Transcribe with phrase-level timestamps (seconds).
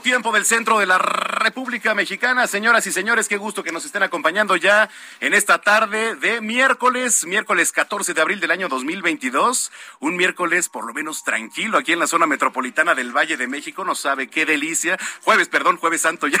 [0.00, 0.98] Tiempo del centro de la
[1.42, 2.46] República Mexicana.
[2.46, 4.88] Señoras y señores, qué gusto que nos estén acompañando ya
[5.20, 9.72] en esta tarde de miércoles, miércoles 14 de abril del año 2022.
[10.00, 13.84] Un miércoles por lo menos tranquilo aquí en la zona metropolitana del Valle de México.
[13.84, 14.98] No sabe qué delicia.
[15.22, 16.38] Jueves, perdón, jueves santo ya.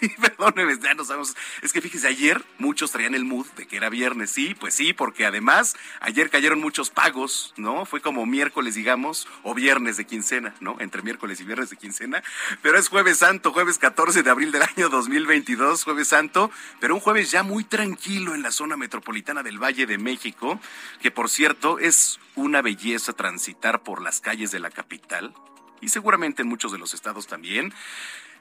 [0.20, 1.34] Perdóneme, ya no sabemos.
[1.62, 4.30] Es que fíjese, ayer muchos traían el mood de que era viernes.
[4.30, 7.86] Sí, pues sí, porque además ayer cayeron muchos pagos, ¿no?
[7.86, 10.76] Fue como miércoles, digamos, o viernes de quincena, ¿no?
[10.80, 12.22] Entre miércoles y viernes de quincena.
[12.62, 16.50] Pero es jueves santo, jueves 14 de abril del año 2022, jueves santo,
[16.80, 20.60] pero un jueves ya muy tranquilo en la zona metropolitana del Valle de México,
[21.00, 25.34] que por cierto es una belleza transitar por las calles de la capital
[25.80, 27.72] y seguramente en muchos de los estados también,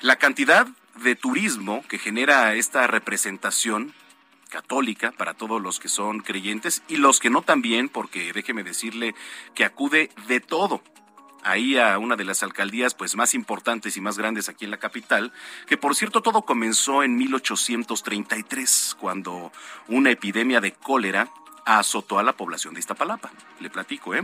[0.00, 0.66] La cantidad
[1.02, 3.94] de turismo que genera esta representación
[4.48, 9.14] católica para todos los que son creyentes y los que no también, porque déjeme decirle
[9.54, 10.82] que acude de todo
[11.42, 14.78] ahí a una de las alcaldías pues más importantes y más grandes aquí en la
[14.78, 15.32] capital,
[15.66, 19.52] que por cierto todo comenzó en 1833 cuando
[19.86, 21.30] una epidemia de cólera
[21.76, 23.30] azotó a la población de Iztapalapa.
[23.60, 24.22] Le platico, ¿eh?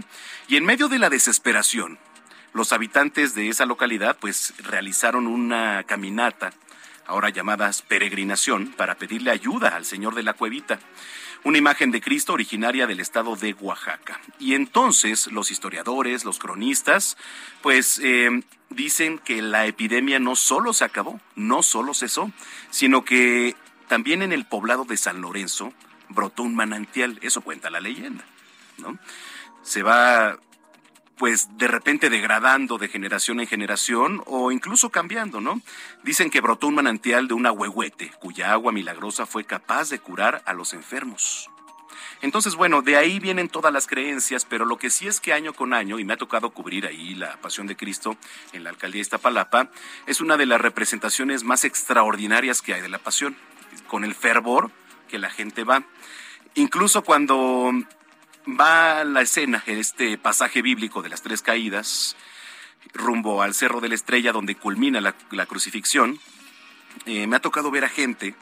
[0.49, 1.99] Y en medio de la desesperación,
[2.53, 6.53] los habitantes de esa localidad pues realizaron una caminata,
[7.07, 10.79] ahora llamadas peregrinación, para pedirle ayuda al Señor de la Cuevita
[11.45, 14.19] una imagen de Cristo originaria del estado de Oaxaca.
[14.39, 17.19] Y entonces los historiadores, los cronistas,
[17.61, 22.33] pues eh, dicen que la epidemia no solo se acabó, no solo cesó,
[22.71, 23.55] sino que
[23.89, 25.75] también en el poblado de San Lorenzo
[26.09, 28.25] brotó un manantial, eso cuenta la leyenda,
[28.79, 28.99] ¿no?
[29.63, 30.39] Se va
[31.17, 35.61] pues de repente degradando de generación en generación o incluso cambiando, ¿no?
[36.03, 40.43] Dicen que brotó un manantial de una huehuete, cuya agua milagrosa fue capaz de curar
[40.45, 41.51] a los enfermos.
[42.21, 45.53] Entonces, bueno, de ahí vienen todas las creencias, pero lo que sí es que año
[45.53, 48.17] con año, y me ha tocado cubrir ahí la Pasión de Cristo
[48.53, 49.71] en la alcaldía de Iztapalapa,
[50.07, 53.37] es una de las representaciones más extraordinarias que hay de la Pasión,
[53.89, 54.71] con el fervor
[55.15, 55.85] que la gente va.
[56.57, 57.71] Incluso cuando
[58.49, 62.17] va la escena, este pasaje bíblico de las tres caídas,
[62.93, 66.19] rumbo al Cerro de la Estrella, donde culmina la, crucifixión,
[67.07, 68.35] eh, me ha tocado ver a gente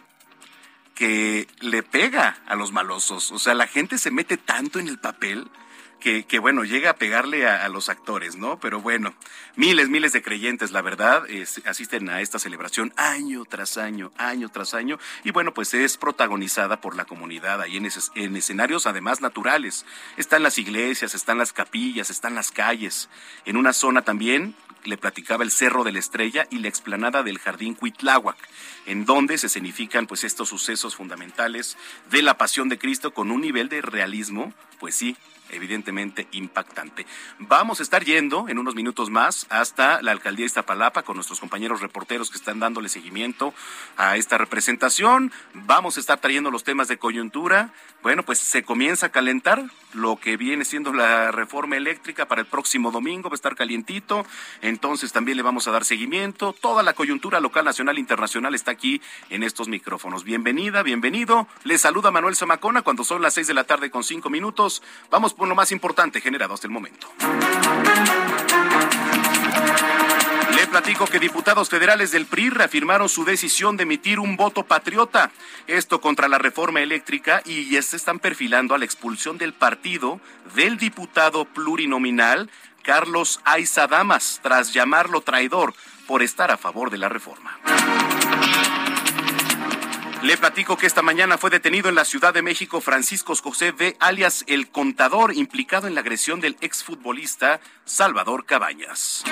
[0.94, 3.32] que le pega a los malosos.
[3.32, 5.50] O sea, la gente se mete tanto en el papel
[6.02, 8.58] que, bueno, llega a pegarle a, los actores, ¿no?
[8.58, 9.14] Pero bueno,
[9.54, 11.24] miles, miles de creyentes, la verdad,
[11.64, 16.80] asisten a esta celebración año tras año, año tras año, y bueno, pues es protagonizada
[16.80, 19.86] por la comunidad ahí en, en escenarios además naturales.
[20.16, 23.08] Están las iglesias, están las capillas, están las calles.
[23.44, 27.38] En una zona también le platicaba el Cerro de la Estrella y la explanada del
[27.38, 28.36] Jardín Cuitláhuac,
[28.86, 31.76] en donde se escenifican pues estos sucesos fundamentales
[32.10, 35.16] de la pasión de Cristo con un nivel de realismo, pues sí,
[35.52, 37.06] evidentemente impactante.
[37.38, 41.40] Vamos a estar yendo en unos minutos más hasta la alcaldía de Iztapalapa con nuestros
[41.40, 43.54] compañeros reporteros que están dándole seguimiento
[43.96, 45.32] a esta representación.
[45.54, 47.72] Vamos a estar trayendo los temas de coyuntura.
[48.02, 49.64] Bueno, pues se comienza a calentar
[49.94, 54.26] lo que viene siendo la reforma eléctrica para el próximo domingo, va a estar calientito.
[54.60, 56.52] Entonces también le vamos a dar seguimiento.
[56.52, 59.00] Toda la coyuntura local, nacional, internacional está aquí
[59.30, 60.24] en estos micrófonos.
[60.24, 61.46] Bienvenida, bienvenido.
[61.64, 64.82] Le saluda Manuel Zamacona cuando son las seis de la tarde con cinco minutos.
[65.10, 67.08] Vamos por lo más importante generado hasta el momento.
[70.54, 75.30] Le platico que diputados federales del PRI reafirmaron su decisión de emitir un voto patriota,
[75.66, 80.20] esto contra la reforma eléctrica y se están perfilando a la expulsión del partido
[80.54, 82.50] del diputado plurinominal
[82.82, 85.74] Carlos Aiza Damas, tras llamarlo traidor
[86.06, 87.58] por estar a favor de la reforma.
[90.22, 93.96] Le platico que esta mañana fue detenido en la Ciudad de México Francisco José V.
[93.98, 99.24] alias El Contador, implicado en la agresión del exfutbolista Salvador Cabañas.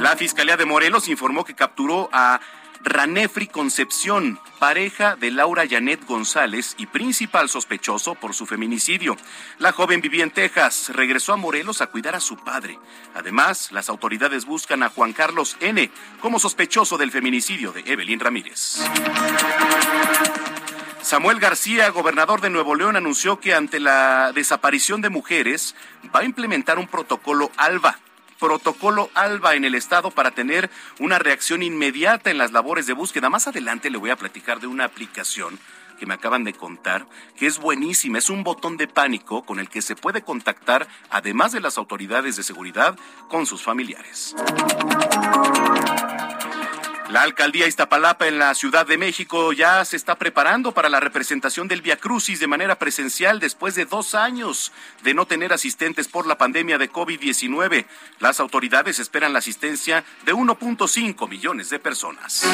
[0.00, 2.40] La Fiscalía de Morelos informó que capturó a
[2.82, 9.16] Ranefri Concepción, pareja de Laura Janet González y principal sospechoso por su feminicidio.
[9.58, 12.78] La joven vivía en Texas, regresó a Morelos a cuidar a su padre.
[13.14, 15.90] Además, las autoridades buscan a Juan Carlos N.
[16.20, 18.80] como sospechoso del feminicidio de Evelyn Ramírez.
[21.02, 25.76] Samuel García, gobernador de Nuevo León, anunció que ante la desaparición de mujeres
[26.14, 28.00] va a implementar un protocolo ALBA
[28.38, 33.30] protocolo ALBA en el estado para tener una reacción inmediata en las labores de búsqueda.
[33.30, 35.58] Más adelante le voy a platicar de una aplicación
[35.98, 37.06] que me acaban de contar,
[37.36, 38.18] que es buenísima.
[38.18, 42.36] Es un botón de pánico con el que se puede contactar, además de las autoridades
[42.36, 42.98] de seguridad,
[43.28, 44.34] con sus familiares.
[47.10, 51.68] La alcaldía Iztapalapa en la Ciudad de México ya se está preparando para la representación
[51.68, 54.72] del Via Crucis de manera presencial después de dos años
[55.04, 57.86] de no tener asistentes por la pandemia de COVID-19.
[58.18, 62.44] Las autoridades esperan la asistencia de 1.5 millones de personas.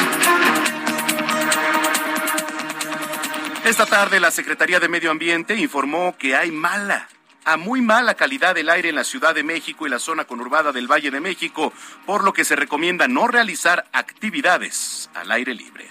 [3.65, 7.09] Esta tarde la Secretaría de Medio Ambiente informó que hay mala
[7.44, 10.73] a muy mala calidad del aire en la Ciudad de México y la zona conurbada
[10.73, 11.73] del Valle de México,
[12.06, 15.91] por lo que se recomienda no realizar actividades al aire libre.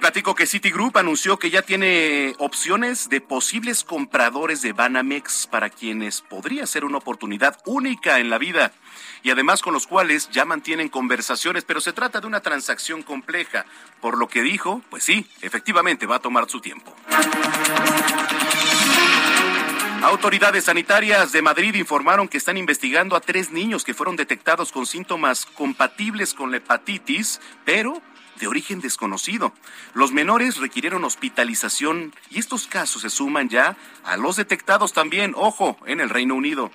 [0.00, 6.22] Platico que Citigroup anunció que ya tiene opciones de posibles compradores de Banamex para quienes
[6.22, 8.72] podría ser una oportunidad única en la vida
[9.22, 13.66] y además con los cuales ya mantienen conversaciones, pero se trata de una transacción compleja.
[14.00, 16.96] Por lo que dijo, pues sí, efectivamente va a tomar su tiempo.
[20.02, 24.86] Autoridades sanitarias de Madrid informaron que están investigando a tres niños que fueron detectados con
[24.86, 28.00] síntomas compatibles con la hepatitis, pero
[28.40, 29.52] de origen desconocido.
[29.94, 35.76] Los menores requirieron hospitalización y estos casos se suman ya a los detectados también, ojo,
[35.86, 36.70] en el Reino Unido.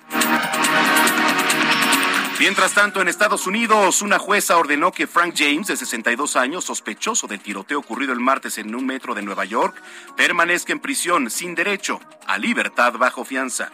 [2.38, 7.26] Mientras tanto, en Estados Unidos, una jueza ordenó que Frank James, de 62 años, sospechoso
[7.26, 9.82] del tiroteo ocurrido el martes en un metro de Nueva York,
[10.16, 13.72] permanezca en prisión sin derecho a libertad bajo fianza.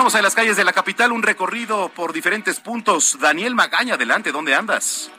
[0.00, 3.18] Vamos a las calles de la capital, un recorrido por diferentes puntos.
[3.20, 5.12] Daniel Magaña, adelante, ¿dónde andas?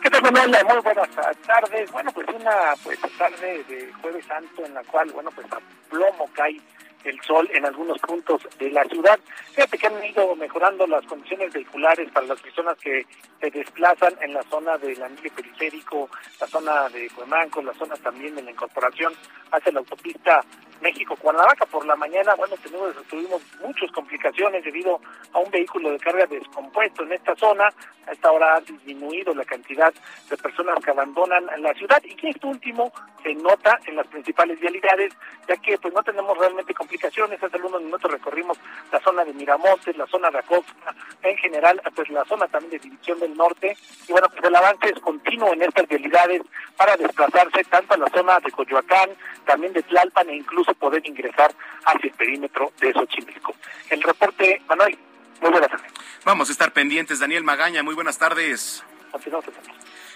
[0.00, 0.64] ¿Qué tal, Manuel?
[0.64, 1.08] Muy buenas
[1.44, 1.90] tardes.
[1.90, 2.52] Bueno, pues una
[2.84, 5.58] pues tarde de Jueves Santo en la cual, bueno, pues a
[5.90, 6.60] plomo cae
[7.02, 9.18] el sol en algunos puntos de la ciudad.
[9.52, 13.04] Fíjate que han ido mejorando las condiciones vehiculares para las personas que
[13.40, 16.08] se desplazan en la zona del anillo periférico,
[16.40, 19.12] la zona de Cuemanco, la zona también de la incorporación
[19.50, 20.42] hacia la autopista
[20.84, 21.66] México-Cuernavaca.
[21.66, 25.00] Por la mañana, bueno, tuvimos, tuvimos muchas complicaciones debido
[25.32, 27.72] a un vehículo de carga descompuesto en esta zona.
[28.06, 29.92] A esta hora ha disminuido la cantidad
[30.28, 34.60] de personas que abandonan la ciudad y que esto último se nota en las principales
[34.60, 35.14] vialidades,
[35.48, 37.42] ya que pues no tenemos realmente complicaciones.
[37.42, 38.58] Hace algunos minutos recorrimos
[38.92, 42.78] la zona de Miramontes, la zona de Acosta, en general, pues la zona también de
[42.90, 43.74] División del Norte.
[44.06, 46.42] Y bueno, pues el avance es continuo en estas vialidades
[46.76, 49.10] para desplazarse tanto a la zona de Coyoacán,
[49.46, 51.54] también de Tlalpan e incluso poder ingresar
[51.84, 53.54] hacia el perímetro de Xochimilco.
[53.90, 54.98] El reporte, Manuel,
[55.40, 55.92] muy buenas tardes.
[56.24, 58.84] Vamos a estar pendientes, Daniel Magaña, muy buenas tardes.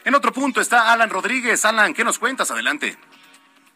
[0.04, 1.64] En otro punto está Alan Rodríguez.
[1.64, 2.50] Alan, ¿qué nos cuentas?
[2.50, 2.96] Adelante.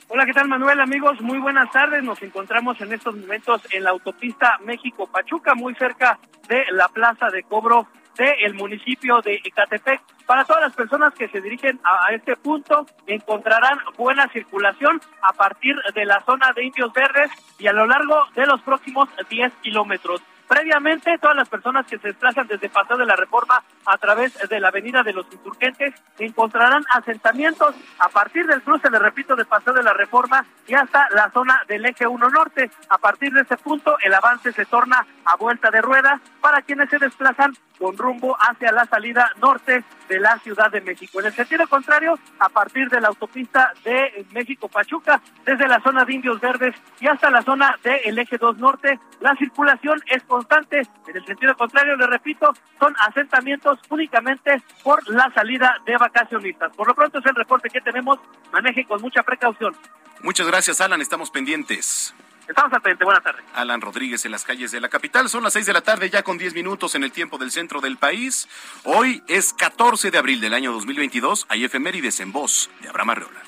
[0.09, 0.81] Hola, ¿qué tal Manuel?
[0.81, 2.03] Amigos, muy buenas tardes.
[2.03, 7.43] Nos encontramos en estos momentos en la autopista México-Pachuca, muy cerca de la plaza de
[7.45, 10.01] cobro del municipio de Ecatepec.
[10.27, 15.77] Para todas las personas que se dirigen a, este punto, encontrarán buena circulación a partir
[15.95, 20.23] de la zona de Indios Verdes y a lo largo de los próximos 10 kilómetros.
[20.53, 24.61] Previamente, todas las personas que se desplazan desde Paseo de la Reforma a través de
[24.61, 29.73] la Avenida de los Insurgentes encontrarán asentamientos a partir del cruce, le repito, de Paseo
[29.73, 32.71] de la Reforma y hasta la zona del Eje 1 Norte.
[32.91, 36.91] A partir de ese punto, el avance se torna a vuelta de rueda para quienes
[36.91, 41.21] se desplazan con rumbo hacia la salida norte de la Ciudad de México.
[41.21, 46.15] En el sentido contrario, a partir de la autopista de México-Pachuca, desde la zona de
[46.15, 50.83] Indios Verdes y hasta la zona del Eje 2 Norte, la circulación es constante.
[51.07, 56.75] En el sentido contrario, le repito, son asentamientos únicamente por la salida de vacacionistas.
[56.77, 58.19] Por lo pronto es el reporte que tenemos.
[58.53, 59.75] Maneje con mucha precaución.
[60.23, 61.01] Muchas gracias, Alan.
[61.01, 62.15] Estamos pendientes.
[62.53, 63.03] Estamos al frente.
[63.03, 63.43] Buenas tardes.
[63.55, 65.31] Alan Rodríguez en las calles de la capital.
[65.31, 67.81] Son las seis de la tarde, ya con diez minutos en el tiempo del centro
[67.81, 68.47] del país.
[68.85, 71.47] Hoy es 14 de abril del año 2022.
[71.49, 73.41] Hay efemérides en voz de Abraham Arreola.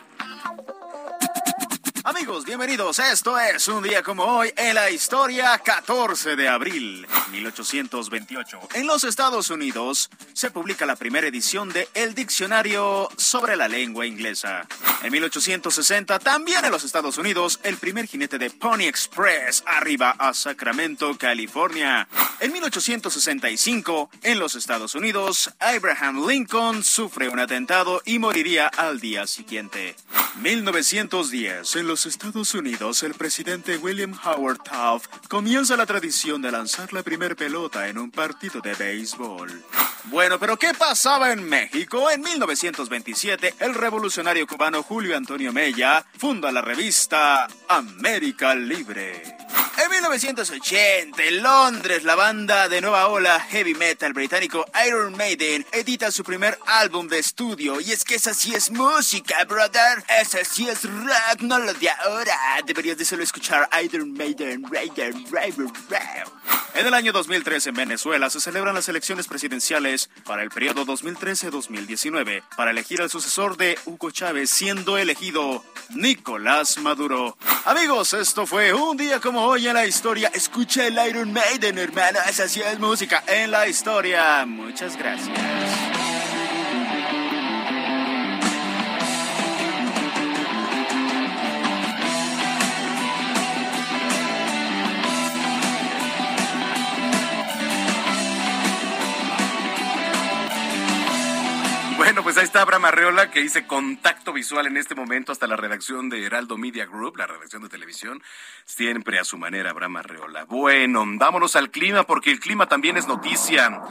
[2.07, 2.99] Amigos, bienvenidos.
[2.99, 8.61] Esto es un día como hoy en la historia, 14 de abril 1828.
[8.75, 14.05] En los Estados Unidos se publica la primera edición de El Diccionario sobre la lengua
[14.05, 14.67] inglesa.
[15.03, 20.35] En 1860, también en los Estados Unidos, el primer jinete de Pony Express arriba a
[20.35, 22.07] Sacramento, California.
[22.41, 29.27] En 1865, en los Estados Unidos, Abraham Lincoln sufre un atentado y moriría al día
[29.27, 29.97] siguiente.
[30.43, 36.93] 1910, en los Estados Unidos, el presidente William Howard Taft comienza la tradición de lanzar
[36.93, 39.63] la primer pelota en un partido de béisbol.
[40.07, 42.11] Bueno, pero ¿qué pasaba en México?
[42.11, 49.37] En 1927, el revolucionario cubano Julio Antonio Mella funda la revista América Libre.
[49.85, 56.11] En 1980, en Londres, la banda de nueva ola heavy metal británico Iron Maiden edita
[56.11, 57.79] su primer álbum de estudio.
[57.83, 60.03] Y es que esa sí es música, brother.
[60.09, 62.35] Esa sí es rock, no lo de ahora.
[62.65, 65.71] Deberías de solo escuchar Iron Maiden, Raiden, Raiden,
[66.75, 72.43] En el año 2013 en Venezuela se celebran las elecciones presidenciales para el periodo 2013-2019
[72.57, 77.37] para elegir al sucesor de Hugo Chávez, siendo elegido Nicolás Maduro.
[77.65, 80.33] Amigos, esto fue un día como hoy en la historia.
[80.35, 82.19] Escucha el Iron Maiden, hermano.
[82.29, 84.45] Esa sí es música en la historia.
[84.45, 85.94] Muchas gracias.
[102.55, 106.57] Está Abraham Arreola que hice contacto visual en este momento hasta la redacción de Heraldo
[106.57, 108.23] Media Group, la redacción de televisión,
[108.65, 110.45] siempre a su manera Abraham Arreola.
[110.45, 113.83] Bueno, vámonos al clima porque el clima también es noticia.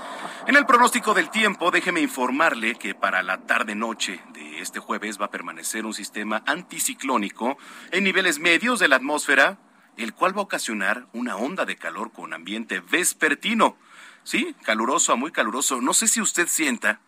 [0.48, 5.26] En el pronóstico del tiempo, déjeme informarle que para la tarde-noche de este jueves va
[5.26, 7.58] a permanecer un sistema anticiclónico
[7.92, 9.60] en niveles medios de la atmósfera,
[9.98, 13.76] el cual va a ocasionar una onda de calor con ambiente vespertino.
[14.24, 15.82] Sí, caluroso a muy caluroso.
[15.82, 17.02] No sé si usted sienta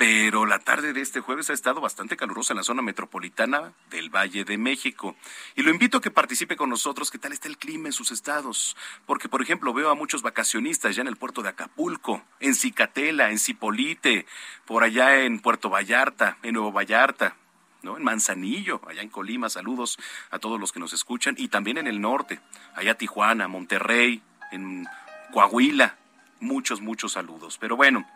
[0.00, 4.08] pero la tarde de este jueves ha estado bastante calurosa en la zona metropolitana del
[4.08, 5.14] Valle de México.
[5.56, 8.10] Y lo invito a que participe con nosotros, qué tal está el clima en sus
[8.10, 8.78] estados.
[9.04, 13.30] Porque, por ejemplo, veo a muchos vacacionistas ya en el puerto de Acapulco, en Cicatela,
[13.30, 14.24] en Cipolite,
[14.64, 17.36] por allá en Puerto Vallarta, en Nuevo Vallarta,
[17.82, 17.98] ¿no?
[17.98, 19.98] En Manzanillo, allá en Colima, saludos
[20.30, 22.40] a todos los que nos escuchan, y también en el norte,
[22.74, 24.86] allá Tijuana, Monterrey, en
[25.30, 25.98] Coahuila,
[26.40, 27.58] muchos, muchos saludos.
[27.58, 28.06] Pero bueno,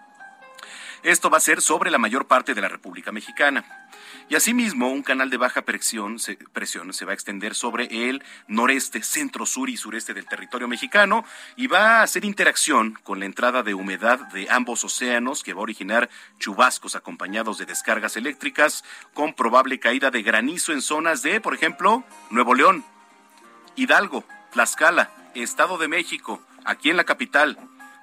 [1.04, 3.64] esto va a ser sobre la mayor parte de la República Mexicana.
[4.28, 6.38] Y asimismo, un canal de baja presión se,
[7.04, 11.99] va a extender sobre el noreste, centro, sur y sureste del territorio mexicano y va
[11.99, 16.08] a hacer interacción con la entrada de humedad de ambos océanos que va a originar
[16.38, 18.82] chubascos acompañados de descargas eléctricas
[19.12, 22.82] con probable caída de granizo en zonas de, por ejemplo, Nuevo León,
[23.76, 27.58] Hidalgo, Tlaxcala, Estado de México, aquí en la capital,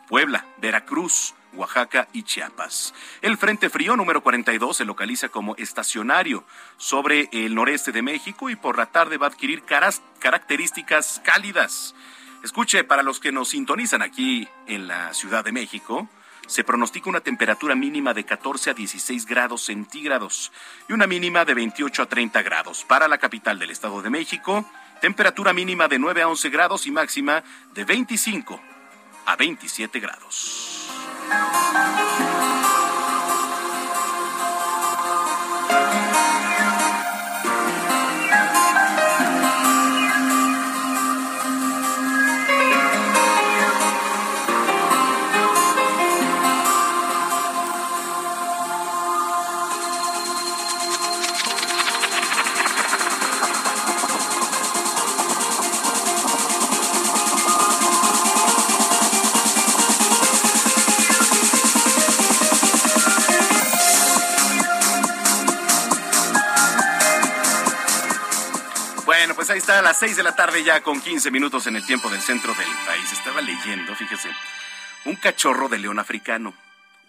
[0.07, 2.93] Puebla, Veracruz, Oaxaca y Chiapas.
[3.21, 6.43] El Frente Frío número 42 se localiza como estacionario
[6.77, 11.95] sobre el noreste de México y por la tarde va a adquirir características cálidas.
[12.43, 16.09] Escuche, para los que nos sintonizan aquí en la Ciudad de México,
[16.47, 20.51] se pronostica una temperatura mínima de 14 a 16 grados centígrados
[20.89, 22.83] y una mínima de 28 a 30 grados.
[22.83, 24.65] Para la capital del Estado de México,
[25.01, 27.43] temperatura mínima de 9 a 11 grados y máxima
[27.73, 28.59] de 25
[29.25, 30.80] a 27 grados.
[31.31, 32.60] Música
[69.49, 72.09] ahí está a las 6 de la tarde ya con 15 minutos en el tiempo
[72.09, 73.11] del centro del país.
[73.11, 74.29] Estaba leyendo, fíjese,
[75.05, 76.53] un cachorro de león africano.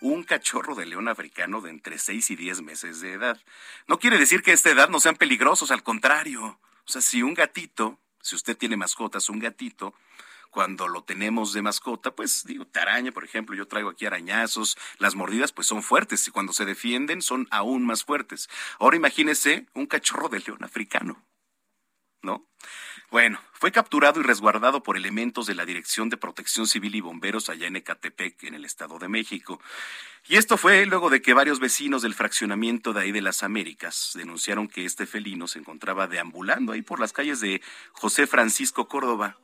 [0.00, 3.38] Un cachorro de león africano de entre 6 y 10 meses de edad.
[3.86, 6.42] No quiere decir que a esta edad no sean peligrosos, al contrario.
[6.42, 9.94] O sea, si un gatito, si usted tiene mascotas, un gatito,
[10.50, 14.76] cuando lo tenemos de mascota, pues digo, te araña, por ejemplo, yo traigo aquí arañazos,
[14.98, 18.48] las mordidas pues son fuertes y cuando se defienden son aún más fuertes.
[18.78, 21.22] Ahora imagínese un cachorro de león africano.
[22.22, 22.46] ¿No?
[23.10, 27.50] Bueno, fue capturado y resguardado por elementos de la Dirección de Protección Civil y Bomberos
[27.50, 29.60] allá en Ecatepec, en el Estado de México.
[30.26, 34.12] Y esto fue luego de que varios vecinos del fraccionamiento de ahí de las Américas
[34.14, 37.60] denunciaron que este felino se encontraba deambulando ahí por las calles de
[37.92, 39.36] José Francisco Córdoba.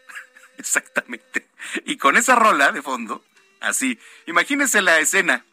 [0.58, 1.46] Exactamente.
[1.86, 3.24] Y con esa rola de fondo,
[3.60, 5.46] así, imagínense la escena.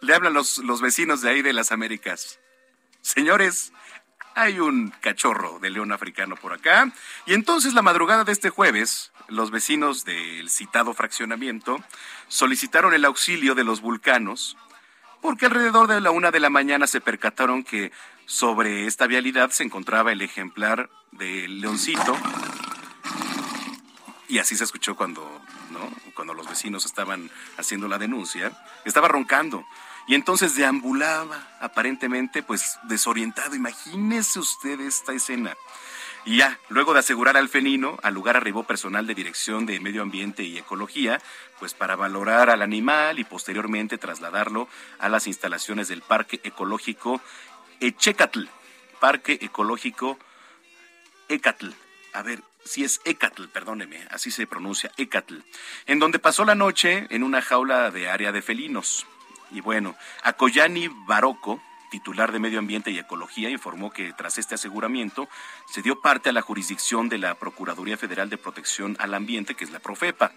[0.00, 2.40] Le hablan los, los vecinos de ahí de las Américas.
[3.02, 3.72] Señores,
[4.40, 6.92] hay un cachorro de león africano por acá.
[7.26, 11.78] Y entonces la madrugada de este jueves, los vecinos del citado fraccionamiento
[12.28, 14.56] solicitaron el auxilio de los vulcanos
[15.20, 17.92] porque alrededor de la una de la mañana se percataron que
[18.24, 22.16] sobre esta vialidad se encontraba el ejemplar del leoncito.
[24.28, 25.42] Y así se escuchó cuando,
[26.14, 28.52] cuando los vecinos estaban haciendo la denuncia.
[28.84, 29.66] Estaba roncando
[30.06, 33.54] y entonces deambulaba aparentemente pues desorientado.
[33.54, 35.56] Imagínese usted esta escena.
[36.24, 40.02] Y ya, luego de asegurar al felino, al lugar arribó personal de Dirección de Medio
[40.02, 41.18] Ambiente y Ecología,
[41.58, 47.22] pues para valorar al animal y posteriormente trasladarlo a las instalaciones del Parque Ecológico
[47.80, 48.44] Echecatl,
[49.00, 50.18] Parque Ecológico
[51.28, 51.70] Ecatl.
[52.12, 55.38] A ver, si es Ecatl, perdóneme, así se pronuncia, Ecatl,
[55.86, 59.06] en donde pasó la noche en una jaula de área de felinos.
[59.50, 61.60] Y bueno, Akoyani Barocco,
[61.90, 65.28] titular de Medio Ambiente y Ecología, informó que tras este aseguramiento
[65.68, 69.64] se dio parte a la jurisdicción de la Procuraduría Federal de Protección al Ambiente, que
[69.64, 70.32] es la Profepa,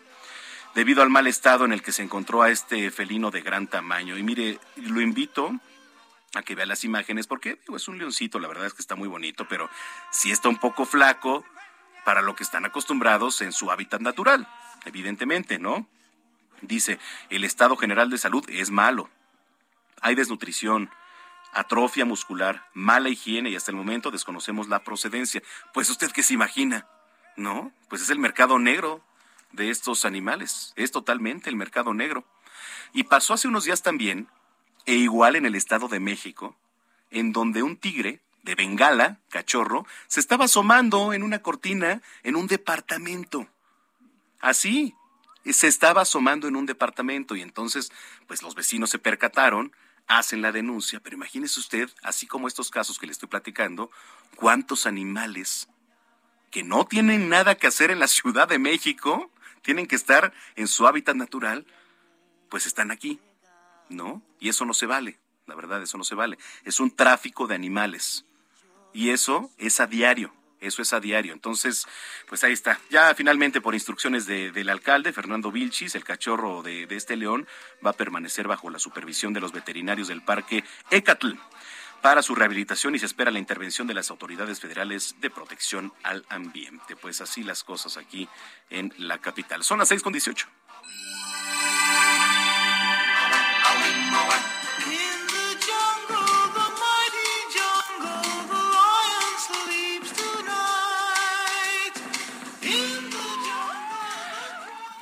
[0.73, 4.17] debido al mal estado en el que se encontró a este felino de gran tamaño.
[4.17, 5.51] Y mire, lo invito
[6.33, 9.07] a que vea las imágenes, porque es un leoncito, la verdad es que está muy
[9.07, 9.69] bonito, pero
[10.11, 11.45] sí está un poco flaco
[12.05, 14.47] para lo que están acostumbrados en su hábitat natural,
[14.85, 15.87] evidentemente, ¿no?
[16.61, 19.09] Dice, el estado general de salud es malo.
[20.01, 20.89] Hay desnutrición,
[21.53, 25.41] atrofia muscular, mala higiene y hasta el momento desconocemos la procedencia.
[25.73, 26.87] Pues usted qué se imagina,
[27.35, 27.71] ¿no?
[27.89, 29.03] Pues es el mercado negro
[29.51, 32.25] de estos animales, es totalmente el mercado negro.
[32.91, 34.27] Y pasó hace unos días también,
[34.85, 36.55] e igual en el Estado de México,
[37.11, 42.47] en donde un tigre de Bengala, cachorro, se estaba asomando en una cortina en un
[42.47, 43.47] departamento.
[44.41, 44.93] Así,
[45.51, 47.91] se estaba asomando en un departamento y entonces,
[48.27, 49.75] pues los vecinos se percataron,
[50.07, 53.91] hacen la denuncia, pero imagínese usted, así como estos casos que le estoy platicando,
[54.35, 55.67] cuántos animales
[56.51, 59.29] que no tienen nada que hacer en la Ciudad de México,
[59.61, 61.65] tienen que estar en su hábitat natural,
[62.49, 63.19] pues están aquí,
[63.89, 64.21] ¿no?
[64.39, 66.37] Y eso no se vale, la verdad, eso no se vale.
[66.63, 68.25] Es un tráfico de animales.
[68.93, 70.33] Y eso es a diario.
[70.63, 71.33] Eso es a diario.
[71.33, 71.85] Entonces,
[72.27, 72.79] pues ahí está.
[72.89, 77.47] Ya finalmente, por instrucciones del alcalde, Fernando Vilchis, el cachorro de, de, este león
[77.85, 81.33] va a permanecer bajo la supervisión de los veterinarios del parque Ecatl
[82.01, 86.25] para su rehabilitación y se espera la intervención de las autoridades federales de protección al
[86.27, 86.97] ambiente.
[86.97, 88.27] Pues así las cosas aquí
[88.69, 89.63] en la capital.
[89.63, 90.47] Son las seis con dieciocho.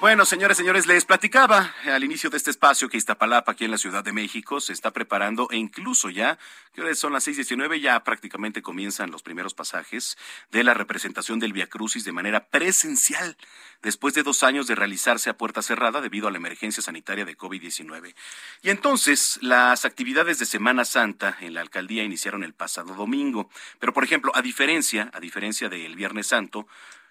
[0.02, 3.78] Bueno, señores, señores, les platicaba al inicio de este espacio que Iztapalapa, aquí en la
[3.78, 6.40] Ciudad de México, se está preparando e incluso ya,
[6.74, 10.18] que son las 6:19, ya prácticamente comienzan los primeros pasajes
[10.50, 13.38] de la representación del Via Crucis de manera presencial,
[13.84, 17.38] después de dos años de realizarse a puerta cerrada debido a la emergencia sanitaria de
[17.38, 18.16] COVID-19.
[18.64, 23.52] Y entonces, las actividades de Semana Santa en la alcaldía iniciaron el pasado domingo.
[23.78, 26.66] Pero, por ejemplo, a diferencia, a diferencia del Viernes Santo,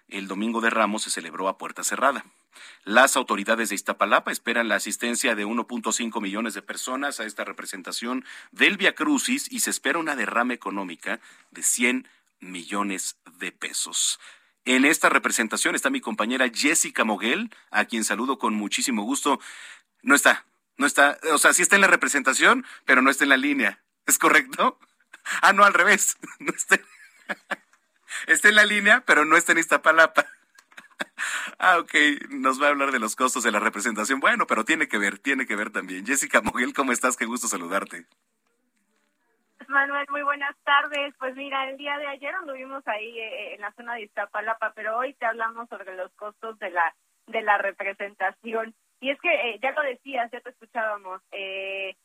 [0.08, 2.24] el Domingo de Ramos se celebró a puerta cerrada.
[2.84, 8.24] Las autoridades de Iztapalapa esperan la asistencia de 1.5 millones de personas a esta representación
[8.52, 12.08] del Via Crucis y se espera una derrama económica de 100
[12.40, 14.18] millones de pesos.
[14.64, 19.40] En esta representación está mi compañera Jessica Moguel, a quien saludo con muchísimo gusto.
[20.02, 20.44] No está,
[20.76, 23.80] no está, o sea, sí está en la representación, pero no está en la línea.
[24.06, 24.78] ¿Es correcto?
[25.42, 26.16] Ah, no, al revés.
[26.56, 26.80] Está,
[28.26, 30.26] está en la línea, pero no está en Iztapalapa.
[31.58, 31.94] Ah, ok,
[32.30, 34.20] nos va a hablar de los costos de la representación.
[34.20, 36.06] Bueno, pero tiene que ver, tiene que ver también.
[36.06, 37.16] Jessica Moguel, ¿cómo estás?
[37.16, 38.06] Qué gusto saludarte.
[39.68, 41.14] Manuel, muy buenas tardes.
[41.18, 44.98] Pues mira, el día de ayer anduvimos ahí eh, en la zona de Iztapalapa, pero
[44.98, 46.94] hoy te hablamos sobre los costos de la
[47.26, 48.74] de la representación.
[49.00, 51.96] Y es que eh, ya lo decías, ya te escuchábamos, eh,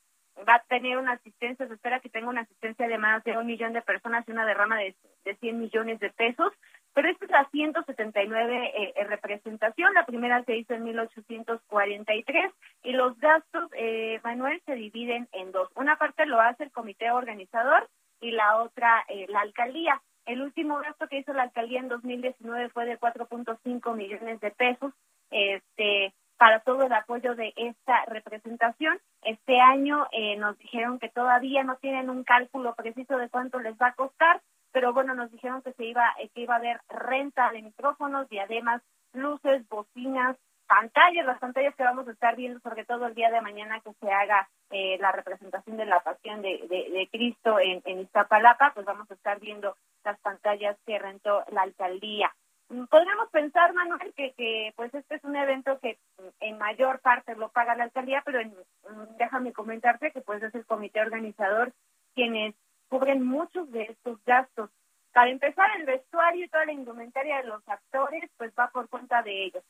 [0.47, 3.47] va a tener una asistencia, se espera que tenga una asistencia de más de un
[3.47, 6.53] millón de personas y una derrama de, de 100 millones de pesos
[6.95, 12.53] pero esta es la 179 eh, eh, representación, la primera se hizo en 1843
[12.83, 15.69] y los gastos, eh, Manuel, se dividen en dos.
[15.75, 17.89] Una parte lo hace el comité organizador
[18.21, 20.01] y la otra eh, la alcaldía.
[20.25, 24.93] El último gasto que hizo la alcaldía en 2019 fue de 4.5 millones de pesos
[25.31, 28.99] este, para todo el apoyo de esta representación.
[29.21, 33.75] Este año eh, nos dijeron que todavía no tienen un cálculo preciso de cuánto les
[33.75, 34.41] va a costar,
[34.75, 38.27] pero bueno, nos dijeron que se iba, eh, que iba a haber renta de micrófonos,
[38.27, 38.81] diademas,
[39.13, 40.35] luces, bocinas,
[40.67, 43.93] pantallas, las pantallas que vamos a estar viendo sobre todo el día de mañana que
[44.01, 48.85] se haga eh, la representación de la pasión de, de, Cristo en, en Iztapalapa, pues
[48.85, 52.35] vamos a estar viendo las pantallas que rentó la alcaldía.
[52.67, 55.99] Mm, podríamos pensar, Manuel, que, que pues este es un evento que
[56.41, 60.65] en mayor parte lo paga la alcaldía, pero mm, déjame comentarte que pues es el
[60.65, 61.71] comité organizador
[62.13, 62.55] quienes
[62.89, 64.69] cubren muchos de estos gastos.
[65.13, 69.21] Para empezar, el vestuario y toda la indumentaria de los actores, pues va por cuenta
[69.23, 69.63] de ellos.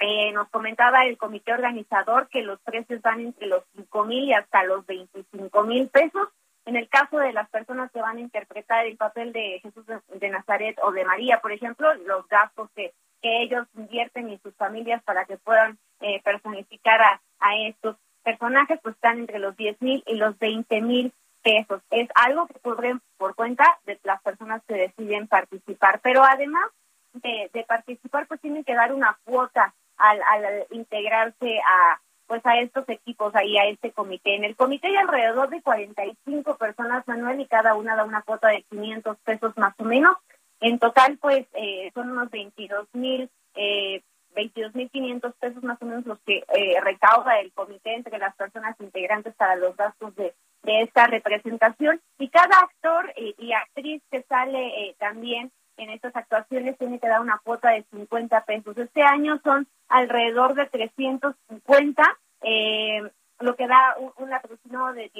[0.00, 4.32] Eh, nos comentaba el comité organizador que los precios van entre los cinco mil y
[4.32, 6.28] hasta los 25 mil pesos.
[6.66, 10.28] En el caso de las personas que van a interpretar el papel de Jesús de
[10.28, 15.02] Nazaret o de María, por ejemplo, los gastos que, que ellos invierten y sus familias
[15.02, 20.04] para que puedan eh, personificar a, a estos personajes, pues están entre los 10 mil
[20.06, 21.12] y los 20 mil
[21.48, 21.82] pesos.
[21.90, 26.66] Es algo que cubren por cuenta de las personas que deciden participar, pero además
[27.14, 32.86] de, participar, pues tienen que dar una cuota al, al integrarse a pues a estos
[32.90, 34.34] equipos ahí a este comité.
[34.34, 38.48] En el comité hay alrededor de 45 personas, Manuel, y cada una da una cuota
[38.48, 40.14] de 500 pesos más o menos.
[40.60, 44.02] En total, pues eh, son unos 22 mil eh,
[44.36, 49.34] 22.500 pesos más o menos los que eh, recauda el comité entre las personas integrantes
[49.34, 50.34] para los gastos de,
[50.68, 56.14] de esta representación y cada actor eh, y actriz que sale eh, también en estas
[56.14, 58.76] actuaciones tiene que dar una cuota de 50 pesos.
[58.76, 62.02] Este año son alrededor de 350,
[62.42, 63.02] eh,
[63.40, 65.10] lo que da un, un aproximado de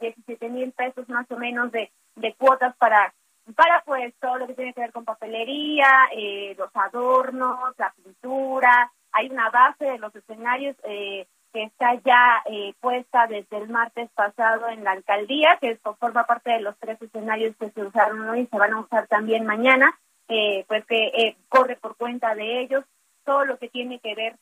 [0.00, 3.12] 17 mil pesos más o menos de, de cuotas para
[3.56, 8.92] para pues todo lo que tiene que ver con papelería, eh, los adornos, la pintura,
[9.12, 14.10] hay una base de los escenarios eh, que está ya eh, puesta desde el martes
[14.14, 18.40] pasado en la alcaldía, que forma parte de los tres escenarios que se usaron hoy
[18.40, 22.60] y se van a usar también mañana, eh, pues que eh, corre por cuenta de
[22.60, 22.84] ellos
[23.24, 24.36] todo lo que tiene que ver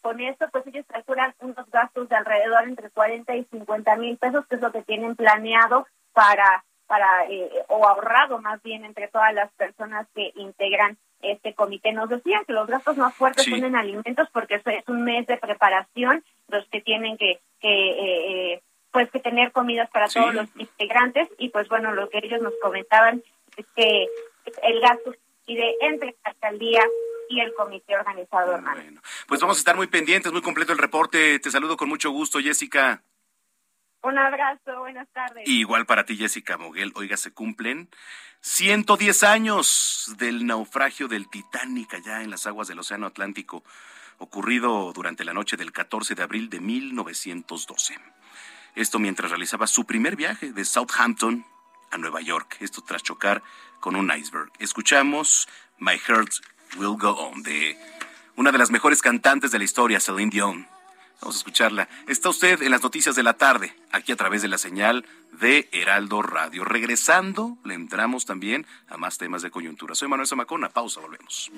[0.00, 4.46] con esto, pues ellos calculan unos gastos de alrededor entre 40 y 50 mil pesos,
[4.46, 9.32] que es lo que tienen planeado para para eh, o ahorrado más bien entre todas
[9.32, 11.92] las personas que integran este comité.
[11.92, 15.36] Nos decían que los gastos más fuertes son en alimentos porque es un mes de
[15.38, 20.18] preparación, los que tienen que, que eh, eh, pues que tener comidas para sí.
[20.18, 23.22] todos los integrantes y pues bueno, lo que ellos nos comentaban
[23.56, 24.06] es que
[24.62, 25.14] el gasto
[25.46, 26.82] y de entre la alcaldía
[27.28, 28.60] y el comité organizador.
[28.62, 31.38] Bueno, pues vamos a estar muy pendientes, muy completo el reporte.
[31.38, 33.02] Te saludo con mucho gusto, Jessica.
[34.02, 35.48] Un abrazo, buenas tardes.
[35.48, 36.92] Igual para ti, Jessica Moguel.
[36.96, 37.88] Oiga, se cumplen
[38.40, 43.62] 110 años del naufragio del Titanic allá en las aguas del Océano Atlántico,
[44.18, 47.96] ocurrido durante la noche del 14 de abril de 1912.
[48.74, 51.46] Esto mientras realizaba su primer viaje de Southampton
[51.92, 53.42] a Nueva York, esto tras chocar
[53.78, 54.50] con un iceberg.
[54.58, 55.46] Escuchamos
[55.78, 56.32] My Heart
[56.76, 57.78] Will Go On de
[58.34, 60.71] una de las mejores cantantes de la historia, Celine Dion.
[61.22, 61.88] Vamos a escucharla.
[62.08, 65.68] Está usted en las noticias de la tarde, aquí a través de la señal de
[65.70, 66.64] Heraldo Radio.
[66.64, 69.94] Regresando, le entramos también a más temas de coyuntura.
[69.94, 71.50] Soy Manuel Zamacona, pausa, volvemos.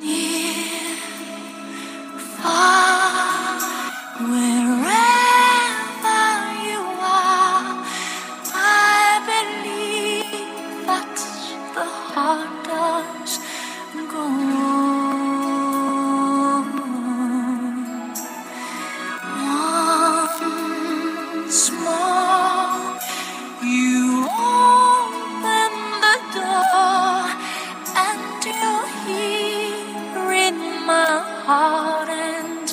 [31.47, 32.73] Heart and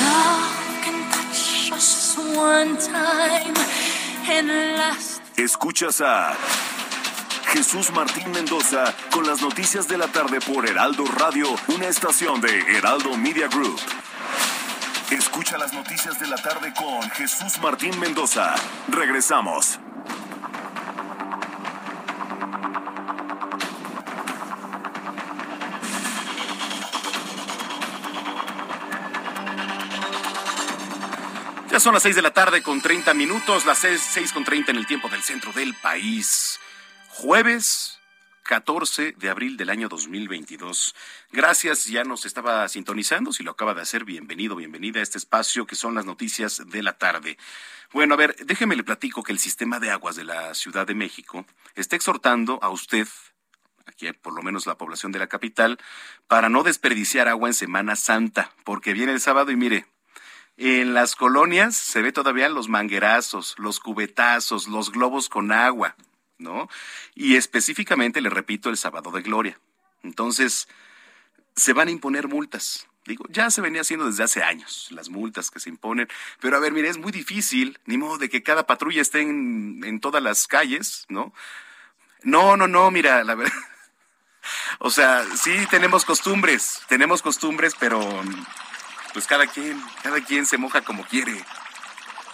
[0.00, 3.56] Love can touch us one time
[4.30, 4.48] and
[4.78, 5.20] last.
[5.36, 6.77] Escuchas a
[7.58, 12.56] Jesús Martín Mendoza con las noticias de la tarde por Heraldo Radio, una estación de
[12.76, 13.80] Heraldo Media Group.
[15.10, 18.54] Escucha las noticias de la tarde con Jesús Martín Mendoza.
[18.86, 19.80] Regresamos.
[31.72, 34.76] Ya son las 6 de la tarde con 30 minutos, las 6 con 30 en
[34.76, 36.60] el tiempo del centro del país
[37.20, 37.98] jueves
[38.44, 40.94] 14 de abril del año 2022.
[41.32, 45.66] Gracias, ya nos estaba sintonizando, si lo acaba de hacer, bienvenido, bienvenida a este espacio
[45.66, 47.36] que son las noticias de la tarde.
[47.92, 50.94] Bueno, a ver, déjeme le platico que el sistema de aguas de la Ciudad de
[50.94, 53.08] México está exhortando a usted,
[53.86, 55.80] aquí por lo menos la población de la capital,
[56.28, 59.86] para no desperdiciar agua en Semana Santa, porque viene el sábado y mire,
[60.56, 65.96] en las colonias se ve todavía los manguerazos, los cubetazos, los globos con agua.
[66.38, 66.68] ¿No?
[67.14, 69.60] Y específicamente, le repito, el sábado de gloria.
[70.02, 70.68] Entonces,
[71.56, 72.86] se van a imponer multas.
[73.04, 76.08] Digo, ya se venía haciendo desde hace años las multas que se imponen,
[76.40, 79.82] pero a ver, mire, es muy difícil, ni modo de que cada patrulla esté en,
[79.82, 81.32] en todas las calles, ¿no?
[82.22, 83.52] No, no, no, mira, la verdad.
[84.78, 88.00] O sea, sí tenemos costumbres, tenemos costumbres, pero
[89.12, 91.44] pues cada quien, cada quien se moja como quiere,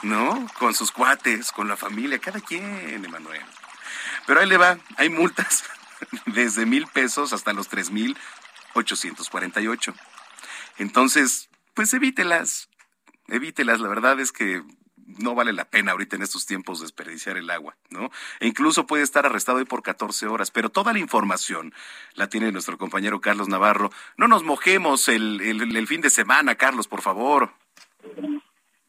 [0.03, 0.47] ¿no?
[0.59, 3.43] Con sus cuates, con la familia, cada quien, Emanuel.
[4.27, 5.65] Pero ahí le va, hay multas
[6.27, 8.17] desde mil pesos hasta los tres mil
[8.75, 9.95] ochocientos cuarenta y ocho.
[10.79, 12.69] Entonces, pues evítelas,
[13.29, 13.81] evítelas.
[13.81, 14.63] La verdad es que
[15.07, 18.11] no vale la pena ahorita en estos tiempos desperdiciar el agua, ¿no?
[18.41, 21.75] E incluso puede estar arrestado hoy por 14 horas, pero toda la información
[22.15, 23.91] la tiene nuestro compañero Carlos Navarro.
[24.17, 27.53] No nos mojemos el, el, el fin de semana, Carlos, por favor.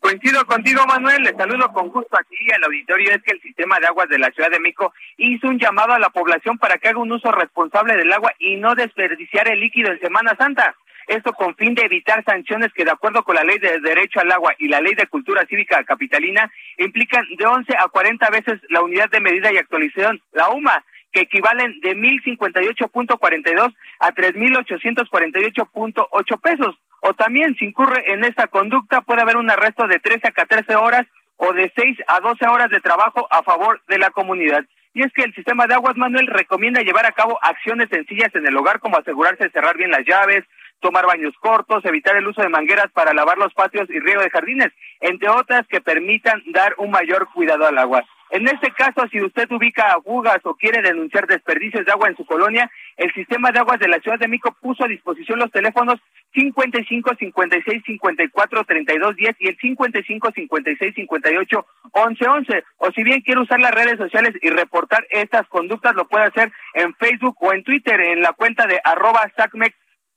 [0.05, 1.23] Coincido contigo, Manuel.
[1.23, 3.09] Le saludo con gusto aquí al auditorio.
[3.09, 5.99] Es que el sistema de aguas de la Ciudad de México hizo un llamado a
[5.99, 9.91] la población para que haga un uso responsable del agua y no desperdiciar el líquido
[9.91, 10.75] en Semana Santa.
[11.07, 14.31] Esto con fin de evitar sanciones que, de acuerdo con la Ley de Derecho al
[14.31, 18.83] Agua y la Ley de Cultura Cívica Capitalina, implican de 11 a 40 veces la
[18.83, 27.13] unidad de medida y actualización, la UMA, que equivalen de 1.058.42 a 3.848.8 pesos o
[27.13, 31.05] también si incurre en esta conducta puede haber un arresto de 13 a 14 horas
[31.37, 34.65] o de 6 a 12 horas de trabajo a favor de la comunidad.
[34.93, 38.45] Y es que el sistema de aguas, Manuel, recomienda llevar a cabo acciones sencillas en
[38.45, 40.43] el hogar como asegurarse de cerrar bien las llaves,
[40.81, 44.31] tomar baños cortos, evitar el uso de mangueras para lavar los patios y riego de
[44.31, 48.03] jardines, entre otras que permitan dar un mayor cuidado al agua.
[48.31, 52.25] En este caso, si usted ubica agujas o quiere denunciar desperdicios de agua en su
[52.25, 55.99] colonia, el sistema de aguas de la Ciudad de México puso a disposición los teléfonos
[56.33, 62.63] 55 56 54 32 10 y el 55 56 58 11 11.
[62.77, 66.51] O si bien quiere usar las redes sociales y reportar estas conductas, lo puede hacer
[66.73, 69.75] en Facebook o en Twitter en la cuenta de arroba SACMEX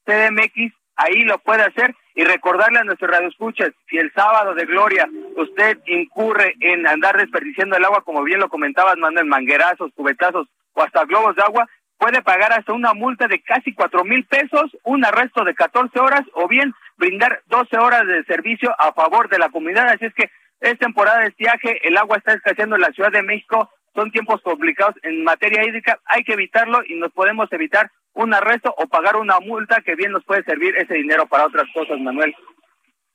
[0.09, 5.09] CDMX, ahí lo puede hacer y recordarle a nuestros radioescuchas, si el sábado de gloria
[5.37, 10.83] usted incurre en andar desperdiciando el agua, como bien lo comentabas, Manuel, manguerazos, cubetazos o
[10.83, 15.05] hasta globos de agua, puede pagar hasta una multa de casi cuatro mil pesos, un
[15.05, 19.51] arresto de 14 horas o bien brindar 12 horas de servicio a favor de la
[19.51, 19.87] comunidad.
[19.87, 20.29] Así es que
[20.59, 24.43] es temporada de estiaje, el agua está escaseando en la Ciudad de México, son tiempos
[24.43, 29.17] complicados en materia hídrica, hay que evitarlo y nos podemos evitar un arresto o pagar
[29.17, 32.35] una multa que bien nos puede servir ese dinero para otras cosas, Manuel.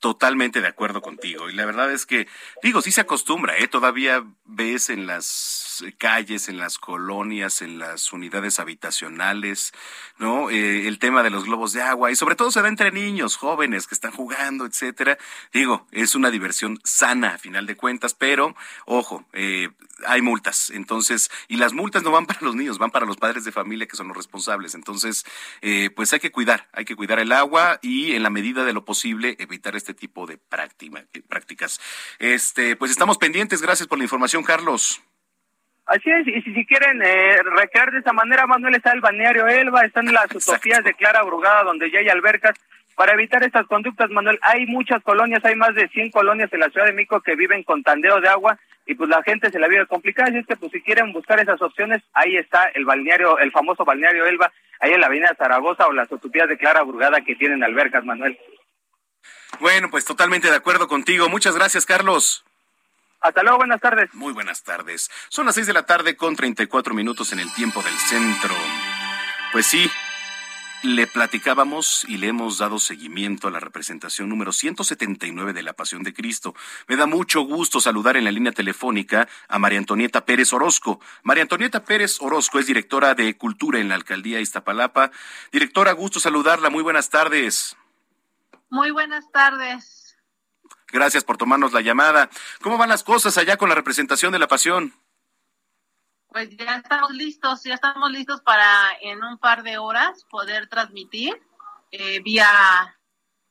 [0.04, 1.50] Totalmente de acuerdo contigo.
[1.50, 2.28] Y la verdad es que,
[2.62, 3.70] digo, sí se acostumbra, ¿eh?
[3.70, 9.72] Todavía ves en las calles, en las colonias, en las unidades habitacionales,
[10.18, 10.50] ¿no?
[10.50, 13.38] Eh, el tema de los globos de agua y sobre todo se da entre niños,
[13.38, 15.18] jóvenes que están jugando, etcétera.
[15.54, 19.70] Digo, es una diversión sana a final de cuentas, pero, ojo, eh,
[20.06, 20.70] hay multas.
[20.70, 23.88] Entonces, y las multas no van para los niños, van para los padres de familia
[23.88, 24.76] que son los responsables.
[24.76, 25.26] Entonces,
[25.62, 28.74] eh, pues hay que cuidar, hay que cuidar el agua y en la medida de
[28.74, 31.80] lo posible evitar este tipo de prácticas.
[32.20, 33.62] Este, pues estamos pendientes.
[33.62, 35.02] Gracias por la información, Carlos.
[35.86, 39.48] Así es, y si, si quieren eh, recrear de esa manera, Manuel está el balneario
[39.48, 42.54] Elba, están las utopías de Clara Brugada, donde ya hay albercas.
[42.96, 46.70] Para evitar estas conductas, Manuel, hay muchas colonias, hay más de 100 colonias en la
[46.70, 49.68] Ciudad de México que viven con tandeo de agua y pues la gente se la
[49.68, 50.30] vive complicada.
[50.30, 53.84] Así es que, pues si quieren buscar esas opciones, ahí está el balneario, el famoso
[53.84, 57.64] balneario Elba, ahí en la avenida Zaragoza o las utopías de Clara Brugada que tienen
[57.64, 58.38] albercas, Manuel.
[59.60, 61.30] Bueno, pues totalmente de acuerdo contigo.
[61.30, 62.44] Muchas gracias, Carlos.
[63.22, 64.13] Hasta luego, buenas tardes.
[64.13, 65.10] Muy buenas tardes.
[65.30, 68.54] Son las seis de la tarde con 34 minutos en el tiempo del centro.
[69.54, 69.89] Pues sí,
[70.84, 76.04] le platicábamos y le hemos dado seguimiento a la representación número 179 de la Pasión
[76.04, 76.54] de Cristo.
[76.89, 81.00] Me da mucho gusto saludar en la línea telefónica a María Antonieta Pérez Orozco.
[81.24, 85.12] María Antonieta Pérez Orozco es directora de Cultura en la Alcaldía Iztapalapa.
[85.54, 86.70] Directora, gusto saludarla.
[86.70, 87.78] Muy buenas tardes.
[88.74, 90.18] Muy buenas tardes.
[90.92, 92.28] Gracias por tomarnos la llamada.
[92.60, 94.96] ¿Cómo van las cosas allá con la representación de la pasión?
[96.30, 98.66] Pues ya estamos listos, ya estamos listos para
[99.00, 101.40] en un par de horas poder transmitir
[101.92, 102.50] eh, vía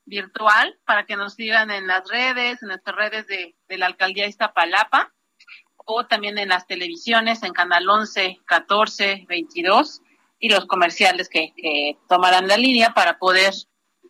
[0.06, 4.26] virtual para que nos sigan en las redes, en nuestras redes de, de la alcaldía
[4.26, 5.12] Iztapalapa
[5.76, 10.02] o también en las televisiones, en Canal 11, 14, 22
[10.40, 13.54] y los comerciales que, que tomarán la línea para poder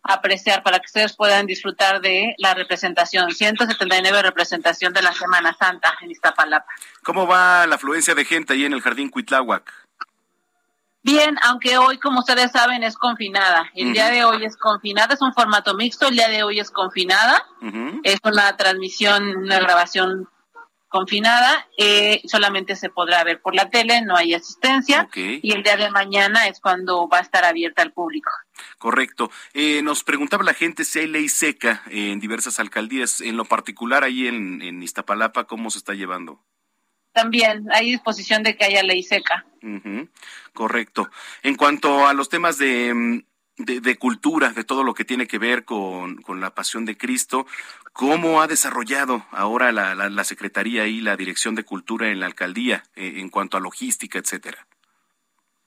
[0.03, 5.95] apreciar para que ustedes puedan disfrutar de la representación, 179 representación de la Semana Santa
[6.01, 6.67] en Iztapalapa.
[7.03, 9.71] ¿Cómo va la afluencia de gente ahí en el Jardín Cuitláhuac?
[11.05, 13.69] Bien, aunque hoy, como ustedes saben, es confinada.
[13.75, 16.71] El día de hoy es confinada, es un formato mixto, el día de hoy es
[16.71, 17.45] confinada.
[18.03, 20.29] Es una transmisión, una grabación
[20.93, 25.75] confinada, eh, solamente se podrá ver por la tele, no hay asistencia y el día
[25.75, 28.29] de mañana es cuando va a estar abierta al público.
[28.77, 29.31] Correcto.
[29.55, 34.03] Eh, nos preguntaba la gente si hay ley seca en diversas alcaldías, en lo particular
[34.03, 36.43] ahí en, en Iztapalapa, ¿cómo se está llevando?
[37.11, 39.47] También hay disposición de que haya ley seca.
[40.53, 41.09] Correcto.
[41.41, 43.23] En cuanto a los temas de,
[43.57, 46.97] de, de, cultura, de todo lo que tiene que ver con, con la pasión de
[46.97, 47.45] Cristo,
[47.91, 52.25] ¿cómo ha desarrollado ahora la, la, la Secretaría y la Dirección de Cultura en la
[52.25, 54.65] alcaldía eh, en cuanto a logística, etcétera?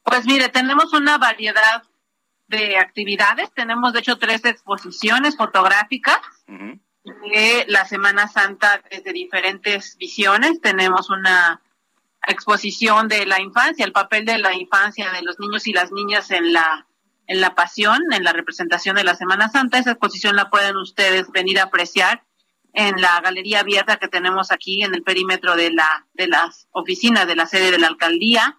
[0.02, 1.82] Pues mire, tenemos una variedad
[2.48, 3.52] de actividades.
[3.52, 10.60] Tenemos, de hecho, tres exposiciones fotográficas de la Semana Santa desde diferentes visiones.
[10.60, 11.60] Tenemos una
[12.26, 16.30] exposición de la infancia, el papel de la infancia de los niños y las niñas
[16.30, 16.86] en la
[17.26, 19.78] en la pasión, en la representación de la Semana Santa.
[19.78, 22.24] Esa exposición la pueden ustedes venir a apreciar
[22.72, 27.26] en la galería abierta que tenemos aquí en el perímetro de la de las oficinas
[27.26, 28.58] de la sede de la alcaldía.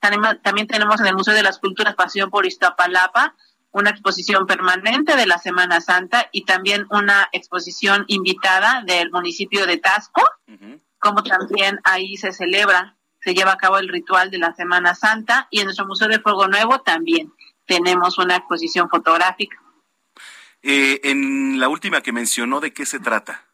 [0.00, 3.36] También tenemos en el Museo de las Culturas Pasión por Iztapalapa
[3.72, 9.78] una exposición permanente de la Semana Santa y también una exposición invitada del municipio de
[9.78, 10.80] Tasco, uh -huh.
[10.98, 15.48] como también ahí se celebra, se lleva a cabo el ritual de la Semana Santa
[15.50, 17.32] y en nuestro Museo de Fuego Nuevo también
[17.66, 19.56] tenemos una exposición fotográfica.
[20.62, 23.44] Eh, en la última que mencionó, ¿de qué se trata?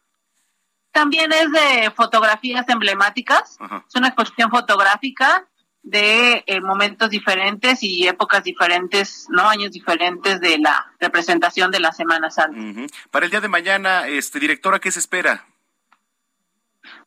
[0.91, 5.47] También es de fotografías emblemáticas, es una exposición fotográfica
[5.81, 9.47] de eh, momentos diferentes y épocas diferentes, ¿no?
[9.47, 12.59] Años diferentes de la representación de la Semana Santa.
[12.59, 12.91] Uh -huh.
[13.11, 15.45] Para el día de mañana, este directora, ¿qué se espera?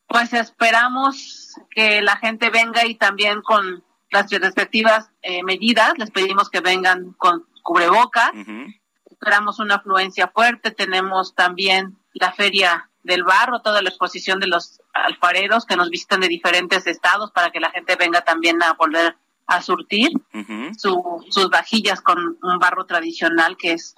[0.07, 6.49] Pues esperamos que la gente venga y también con las respectivas eh, medidas, les pedimos
[6.49, 8.31] que vengan con cubrebocas.
[8.33, 8.81] Uh -huh.
[9.11, 14.81] Esperamos una afluencia fuerte, tenemos también la feria del barro, toda la exposición de los
[14.93, 19.17] alfareros que nos visitan de diferentes estados para que la gente venga también a volver
[19.47, 20.73] a surtir uh -huh.
[20.77, 23.95] su, sus vajillas con un barro tradicional que es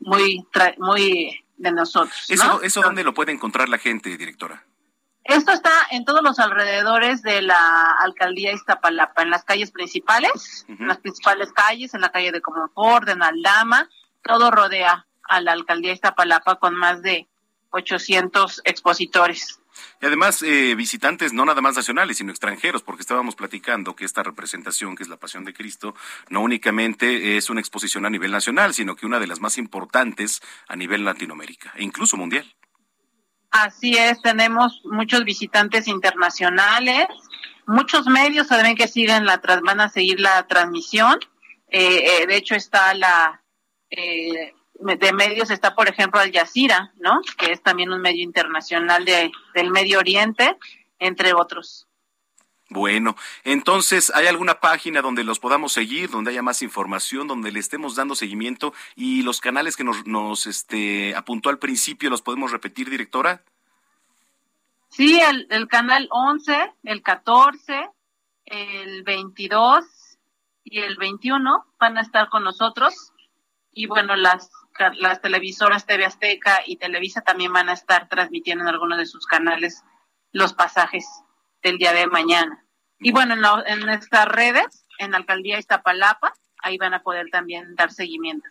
[0.00, 0.44] muy
[0.78, 2.24] muy de nosotros.
[2.28, 2.60] ¿Eso, ¿no?
[2.62, 4.64] ¿Eso dónde lo puede encontrar la gente, directora?
[5.24, 10.72] Esto está en todos los alrededores de la alcaldía Iztapalapa, en las calles principales, uh
[10.72, 10.80] -huh.
[10.80, 13.88] en las principales calles, en la calle de Comonfort, en Aldama,
[14.22, 17.28] todo rodea a la alcaldía Iztapalapa con más de
[17.70, 19.60] 800 expositores.
[20.00, 24.22] Y además, eh, visitantes no nada más nacionales, sino extranjeros, porque estábamos platicando que esta
[24.22, 25.94] representación, que es la Pasión de Cristo,
[26.28, 30.42] no únicamente es una exposición a nivel nacional, sino que una de las más importantes
[30.68, 32.52] a nivel Latinoamérica e incluso mundial.
[33.52, 37.06] Así es, tenemos muchos visitantes internacionales,
[37.66, 41.20] muchos medios también que siguen la van a seguir la transmisión.
[41.68, 43.42] Eh, eh, de hecho está la
[43.90, 47.20] eh, de medios está por ejemplo Al Jazeera, ¿no?
[47.36, 50.56] Que es también un medio internacional de, del Medio Oriente,
[50.98, 51.86] entre otros.
[52.72, 57.60] Bueno, entonces, ¿hay alguna página donde los podamos seguir, donde haya más información, donde le
[57.60, 62.50] estemos dando seguimiento y los canales que nos, nos este, apuntó al principio los podemos
[62.50, 63.42] repetir, directora?
[64.88, 67.88] Sí, el, el canal 11, el 14,
[68.44, 69.84] el 22
[70.64, 73.12] y el 21 van a estar con nosotros
[73.72, 74.50] y bueno, las
[74.96, 79.26] las televisoras TV Azteca y Televisa también van a estar transmitiendo en algunos de sus
[79.26, 79.84] canales
[80.32, 81.06] los pasajes
[81.62, 82.61] del día de mañana.
[83.02, 83.34] Y bueno,
[83.66, 86.32] en, nuestras redes, en Alcaldía Iztapalapa,
[86.62, 88.48] ahí van a poder también dar seguimiento.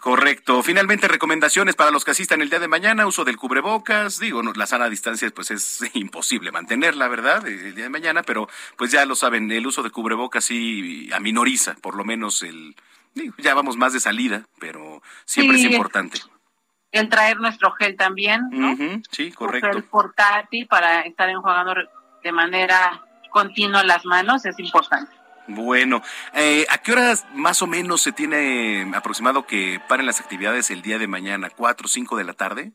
[0.00, 0.62] Correcto.
[0.62, 4.18] Finalmente, recomendaciones para los que asistan el día de mañana, uso del cubrebocas.
[4.18, 7.46] Digo, la sana distancia pues es imposible mantenerla, ¿verdad?
[7.46, 11.74] El día de mañana, pero pues ya lo saben, el uso de cubrebocas sí aminoriza
[11.74, 12.74] por lo menos el,
[13.38, 16.20] ya vamos más de salida, pero siempre es importante.
[16.90, 18.76] El traer nuestro gel también, ¿no?
[19.10, 19.70] sí, correcto.
[19.70, 21.74] El portátil para estar enjuagando
[22.22, 23.03] de manera
[23.34, 25.12] continua las manos es importante.
[25.48, 26.00] Bueno,
[26.32, 30.80] eh, ¿a qué horas más o menos se tiene aproximado que paren las actividades el
[30.80, 31.50] día de mañana?
[31.50, 32.72] ¿Cuatro cinco de la tarde?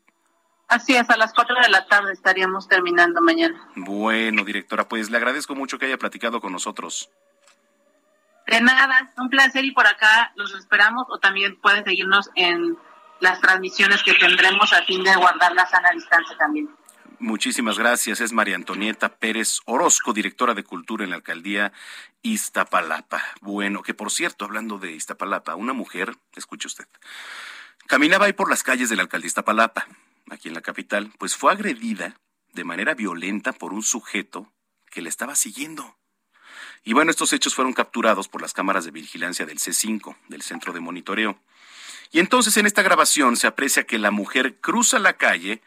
[0.67, 3.57] Así es, a las cuatro de la tarde estaríamos terminando mañana.
[3.75, 7.09] Bueno, directora, pues le agradezco mucho que haya platicado con nosotros.
[8.45, 12.77] De nada, un placer y por acá los esperamos o también pueden seguirnos en
[13.21, 16.69] las transmisiones que tendremos a fin de guardar la sana distancia también.
[17.21, 18.21] Muchísimas gracias.
[18.21, 21.73] Es María Antonieta Pérez Orozco, directora de Cultura en la alcaldía
[22.21, 23.21] Iztapalapa.
[23.41, 26.87] Bueno, que por cierto, hablando de Iztapalapa, una mujer, escuche usted,
[27.87, 29.85] caminaba ahí por las calles de la alcaldía Iztapalapa,
[30.29, 32.15] aquí en la capital, pues fue agredida
[32.53, 34.53] de manera violenta por un sujeto
[34.89, 35.97] que le estaba siguiendo.
[36.85, 40.71] Y bueno, estos hechos fueron capturados por las cámaras de vigilancia del C5, del centro
[40.71, 41.37] de monitoreo.
[42.11, 45.61] Y entonces en esta grabación se aprecia que la mujer cruza la calle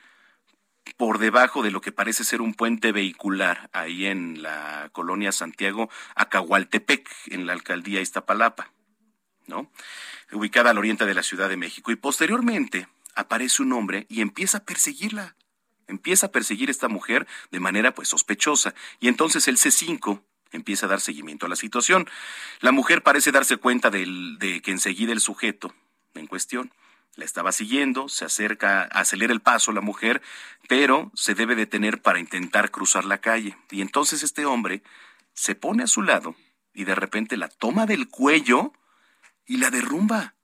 [0.96, 5.90] por debajo de lo que parece ser un puente vehicular ahí en la colonia Santiago
[6.14, 8.72] Acahualtepec, en la alcaldía Iztapalapa,
[9.46, 9.70] ¿no?
[10.32, 11.90] Ubicada al oriente de la Ciudad de México.
[11.90, 15.36] Y posteriormente aparece un hombre y empieza a perseguirla.
[15.86, 18.74] Empieza a perseguir a esta mujer de manera pues sospechosa.
[19.00, 20.22] Y entonces el C5
[20.52, 22.08] empieza a dar seguimiento a la situación.
[22.60, 25.74] La mujer parece darse cuenta de que enseguida el sujeto
[26.14, 26.72] en cuestión
[27.14, 30.22] la estaba siguiendo, se acerca, acelera el paso la mujer,
[30.68, 33.56] pero se debe detener para intentar cruzar la calle.
[33.70, 34.82] Y entonces este hombre
[35.34, 36.34] se pone a su lado
[36.72, 38.72] y de repente la toma del cuello
[39.46, 40.34] y la derrumba.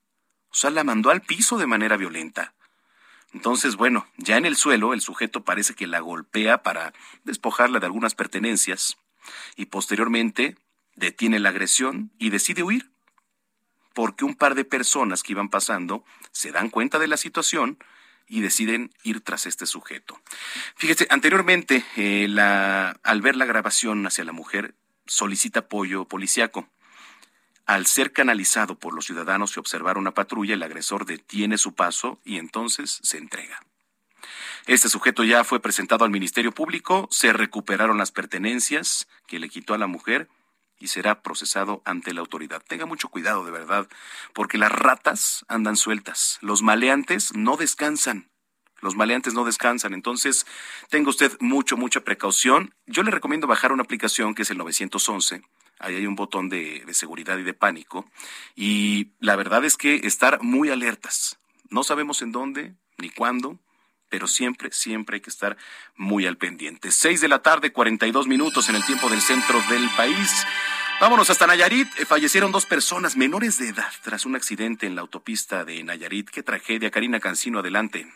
[0.50, 2.54] O sea, la mandó al piso de manera violenta.
[3.32, 6.94] Entonces, bueno, ya en el suelo el sujeto parece que la golpea para
[7.24, 8.98] despojarla de algunas pertenencias
[9.56, 10.56] y posteriormente
[10.96, 12.90] detiene la agresión y decide huir
[13.98, 17.82] porque un par de personas que iban pasando se dan cuenta de la situación
[18.28, 20.20] y deciden ir tras este sujeto.
[20.76, 24.76] Fíjese, anteriormente, eh, al ver la grabación hacia la mujer,
[25.08, 26.68] solicita apoyo policiaco.
[27.66, 32.20] Al ser canalizado por los ciudadanos y observar una patrulla, el agresor detiene su paso
[32.24, 33.66] y entonces se entrega.
[34.68, 39.74] Este sujeto ya fue presentado al Ministerio Público, se recuperaron las pertenencias que le quitó
[39.74, 40.28] a la mujer
[40.78, 42.62] y será procesado ante la autoridad.
[42.66, 43.88] Tenga mucho cuidado, de verdad,
[44.32, 48.30] porque las ratas andan sueltas, los maleantes no descansan.
[48.80, 50.46] Los maleantes no descansan, entonces
[50.88, 52.72] tenga usted mucho, mucha precaución.
[52.86, 55.42] Yo le recomiendo bajar una aplicación que es el 911.
[55.80, 58.08] Ahí hay un botón de, de seguridad y de pánico.
[58.54, 61.40] Y la verdad es que estar muy alertas.
[61.70, 63.58] No sabemos en dónde ni cuándo,
[64.08, 65.56] pero siempre, siempre hay que estar
[65.96, 66.90] muy al pendiente.
[66.90, 70.46] Seis de la tarde, 42 minutos en el tiempo del centro del país.
[71.00, 71.88] Vámonos hasta Nayarit.
[72.00, 76.28] Eh, fallecieron dos personas menores de edad tras un accidente en la autopista de Nayarit.
[76.28, 76.90] Qué tragedia.
[76.90, 78.06] Karina Cancino, adelante.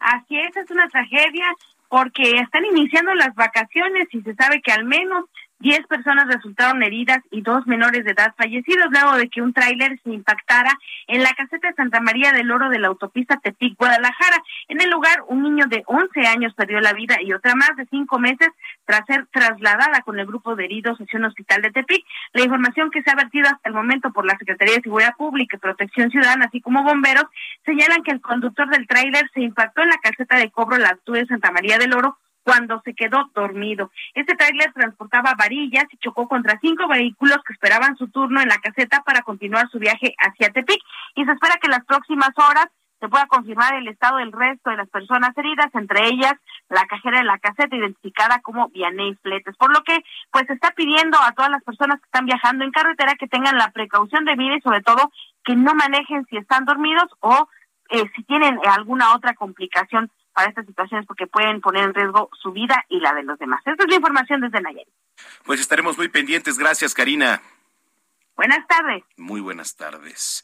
[0.00, 1.46] Así es, es una tragedia
[1.88, 5.24] porque están iniciando las vacaciones y se sabe que al menos
[5.60, 10.00] Diez personas resultaron heridas y dos menores de edad fallecidos luego de que un tráiler
[10.02, 10.72] se impactara
[11.06, 14.42] en la caseta de Santa María del Oro de la autopista Tepic-Guadalajara.
[14.68, 17.84] En el lugar, un niño de 11 años perdió la vida y otra más de
[17.90, 18.48] cinco meses
[18.86, 22.06] tras ser trasladada con el grupo de heridos hacia un hospital de Tepic.
[22.32, 25.58] La información que se ha vertido hasta el momento por la Secretaría de Seguridad Pública
[25.58, 27.26] y Protección Ciudadana, así como bomberos,
[27.66, 31.20] señalan que el conductor del tráiler se impactó en la caseta de cobro la altura
[31.20, 32.16] de Santa María del Oro
[32.50, 33.92] cuando se quedó dormido.
[34.12, 38.58] Este tráiler transportaba varillas y chocó contra cinco vehículos que esperaban su turno en la
[38.58, 40.82] caseta para continuar su viaje hacia Tepic
[41.14, 42.66] y se espera que en las próximas horas
[42.98, 46.34] se pueda confirmar el estado del resto de las personas heridas, entre ellas
[46.68, 50.72] la cajera de la caseta identificada como Vianey Fletes, por lo que pues se está
[50.72, 54.34] pidiendo a todas las personas que están viajando en carretera que tengan la precaución de
[54.34, 55.12] vida y sobre todo
[55.44, 57.48] que no manejen si están dormidos o
[57.90, 60.10] eh, si tienen alguna otra complicación
[60.40, 63.60] para estas situaciones porque pueden poner en riesgo su vida y la de los demás.
[63.66, 64.88] Esta es la información desde Nayarit.
[65.44, 66.56] Pues estaremos muy pendientes.
[66.56, 67.42] Gracias, Karina.
[68.36, 69.04] Buenas tardes.
[69.18, 70.42] Muy buenas tardes.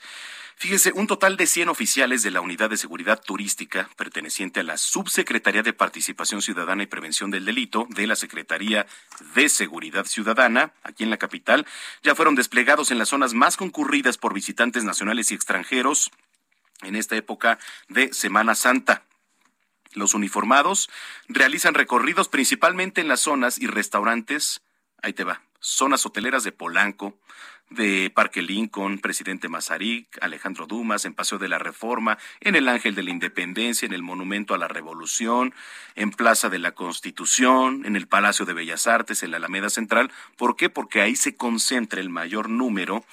[0.57, 4.77] Fíjese, un total de 100 oficiales de la Unidad de Seguridad Turística, perteneciente a la
[4.77, 8.87] Subsecretaría de Participación Ciudadana y Prevención del Delito de la Secretaría
[9.35, 11.67] de Seguridad Ciudadana, aquí en la capital,
[12.03, 16.11] ya fueron desplegados en las zonas más concurridas por visitantes nacionales y extranjeros
[16.83, 19.03] en esta época de Semana Santa.
[19.97, 20.91] Los uniformados
[21.27, 24.61] realizan recorridos principalmente en las zonas y restaurantes,
[25.03, 27.19] ahí te va, zonas hoteleras de Polanco,
[27.71, 32.95] de Parque Lincoln, Presidente Mazarik, Alejandro Dumas, en Paseo de la Reforma, en el Ángel
[32.95, 35.55] de la Independencia, en el Monumento a la Revolución,
[35.95, 40.13] en Plaza de la Constitución, en el Palacio de Bellas Artes, en la Alameda Central.
[40.37, 40.69] ¿Por qué?
[40.69, 43.05] Porque ahí se concentra el mayor número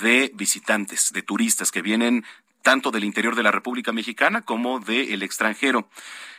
[0.00, 2.24] de visitantes, de turistas que vienen
[2.62, 5.88] tanto del interior de la República Mexicana como del extranjero.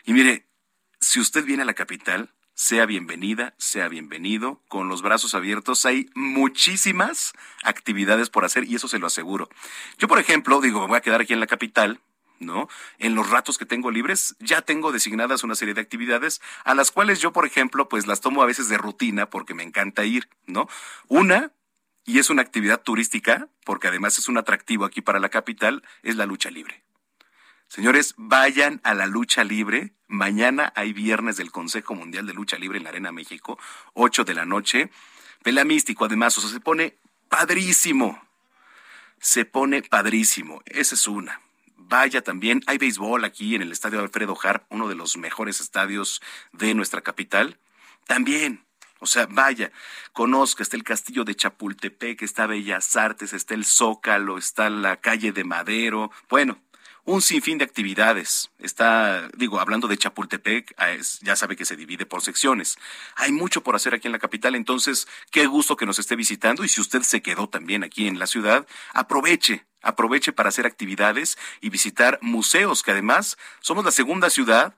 [0.06, 0.48] Y mire,
[1.00, 5.86] si usted viene a la capital, sea bienvenida, sea bienvenido, con los brazos abiertos.
[5.86, 9.50] Hay muchísimas actividades por hacer y eso se lo aseguro.
[9.98, 12.00] Yo, por ejemplo, digo, me voy a quedar aquí en la capital,
[12.40, 12.70] ¿no?
[13.00, 16.92] En los ratos que tengo libres, ya tengo designadas una serie de actividades a las
[16.92, 20.30] cuales yo, por ejemplo, pues las tomo a veces de rutina porque me encanta ir,
[20.46, 20.68] ¿no?
[21.08, 21.52] Una,
[22.06, 26.16] y es una actividad turística, porque además es un atractivo aquí para la capital, es
[26.16, 26.84] la lucha libre.
[27.68, 29.94] Señores, vayan a la lucha libre.
[30.08, 33.58] Mañana hay viernes del Consejo Mundial de Lucha Libre en la Arena México,
[33.94, 34.92] 8 de la noche.
[35.42, 36.98] Pelea místico, además, o sea, se pone
[37.30, 38.22] padrísimo.
[39.20, 40.62] Se pone padrísimo.
[40.66, 41.42] Esa es una.
[41.76, 46.22] Vaya también, hay béisbol aquí en el Estadio Alfredo Har, uno de los mejores estadios
[46.52, 47.58] de nuestra capital.
[48.06, 48.64] También,
[49.00, 49.72] o sea, vaya,
[50.14, 55.32] conozca, está el castillo de Chapultepec, está Bellas Artes, está el Zócalo, está la calle
[55.32, 56.12] de Madero.
[56.30, 56.62] Bueno,
[57.06, 58.50] un sinfín de actividades.
[58.60, 62.78] Está, digo, hablando de Chapultepec, ah, ya sabe que se divide por secciones.
[63.16, 66.64] Hay mucho por hacer aquí en la capital, entonces, qué gusto que nos esté visitando
[66.64, 71.38] y si usted se quedó también aquí en la ciudad, aproveche, aproveche para hacer actividades
[71.60, 74.76] y visitar museos, que además somos la segunda ciudad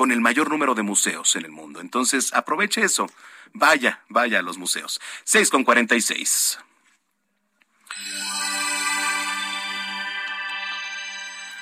[0.00, 1.78] con el mayor número de museos en el mundo.
[1.78, 3.06] Entonces, aproveche eso.
[3.52, 4.98] Vaya, vaya a los museos.
[5.24, 6.58] 6 con 46.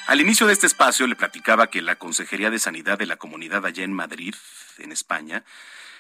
[0.07, 3.67] Al inicio de este espacio le platicaba que la Consejería de Sanidad de la Comunidad
[3.67, 4.37] allá en Madrid,
[4.79, 5.43] en España,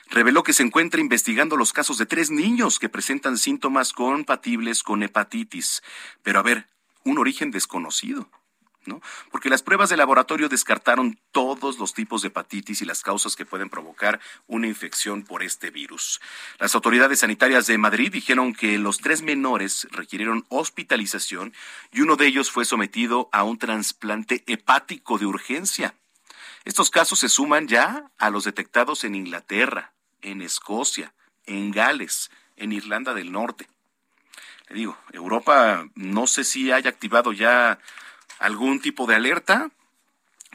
[0.08, 5.02] reveló que se encuentra investigando los casos de tres niños que presentan síntomas compatibles con
[5.02, 5.82] hepatitis.
[6.22, 6.68] Pero a ver,
[7.02, 8.30] un origen desconocido.
[9.30, 13.46] Porque las pruebas de laboratorio descartaron todos los tipos de hepatitis y las causas que
[13.46, 16.20] pueden provocar una infección por este virus.
[16.58, 21.52] Las autoridades sanitarias de Madrid dijeron que los tres menores requirieron hospitalización
[21.92, 25.94] y uno de ellos fue sometido a un trasplante hepático de urgencia.
[26.64, 31.14] Estos casos se suman ya a los detectados en Inglaterra, en Escocia,
[31.46, 33.68] en Gales, en Irlanda del Norte.
[34.68, 37.78] Le digo, Europa no sé si haya activado ya
[38.38, 39.70] algún tipo de alerta,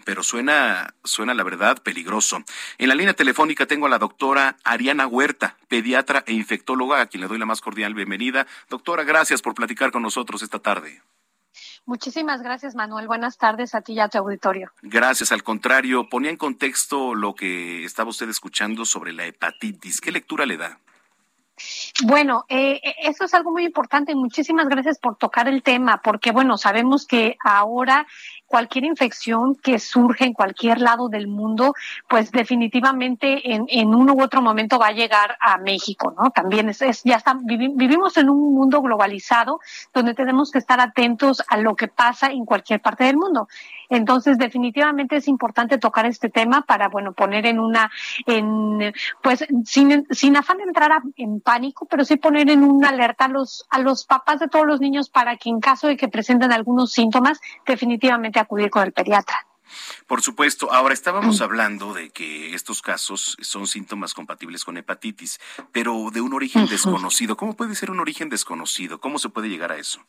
[0.05, 2.43] pero suena, suena la verdad peligroso.
[2.77, 7.21] En la línea telefónica tengo a la doctora Ariana Huerta, pediatra e infectóloga, a quien
[7.21, 8.47] le doy la más cordial bienvenida.
[8.69, 11.01] Doctora, gracias por platicar con nosotros esta tarde.
[11.85, 13.07] Muchísimas gracias, Manuel.
[13.07, 14.71] Buenas tardes a ti y a tu auditorio.
[14.81, 19.99] Gracias, al contrario, ponía en contexto lo que estaba usted escuchando sobre la hepatitis.
[19.99, 20.79] ¿Qué lectura le da?
[22.05, 26.31] Bueno, eh, eh, eso es algo muy importante muchísimas gracias por tocar el tema, porque
[26.31, 28.07] bueno, sabemos que ahora
[28.47, 31.73] cualquier infección que surge en cualquier lado del mundo,
[32.09, 36.31] pues definitivamente en, en uno u otro momento va a llegar a México, ¿no?
[36.31, 39.59] También es, ya está, vivimos en un mundo globalizado
[39.93, 43.47] donde tenemos que estar atentos a lo que pasa en cualquier parte del mundo.
[43.93, 47.91] Entonces, definitivamente es importante tocar este tema para, bueno, poner en una,
[48.25, 48.91] en,
[49.21, 53.27] pues, sin, sin afán de entrar en pánico, pero sí poner en una alerta a
[53.27, 56.51] los, a los papás de todos los niños para que en caso de que presenten
[56.51, 59.45] algunos síntomas, definitivamente acudir con el pediatra.
[60.07, 60.73] Por supuesto.
[60.73, 65.39] Ahora estábamos hablando de que estos casos son síntomas compatibles con hepatitis,
[65.71, 67.37] pero de un origen desconocido.
[67.37, 68.99] ¿Cómo puede ser un origen desconocido?
[68.99, 69.99] ¿Cómo se puede llegar a eso?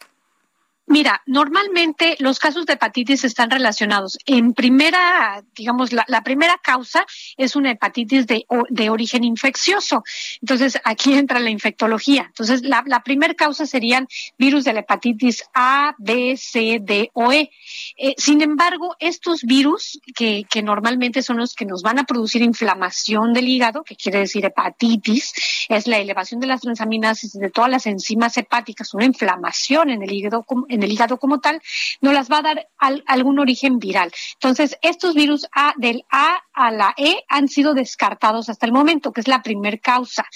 [0.94, 4.16] Mira, normalmente los casos de hepatitis están relacionados.
[4.26, 7.04] En primera, digamos, la, primera causa
[7.36, 8.46] es una hepatitis de,
[8.88, 10.04] origen infeccioso.
[10.40, 12.26] Entonces, aquí entra la infectología.
[12.28, 14.06] Entonces, la, primera causa serían
[14.38, 17.50] virus de la hepatitis A, B, C, D o E.
[17.96, 22.40] Eh, sin embargo, estos virus, que, que normalmente son los que nos van a producir
[22.40, 27.68] inflamación del hígado, que quiere decir hepatitis, es la elevación de las transaminases de todas
[27.68, 31.60] las enzimas hepáticas, una inflamación en el hígado en el hígado como tal,
[32.00, 32.68] no las va a dar
[33.06, 34.12] algún origen viral.
[34.34, 39.12] Entonces, estos virus A, del A a la E han sido descartados hasta el momento,
[39.12, 40.26] que es la primer causa.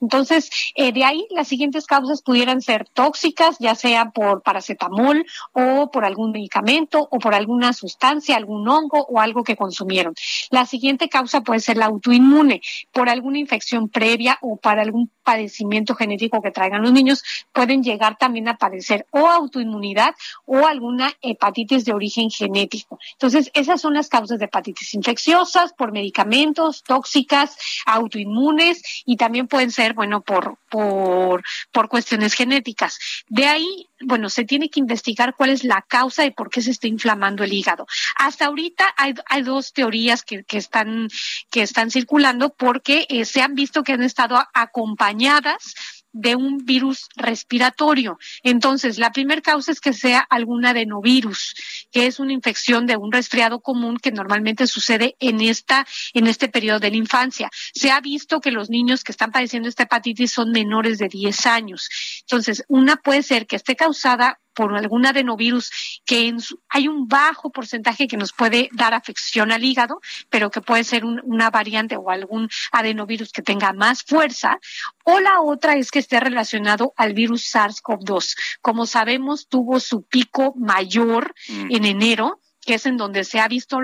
[0.00, 5.90] Entonces, eh, de ahí las siguientes causas pudieran ser tóxicas, ya sea por paracetamol o
[5.90, 10.14] por algún medicamento o por alguna sustancia, algún hongo o algo que consumieron.
[10.50, 12.60] La siguiente causa puede ser la autoinmune,
[12.92, 18.16] por alguna infección previa o para algún padecimiento genético que traigan los niños, pueden llegar
[18.16, 19.97] también a padecer o autoinmunidad
[20.44, 22.98] o alguna hepatitis de origen genético.
[23.12, 29.70] Entonces, esas son las causas de hepatitis infecciosas por medicamentos, tóxicas, autoinmunes y también pueden
[29.70, 31.42] ser, bueno, por, por,
[31.72, 32.98] por cuestiones genéticas.
[33.28, 36.70] De ahí, bueno, se tiene que investigar cuál es la causa de por qué se
[36.70, 37.86] está inflamando el hígado.
[38.16, 41.08] Hasta ahorita hay, hay dos teorías que, que, están,
[41.50, 45.74] que están circulando porque eh, se han visto que han estado acompañadas
[46.18, 48.18] de un virus respiratorio.
[48.42, 51.54] Entonces, la primera causa es que sea algún adenovirus,
[51.92, 56.48] que es una infección de un resfriado común que normalmente sucede en esta en este
[56.48, 57.50] periodo de la infancia.
[57.72, 61.46] Se ha visto que los niños que están padeciendo esta hepatitis son menores de 10
[61.46, 61.88] años.
[62.22, 65.70] Entonces, una puede ser que esté causada por algún adenovirus
[66.04, 66.34] que
[66.68, 70.00] hay un bajo porcentaje que nos puede dar afección al hígado,
[70.30, 74.58] pero que puede ser una variante o algún adenovirus que tenga más fuerza,
[75.04, 78.34] o la otra es que esté relacionado al virus SARS-CoV-2.
[78.60, 81.76] Como sabemos, tuvo su pico mayor mm.
[81.76, 83.78] en enero que es en donde se ha visto,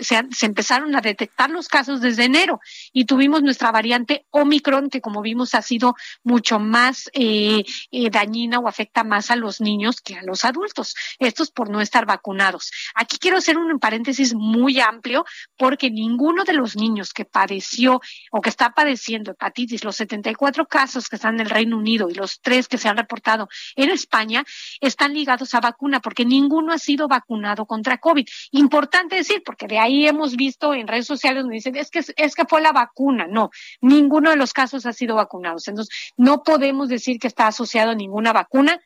[0.00, 2.58] se, se, empezaron a detectar los casos desde enero
[2.90, 8.58] y tuvimos nuestra variante Omicron, que como vimos ha sido mucho más eh, eh, dañina
[8.58, 10.94] o afecta más a los niños que a los adultos.
[11.18, 12.72] Estos por no estar vacunados.
[12.94, 15.26] Aquí quiero hacer un paréntesis muy amplio
[15.58, 21.10] porque ninguno de los niños que padeció o que está padeciendo hepatitis, los 74 casos
[21.10, 24.46] que están en el Reino Unido y los tres que se han reportado en España,
[24.80, 28.29] están ligados a vacuna porque ninguno ha sido vacunado contra COVID.
[28.52, 32.34] Importante decir, porque de ahí hemos visto en redes sociales donde dicen, es que, es
[32.34, 33.26] que fue la vacuna.
[33.26, 33.50] No,
[33.80, 35.68] ninguno de los casos ha sido vacunados.
[35.68, 38.80] Entonces, no podemos decir que está asociado a ninguna vacuna.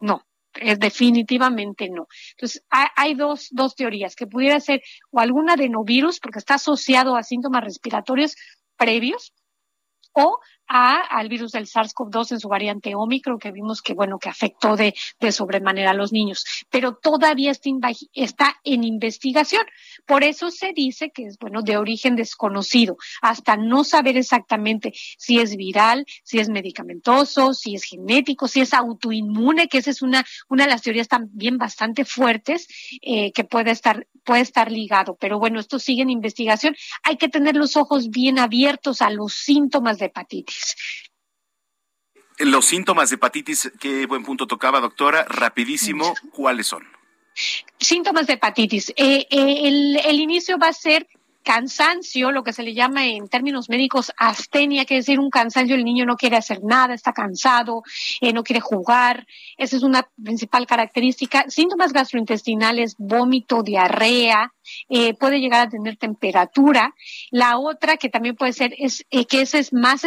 [0.00, 0.24] No,
[0.54, 2.08] es definitivamente no.
[2.32, 7.22] Entonces, hay, dos, dos teorías, que pudiera ser o algún adenovirus, porque está asociado a
[7.22, 8.36] síntomas respiratorios
[8.76, 9.32] previos,
[10.14, 14.76] o al virus del SARS-CoV-2 en su variante Omicron, que vimos que, bueno, que afectó
[14.76, 17.70] de, de sobremanera a los niños, pero todavía está,
[18.14, 19.64] está en investigación.
[20.06, 25.38] Por eso se dice que es, bueno, de origen desconocido, hasta no saber exactamente si
[25.38, 30.24] es viral, si es medicamentoso, si es genético, si es autoinmune, que esa es una,
[30.48, 32.68] una de las teorías también bastante fuertes
[33.02, 35.16] eh, que puede estar, puede estar ligado.
[35.20, 36.74] Pero bueno, esto sigue en investigación.
[37.02, 40.51] Hay que tener los ojos bien abiertos a los síntomas de hepatitis.
[42.38, 45.24] Los síntomas de hepatitis, qué buen punto tocaba, doctora.
[45.28, 46.82] Rapidísimo, ¿cuáles son?
[47.78, 48.90] Síntomas de hepatitis.
[48.90, 51.06] Eh, eh, el, el inicio va a ser
[51.42, 55.74] cansancio, lo que se le llama en términos médicos astenia, que es decir, un cansancio,
[55.74, 57.82] el niño no quiere hacer nada, está cansado,
[58.20, 59.26] eh, no quiere jugar,
[59.56, 61.44] esa es una principal característica.
[61.48, 64.52] Síntomas gastrointestinales, vómito, diarrea,
[64.88, 66.94] eh, puede llegar a tener temperatura.
[67.30, 70.02] La otra que también puede ser, es eh, que esa es más,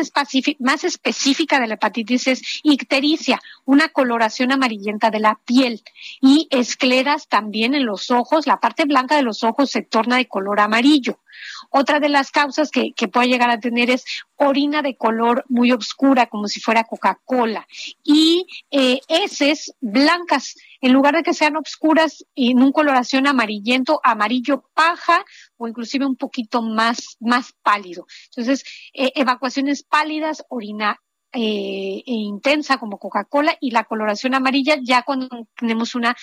[0.60, 5.84] más específica de la hepatitis, es ictericia, una coloración amarillenta de la piel
[6.22, 10.28] y escleras también en los ojos, la parte blanca de los ojos se torna de
[10.28, 11.20] color amarillo.
[11.70, 14.04] Otra de las causas que, puede llegar a tener es
[14.36, 17.68] orina de color muy oscura, como si fuera Coca-Cola,
[18.04, 24.70] y eh, heces blancas, en lugar de que sean oscuras en un coloración amarillento, amarillo
[24.74, 25.24] paja
[25.58, 28.06] o inclusive un poquito más, más pálido.
[28.26, 28.64] Entonces,
[28.94, 31.00] eh, evacuaciones pálidas, orina
[31.36, 35.28] eh, e intensa como Coca-Cola y la coloración amarilla ya cuando
[35.58, 36.16] tenemos una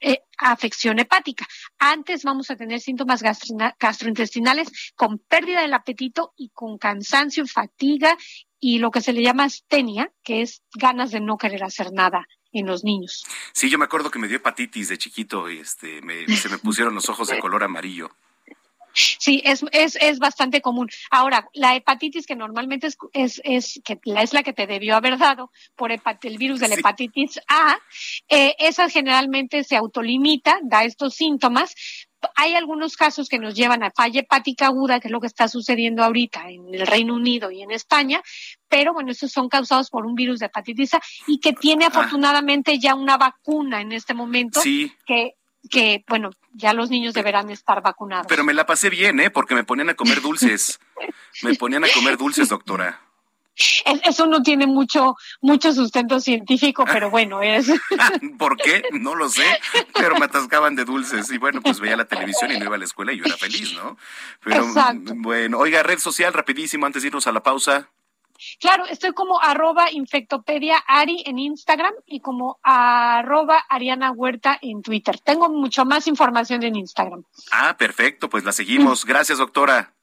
[0.00, 1.46] eh, afección, hepática.
[1.78, 8.16] Antes vamos a tener síntomas gastrointestinales con pérdida del apetito y con cansancio, fatiga
[8.58, 12.26] y lo que se le llama astenia, que es ganas de no querer hacer nada
[12.52, 13.24] en los niños.
[13.52, 16.00] Sí, yo me acuerdo que me dio hepatitis de chiquito y este,
[16.36, 18.10] se me pusieron los ojos de color amarillo.
[18.92, 20.88] Sí, es, es, es bastante común.
[21.10, 24.96] Ahora, la hepatitis que normalmente es, es, es, que la, es la que te debió
[24.96, 27.78] haber dado por el virus de la hepatitis A,
[28.28, 31.74] eh, esa generalmente se autolimita, da estos síntomas,
[32.34, 35.48] hay algunos casos que nos llevan a falla hepática aguda, que es lo que está
[35.48, 38.22] sucediendo ahorita en el Reino Unido y en España,
[38.68, 42.78] pero bueno, esos son causados por un virus de hepatitis A y que tiene afortunadamente
[42.78, 44.60] ya una vacuna en este momento
[45.06, 45.34] que
[45.68, 48.26] que, bueno, ya los niños deberán estar vacunados.
[48.28, 49.30] Pero me la pasé bien, ¿eh?
[49.30, 50.80] Porque me ponían a comer dulces.
[51.42, 53.00] me ponían a comer dulces, doctora.
[54.04, 57.66] Eso no tiene mucho, mucho sustento científico, pero bueno, es.
[58.38, 58.82] ¿Por qué?
[58.92, 59.44] No lo sé,
[59.92, 61.30] pero me atascaban de dulces.
[61.30, 63.36] Y bueno, pues veía la televisión y no iba a la escuela y yo era
[63.36, 63.98] feliz, ¿no?
[64.42, 65.12] Pero Exacto.
[65.16, 67.90] bueno, oiga, red social, rapidísimo, antes de irnos a la pausa.
[68.58, 75.18] Claro, estoy como arroba infectopedia Ari en Instagram y como arroba Ariana Huerta en Twitter.
[75.20, 77.24] Tengo mucho más información en Instagram.
[77.52, 79.04] Ah, perfecto, pues la seguimos.
[79.04, 79.94] Gracias, doctora.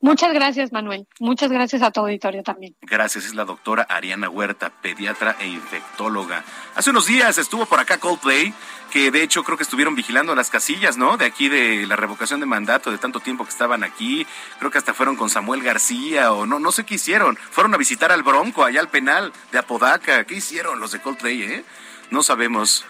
[0.00, 1.06] Muchas gracias, Manuel.
[1.18, 2.76] Muchas gracias a tu auditorio también.
[2.82, 6.44] Gracias, es la doctora Ariana Huerta, pediatra e infectóloga.
[6.74, 8.54] Hace unos días estuvo por acá Coldplay,
[8.90, 11.16] que de hecho creo que estuvieron vigilando las casillas, ¿no?
[11.16, 14.26] De aquí de la revocación de mandato, de tanto tiempo que estaban aquí.
[14.58, 17.36] Creo que hasta fueron con Samuel García o no, no sé qué hicieron.
[17.36, 20.24] Fueron a visitar al Bronco, allá al penal de Apodaca.
[20.24, 21.64] ¿Qué hicieron los de Coldplay, eh?
[22.10, 22.84] No sabemos.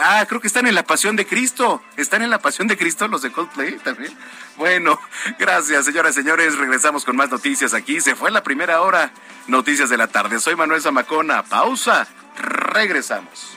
[0.00, 1.82] Ah, creo que están en la Pasión de Cristo.
[1.96, 4.16] ¿Están en la Pasión de Cristo los de Coldplay también?
[4.56, 5.00] Bueno,
[5.38, 6.56] gracias, señoras y señores.
[6.56, 8.00] Regresamos con más noticias aquí.
[8.00, 9.12] Se fue la primera hora.
[9.46, 10.40] Noticias de la tarde.
[10.40, 11.42] Soy Manuel Zamacona.
[11.42, 12.06] Pausa.
[12.36, 13.56] Regresamos.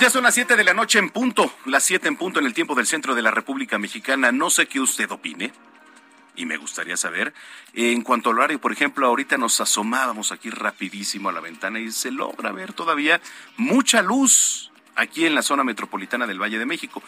[0.00, 2.54] Ya son las 7 de la noche en punto, las 7 en punto en el
[2.54, 4.32] tiempo del centro de la República Mexicana.
[4.32, 5.52] No sé qué usted opine
[6.34, 7.34] y me gustaría saber.
[7.74, 11.90] En cuanto al horario, por ejemplo, ahorita nos asomábamos aquí rapidísimo a la ventana y
[11.90, 13.20] se logra ver todavía
[13.58, 17.02] mucha luz aquí en la zona metropolitana del Valle de México.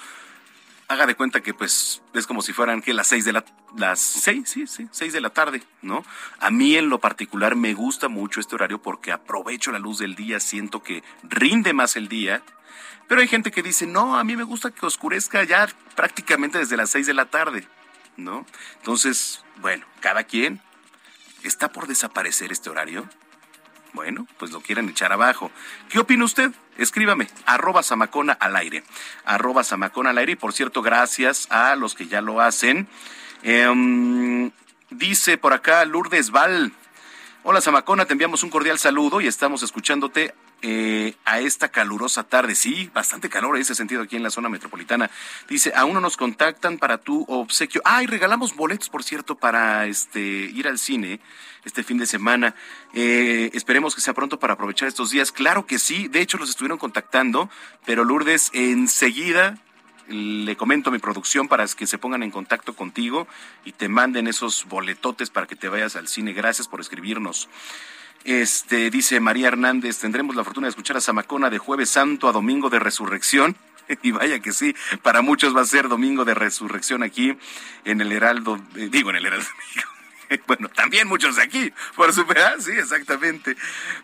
[0.92, 3.44] Haga de cuenta que pues es como si fueran que las seis de la
[3.76, 6.04] las seis, sí, sí, seis de la tarde, ¿no?
[6.38, 10.14] A mí en lo particular me gusta mucho este horario porque aprovecho la luz del
[10.14, 12.42] día, siento que rinde más el día.
[13.08, 15.66] Pero hay gente que dice, no, a mí me gusta que oscurezca ya
[15.96, 17.66] prácticamente desde las seis de la tarde.
[18.16, 18.46] ¿no?
[18.78, 20.60] Entonces, bueno, cada quien
[21.42, 23.08] está por desaparecer este horario.
[23.92, 25.50] Bueno, pues lo quieren echar abajo.
[25.90, 26.50] ¿Qué opina usted?
[26.78, 28.84] Escríbame, arroba Samacona al aire.
[29.26, 30.32] Arroba Samacona al aire.
[30.32, 32.88] Y por cierto, gracias a los que ya lo hacen.
[33.42, 34.50] Em,
[34.90, 36.72] dice por acá Lourdes Val.
[37.42, 40.32] Hola Samacona, te enviamos un cordial saludo y estamos escuchándote
[40.62, 42.54] eh, a esta calurosa tarde.
[42.54, 45.10] Sí, bastante calor en ese sentido aquí en la zona metropolitana.
[45.48, 47.82] Dice, aún no nos contactan para tu obsequio.
[47.84, 51.20] Ay, regalamos boletos, por cierto, para este ir al cine
[51.64, 52.54] este fin de semana.
[52.94, 55.32] Eh, esperemos que sea pronto para aprovechar estos días.
[55.32, 57.50] Claro que sí, de hecho los estuvieron contactando,
[57.84, 59.58] pero Lourdes enseguida
[60.08, 63.26] le comento a mi producción para que se pongan en contacto contigo
[63.64, 66.32] y te manden esos boletotes para que te vayas al cine.
[66.32, 67.48] Gracias por escribirnos.
[68.24, 72.32] Este dice María Hernández, tendremos la fortuna de escuchar a Zamacona de jueves santo a
[72.32, 73.56] domingo de resurrección.
[74.02, 77.36] Y vaya que sí, para muchos va a ser domingo de resurrección aquí
[77.84, 79.48] en el Heraldo, eh, digo en el Heraldo.
[80.46, 83.56] Bueno, también muchos de aquí, por superar, sí, exactamente.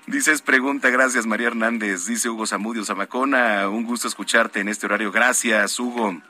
[0.07, 2.07] Dices pregunta, gracias María Hernández.
[2.07, 5.13] Dice Hugo Zamudio Zamacona, un gusto escucharte en este horario.
[5.13, 6.21] Gracias, Hugo.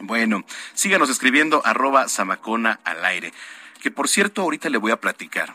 [0.00, 3.32] Bueno, síganos escribiendo arroba Zamacona al aire.
[3.80, 5.54] Que por cierto, ahorita le voy a platicar.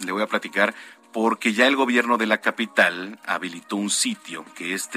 [0.00, 0.74] Le voy a platicar
[1.12, 4.88] porque ya el gobierno de la capital habilitó un sitio que es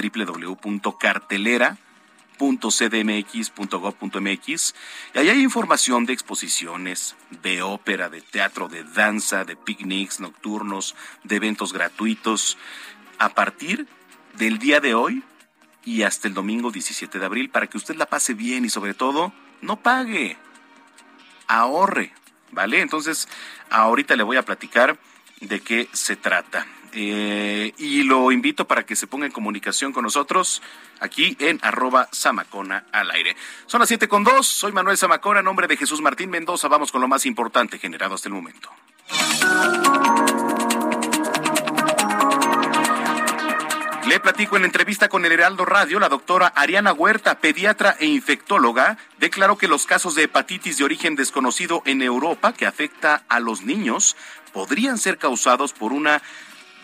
[2.38, 4.74] www.cartelera.cdmx.gov.mx
[5.14, 10.94] y ahí hay información de exposiciones, de ópera, de teatro, de danza, de picnics nocturnos,
[11.24, 12.56] de eventos gratuitos
[13.18, 13.88] a partir
[14.36, 15.24] del día de hoy
[15.84, 18.94] y hasta el domingo 17 de abril para que usted la pase bien y sobre
[18.94, 20.36] todo no pague,
[21.48, 22.12] ahorre,
[22.52, 22.80] ¿vale?
[22.80, 23.28] Entonces,
[23.70, 24.98] ahorita le voy a platicar
[25.40, 26.66] de qué se trata.
[26.92, 30.62] Eh, y lo invito para que se ponga en comunicación con nosotros
[31.00, 33.36] aquí en arroba Samacona al aire.
[33.66, 36.68] Son las siete con dos, soy Manuel Zamacona, nombre de Jesús Martín Mendoza.
[36.68, 38.70] Vamos con lo más importante generado hasta el momento.
[44.08, 48.96] Le platico en entrevista con el Heraldo Radio, la doctora Ariana Huerta, pediatra e infectóloga,
[49.18, 53.64] declaró que los casos de hepatitis de origen desconocido en Europa que afecta a los
[53.64, 54.16] niños
[54.54, 56.22] podrían ser causados por una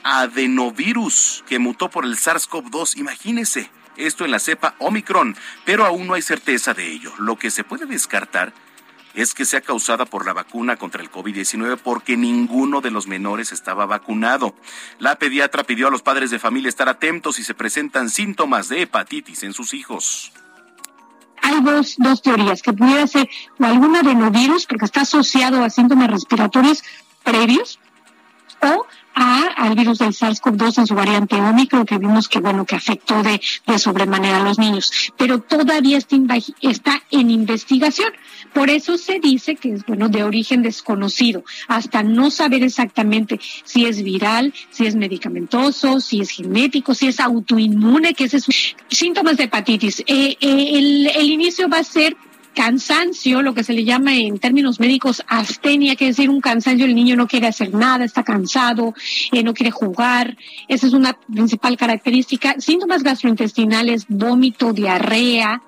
[0.05, 2.99] adenovirus que mutó por el SARS-CoV-2.
[2.99, 7.13] Imagínese esto en la cepa Omicron, pero aún no hay certeza de ello.
[7.19, 8.53] Lo que se puede descartar
[9.15, 13.53] es que sea causada por la vacuna contra el COVID-19 porque ninguno de los menores
[13.53, 14.55] estaba vacunado.
[14.99, 18.83] La pediatra pidió a los padres de familia estar atentos si se presentan síntomas de
[18.83, 20.33] hepatitis en sus hijos.
[21.43, 23.29] Hay dos, dos teorías, que pudiera ser
[23.61, 26.83] algún adenovirus, porque está asociado a síntomas respiratorios
[27.23, 27.79] previos,
[28.65, 32.75] o a, al virus del SARS-CoV-2 en su variante Omicron, que vimos que, bueno, que
[32.75, 34.91] afectó de, de sobremanera a los niños.
[35.17, 38.13] Pero todavía está, en investigación.
[38.53, 43.87] Por eso se dice que es, bueno, de origen desconocido, hasta no saber exactamente si
[43.87, 48.47] es viral, si es medicamentoso, si es genético, si es autoinmune, que es
[48.89, 50.01] síntomas de hepatitis.
[50.01, 52.17] Eh, eh, el inicio va a ser
[52.55, 56.95] cansancio, lo que se le llama en términos médicos astenia, que decir, un cansancio, el
[56.95, 58.95] niño no quiere hacer nada, está cansado,
[59.33, 60.37] eh, no quiere jugar.
[60.69, 62.55] Esa es una principal característica.
[62.59, 65.63] Síntomas gastrointestinales, vómito, diarrea.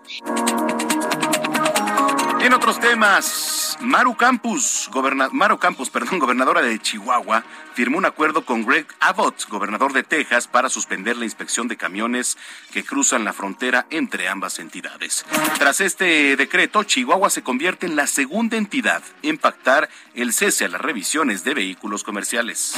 [2.46, 4.88] En otros temas, Maru Campus,
[5.32, 5.58] Maru
[5.92, 7.42] perdón, gobernadora de Chihuahua,
[7.74, 12.38] firmó un acuerdo con Greg Abbott, gobernador de Texas, para suspender la inspección de camiones
[12.72, 15.26] que cruzan la frontera entre ambas entidades.
[15.58, 20.68] Tras este decreto, Chihuahua se convierte en la segunda entidad en pactar el cese a
[20.68, 22.76] las revisiones de vehículos comerciales.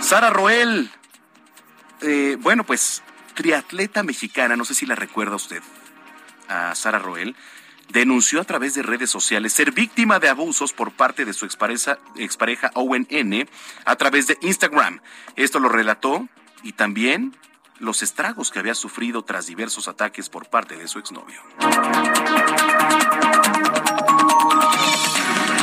[0.00, 0.90] Sara Roel,
[2.00, 5.62] eh, bueno, pues triatleta mexicana, no sé si la recuerda usted
[6.50, 7.34] a Sara Roel,
[7.88, 11.98] denunció a través de redes sociales ser víctima de abusos por parte de su expareja,
[12.16, 13.48] expareja Owen N.
[13.84, 15.00] a través de Instagram.
[15.36, 16.28] Esto lo relató
[16.62, 17.36] y también
[17.78, 21.40] los estragos que había sufrido tras diversos ataques por parte de su exnovio.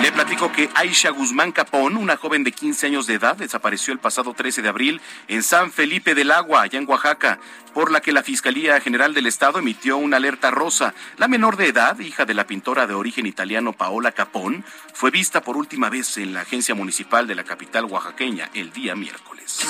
[0.02, 4.00] Le platico que Aisha Guzmán Capón, una joven de 15 años de edad, desapareció el
[4.00, 7.40] pasado 13 de abril en San Felipe del Agua, allá en Oaxaca,
[7.74, 10.94] por la que la Fiscalía General del Estado emitió una alerta rosa.
[11.18, 15.42] La menor de edad, hija de la pintora de origen italiano Paola Capón, fue vista
[15.42, 19.66] por última vez en la agencia municipal de la capital oaxaqueña el día miércoles.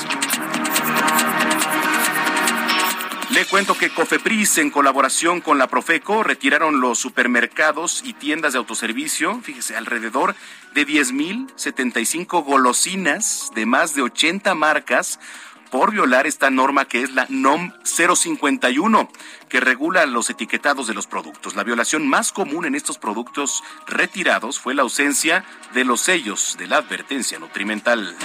[3.30, 8.60] Le cuento que Cofepris, en colaboración con la Profeco, retiraron los supermercados y tiendas de
[8.60, 10.34] autoservicio, fíjese, alrededor
[10.74, 15.20] de 10.075 golosinas de más de 80 marcas
[15.70, 19.10] por violar esta norma que es la NOM 051,
[19.50, 21.56] que regula los etiquetados de los productos.
[21.56, 26.68] La violación más común en estos productos retirados fue la ausencia de los sellos de
[26.68, 28.16] la advertencia nutrimental.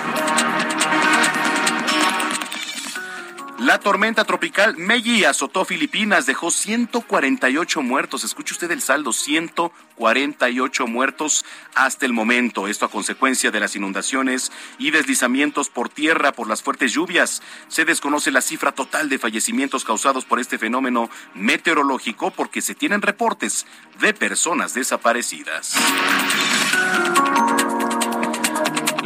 [3.62, 8.24] La tormenta tropical Meiji azotó Filipinas, dejó 148 muertos.
[8.24, 11.44] Escuche usted el saldo, 148 muertos
[11.76, 12.66] hasta el momento.
[12.66, 17.40] Esto a consecuencia de las inundaciones y deslizamientos por tierra por las fuertes lluvias.
[17.68, 23.00] Se desconoce la cifra total de fallecimientos causados por este fenómeno meteorológico porque se tienen
[23.00, 23.64] reportes
[24.00, 25.76] de personas desaparecidas.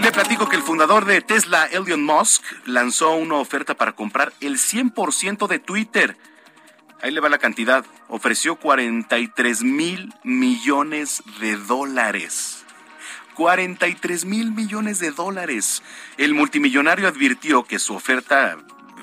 [0.07, 4.57] Le platico que el fundador de Tesla, Elon Musk, lanzó una oferta para comprar el
[4.57, 6.17] 100% de Twitter.
[7.03, 7.85] Ahí le va la cantidad.
[8.07, 12.65] Ofreció 43 mil millones de dólares.
[13.35, 15.83] 43 mil millones de dólares.
[16.19, 18.59] El multimillonario advirtió que su oferta,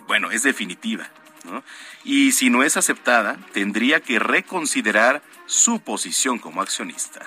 [0.07, 1.09] bueno, es definitiva.
[2.05, 7.19] Y si no es aceptada, tendría que reconsiderar su posición como accionista.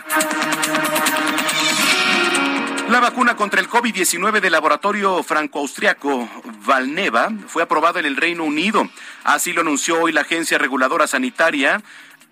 [2.88, 6.28] La vacuna contra el COVID-19 del laboratorio franco-austriaco
[6.64, 8.88] Valneva fue aprobada en el Reino Unido.
[9.24, 11.82] Así lo anunció hoy la agencia reguladora sanitaria,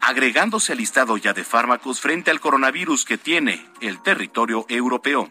[0.00, 5.28] agregándose al listado ya de fármacos frente al coronavirus que tiene el territorio europeo.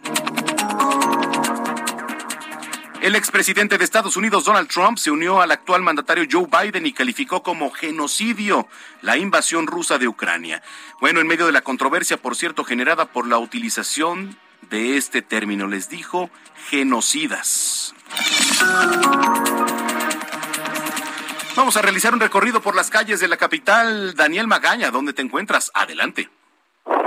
[3.02, 6.92] El expresidente de Estados Unidos, Donald Trump, se unió al actual mandatario Joe Biden y
[6.92, 8.68] calificó como genocidio
[9.02, 10.62] la invasión rusa de Ucrania.
[11.00, 14.38] Bueno, en medio de la controversia, por cierto, generada por la utilización
[14.70, 15.68] de este término.
[15.68, 16.30] Les dijo
[16.70, 17.94] genocidas.
[21.56, 24.16] Vamos a realizar un recorrido por las calles de la capital.
[24.16, 25.72] Daniel Magaña, ¿dónde te encuentras?
[25.74, 26.30] Adelante.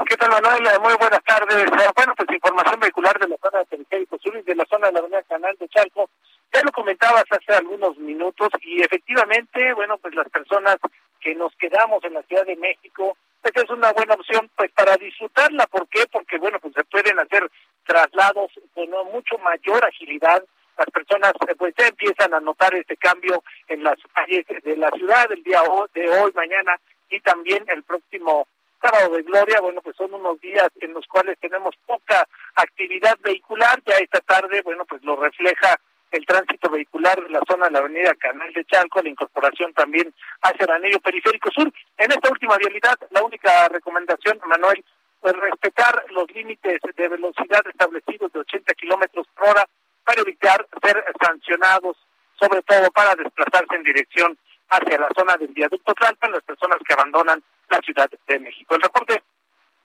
[0.08, 0.62] ¿Qué tal, Manuel?
[0.80, 1.56] Muy buenas tardes.
[1.56, 4.86] Eh, Bueno, pues información vehicular de la zona de Periférico Sur y de la zona
[4.86, 6.08] de la avenida Canal de Chalco.
[6.54, 10.76] Ya lo comentabas hace algunos minutos y efectivamente, bueno, pues las personas
[11.20, 13.16] que nos quedamos en la Ciudad de México,
[13.52, 15.66] pues es una buena opción pues para disfrutarla.
[15.66, 16.04] ¿Por qué?
[16.10, 17.48] Porque, bueno, pues se pueden hacer
[17.84, 20.42] traslados con mucho mayor agilidad.
[20.76, 24.90] Las personas eh, pues ya empiezan a notar este cambio en las calles de la
[24.90, 25.62] ciudad el día
[25.94, 26.76] de hoy, mañana
[27.08, 28.48] y también el próximo
[28.82, 32.26] sábado de gloria, bueno, pues son unos días en los cuales tenemos poca
[32.56, 35.78] actividad vehicular, ya esta tarde, bueno, pues lo refleja
[36.10, 40.12] el tránsito vehicular de la zona de la avenida Canal de Chalco, la incorporación también
[40.42, 41.72] hacia el anillo periférico sur.
[41.98, 44.84] En esta última vialidad, la única recomendación, Manuel,
[45.20, 49.66] pues respetar los límites de velocidad establecidos de 80 kilómetros por hora
[50.04, 51.96] para evitar ser sancionados,
[52.38, 54.38] sobre todo para desplazarse en dirección
[54.68, 58.74] hacia la zona del viaducto Tlalpan, las personas que abandonan la Ciudad de México.
[58.74, 59.22] El reporte,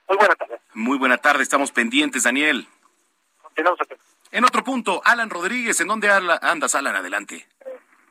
[0.07, 0.59] muy buena tarde.
[0.73, 2.67] Muy buena tarde, estamos pendientes, Daniel.
[3.41, 4.20] Continuamos atentos.
[4.31, 6.95] En otro punto, Alan Rodríguez, ¿en dónde andas, Alan?
[6.95, 7.45] Adelante.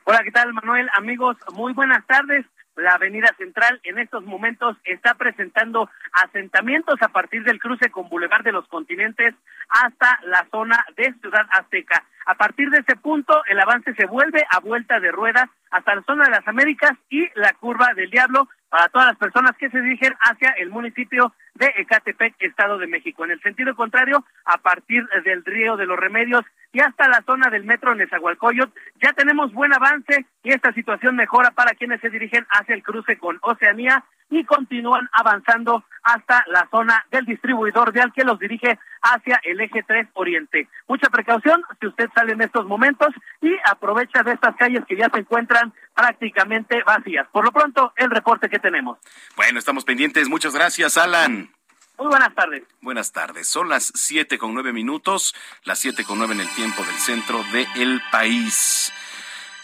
[0.03, 0.87] Hola, ¿qué tal, Manuel?
[0.95, 2.45] Amigos, muy buenas tardes.
[2.75, 8.43] La Avenida Central en estos momentos está presentando asentamientos a partir del cruce con Boulevard
[8.43, 9.33] de los Continentes
[9.69, 12.05] hasta la zona de Ciudad Azteca.
[12.27, 16.03] A partir de ese punto, el avance se vuelve a vuelta de ruedas hasta la
[16.03, 19.81] zona de las Américas y la curva del Diablo para todas las personas que se
[19.81, 23.25] dirigen hacia el municipio de Ecatepec, Estado de México.
[23.25, 27.49] En el sentido contrario, a partir del río de los Remedios y hasta la zona
[27.49, 32.47] del metro Nezahualcóyotl, ya tenemos buen avance y esta situación mejora para quienes se dirigen
[32.49, 38.23] hacia el cruce con Oceanía y continúan avanzando hasta la zona del distribuidor vial que
[38.23, 40.67] los dirige hacia el eje 3 Oriente.
[40.87, 43.09] Mucha precaución si usted sale en estos momentos
[43.41, 47.27] y aprovecha de estas calles que ya se encuentran prácticamente vacías.
[47.31, 48.97] Por lo pronto, el reporte que tenemos.
[49.35, 50.29] Bueno, estamos pendientes.
[50.29, 51.51] Muchas gracias, Alan.
[51.97, 52.63] Muy buenas tardes.
[52.81, 53.47] Buenas tardes.
[53.47, 57.43] Son las siete con nueve minutos, las siete con nueve en el tiempo del centro
[57.51, 58.91] del país.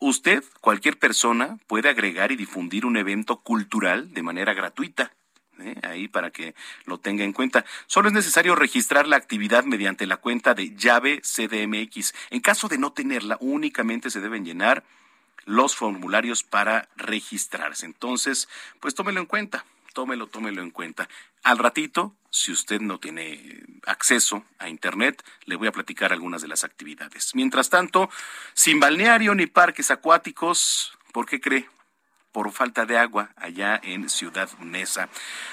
[0.00, 5.12] Usted, cualquier persona, puede agregar y difundir un evento cultural de manera gratuita.
[5.60, 5.74] ¿eh?
[5.82, 6.54] Ahí para que
[6.86, 7.64] lo tenga en cuenta.
[7.86, 12.14] Solo es necesario registrar la actividad mediante la cuenta de llave CDMX.
[12.30, 14.84] En caso de no tenerla, únicamente se deben llenar
[15.44, 17.84] los formularios para registrarse.
[17.84, 18.48] Entonces,
[18.80, 21.08] pues tómelo en cuenta, tómelo, tómelo en cuenta.
[21.42, 26.48] Al ratito, si usted no tiene acceso a Internet, le voy a platicar algunas de
[26.48, 27.34] las actividades.
[27.34, 28.10] Mientras tanto,
[28.54, 31.68] sin balneario ni parques acuáticos, ¿por qué cree?
[32.32, 35.08] Por falta de agua allá en Ciudad Neza.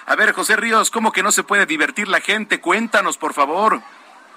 [0.05, 2.59] A ver, José Ríos, ¿cómo que no se puede divertir la gente?
[2.59, 3.81] Cuéntanos, por favor.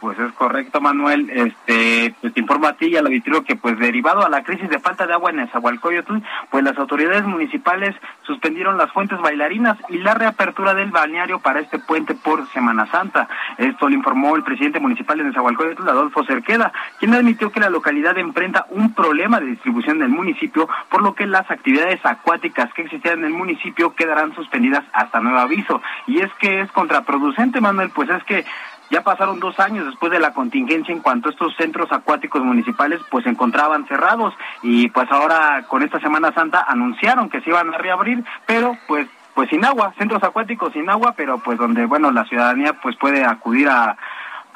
[0.00, 1.28] Pues es correcto, Manuel.
[1.30, 4.68] Este, pues te informo a ti y al auditorio que, pues derivado a la crisis
[4.68, 6.18] de falta de agua en Nezahualcóyotl,
[6.50, 11.78] pues las autoridades municipales suspendieron las fuentes bailarinas y la reapertura del balneario para este
[11.80, 13.28] puente por Semana Santa.
[13.56, 18.16] Esto lo informó el presidente municipal de Nezahualcóyotl, Adolfo Cerqueda, quien admitió que la localidad
[18.18, 23.20] enfrenta un problema de distribución del municipio, por lo que las actividades acuáticas que existían
[23.20, 25.82] en el municipio quedarán suspendidas hasta nuevo aviso.
[26.06, 28.44] Y es que es contraproducente, Manuel, pues es que
[28.90, 33.24] ya pasaron dos años después de la contingencia en cuanto estos centros acuáticos municipales pues
[33.24, 34.34] se encontraban cerrados.
[34.62, 39.08] Y pues ahora con esta Semana Santa anunciaron que se iban a reabrir, pero pues
[39.34, 43.24] pues sin agua, centros acuáticos sin agua, pero pues donde bueno la ciudadanía pues puede
[43.24, 43.96] acudir a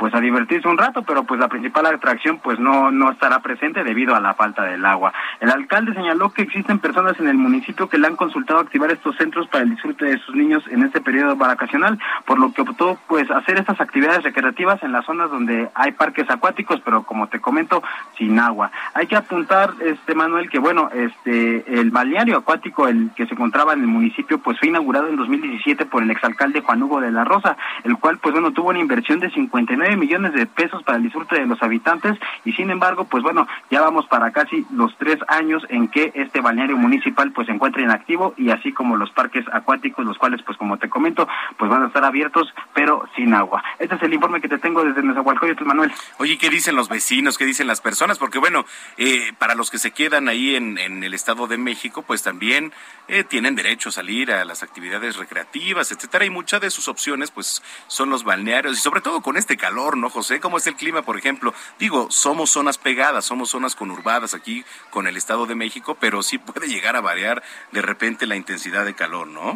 [0.02, 3.84] pues a divertirse un rato, pero pues la principal atracción pues no no estará presente
[3.84, 5.12] debido a la falta del agua.
[5.38, 9.14] El alcalde señaló que existen personas en el municipio que le han consultado activar estos
[9.14, 12.98] centros para el disfrute de sus niños en este periodo vacacional, por lo que optó
[13.06, 17.40] pues hacer estas actividades recreativas en las zonas donde hay parques acuáticos, pero como te
[17.40, 17.80] comento,
[18.18, 18.72] sin agua.
[18.94, 23.74] Hay que apuntar este Manuel que bueno, este el balneario acuático el que se encontraba
[23.74, 27.22] en el municipio pues fue inaugurado en 2017 por el exalcalde Juan Hugo de la
[27.22, 31.04] Rosa, el cual pues bueno tuvo una inversión de 59 millones de pesos para el
[31.04, 35.18] disfrute de los habitantes y sin embargo, pues bueno, ya vamos para casi los tres
[35.28, 39.44] años en que este balneario municipal pues se encuentra inactivo y así como los parques
[39.52, 43.62] acuáticos, los cuales pues como te comento, pues van a estar abiertos pero sin agua.
[43.78, 45.92] Este es el informe que te tengo desde Nezahualcóyotl, Manuel.
[46.18, 47.38] Oye, ¿qué dicen los vecinos?
[47.38, 48.18] ¿Qué dicen las personas?
[48.18, 48.64] Porque bueno,
[48.96, 52.72] eh, para los que se quedan ahí en, en el Estado de México, pues también
[53.08, 57.30] eh, tienen derecho a salir a las actividades recreativas, etcétera, y muchas de sus opciones
[57.30, 60.38] pues son los balnearios y sobre todo con este calor, ¿no, José?
[60.38, 61.54] ¿Cómo es el clima, por ejemplo?
[61.78, 66.38] Digo, somos zonas pegadas, somos zonas conurbadas aquí con el Estado de México, pero sí
[66.38, 67.42] puede llegar a variar
[67.72, 69.54] de repente la intensidad de calor, ¿no?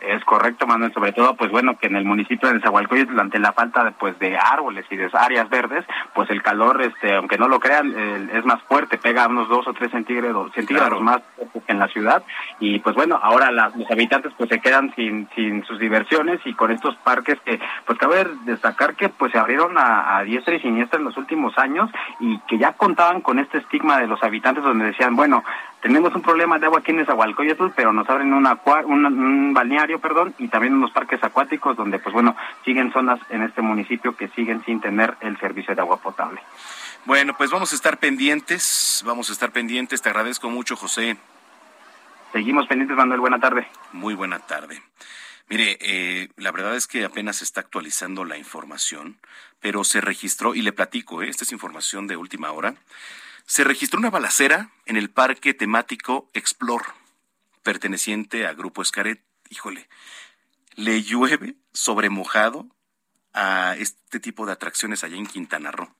[0.00, 3.52] Es correcto, Manuel, sobre todo, pues bueno, que en el municipio de Nezahualcóyotl, ante la
[3.52, 5.84] falta de, pues, de árboles y de áreas verdes,
[6.14, 7.94] pues el calor, este, aunque no lo crean,
[8.32, 12.22] es más fuerte, pega unos dos o tres centígrados, centígrados más que en la ciudad,
[12.58, 16.70] y pues bueno, ahora los habitantes pues se quedan sin, sin sus diversiones y con
[16.70, 20.98] estos parques que, pues cabe destacar que pues se abrieron a, a diestra y siniestra
[20.98, 21.90] en los últimos años
[22.20, 25.44] y que ya contaban con este estigma de los habitantes donde decían, bueno,
[25.82, 30.34] tenemos un problema de agua aquí en Nezahualcóyotl, pero nos abren una, un balneario, perdón,
[30.38, 34.64] y también unos parques acuáticos donde, pues bueno, siguen zonas en este municipio que siguen
[34.64, 36.40] sin tener el servicio de agua potable.
[37.06, 40.02] Bueno, pues vamos a estar pendientes, vamos a estar pendientes.
[40.02, 41.16] Te agradezco mucho, José.
[42.32, 43.20] Seguimos pendientes, Manuel.
[43.20, 43.66] Buena tarde.
[43.92, 44.82] Muy buena tarde.
[45.48, 49.18] Mire, eh, la verdad es que apenas se está actualizando la información,
[49.58, 51.28] pero se registró, y le platico, ¿eh?
[51.28, 52.76] esta es información de última hora,
[53.46, 56.84] se registró una balacera en el parque temático Explore,
[57.64, 59.24] perteneciente a Grupo Escaret.
[59.50, 59.88] Híjole,
[60.76, 62.66] le llueve sobre mojado
[63.34, 65.94] a este tipo de atracciones allá en Quintana Roo,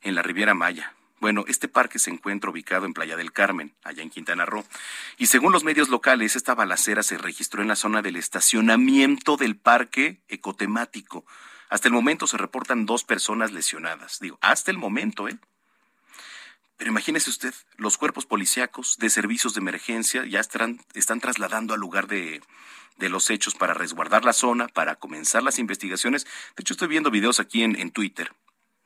[0.00, 0.94] en la Riviera Maya.
[1.20, 4.64] Bueno, este parque se encuentra ubicado en Playa del Carmen, allá en Quintana Roo,
[5.16, 9.56] y según los medios locales, esta balacera se registró en la zona del estacionamiento del
[9.56, 11.24] parque ecotemático.
[11.68, 14.18] Hasta el momento se reportan dos personas lesionadas.
[14.20, 15.38] Digo, hasta el momento, ¿eh?
[16.76, 21.80] Pero imagínese usted, los cuerpos policíacos de servicios de emergencia ya están, están trasladando al
[21.80, 22.42] lugar de,
[22.96, 26.24] de, los hechos para resguardar la zona, para comenzar las investigaciones.
[26.56, 28.32] De hecho, estoy viendo videos aquí en, en Twitter.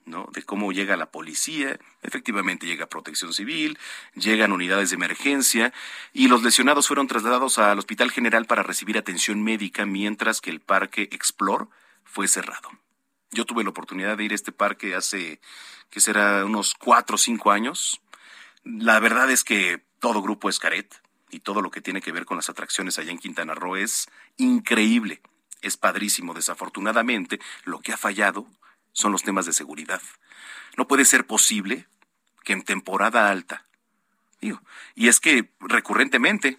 [0.04, 0.26] ¿no?
[0.32, 3.78] de cómo llega la policía, efectivamente llega protección civil,
[4.14, 5.72] llegan unidades de emergencia
[6.14, 10.60] y los lesionados fueron trasladados al Hospital General para recibir atención médica mientras que el
[10.60, 11.66] Parque Explore
[12.04, 12.70] fue cerrado.
[13.30, 15.40] Yo tuve la oportunidad de ir a este parque hace
[15.90, 18.00] que será unos cuatro o cinco años.
[18.64, 22.24] La verdad es que todo grupo es caret y todo lo que tiene que ver
[22.24, 25.20] con las atracciones allá en Quintana Roo es increíble,
[25.60, 26.34] es padrísimo.
[26.34, 28.46] Desafortunadamente, lo que ha fallado
[28.92, 30.02] son los temas de seguridad.
[30.76, 31.86] No puede ser posible
[32.44, 33.66] que en temporada alta,
[34.40, 34.62] digo,
[34.94, 36.58] y es que recurrentemente,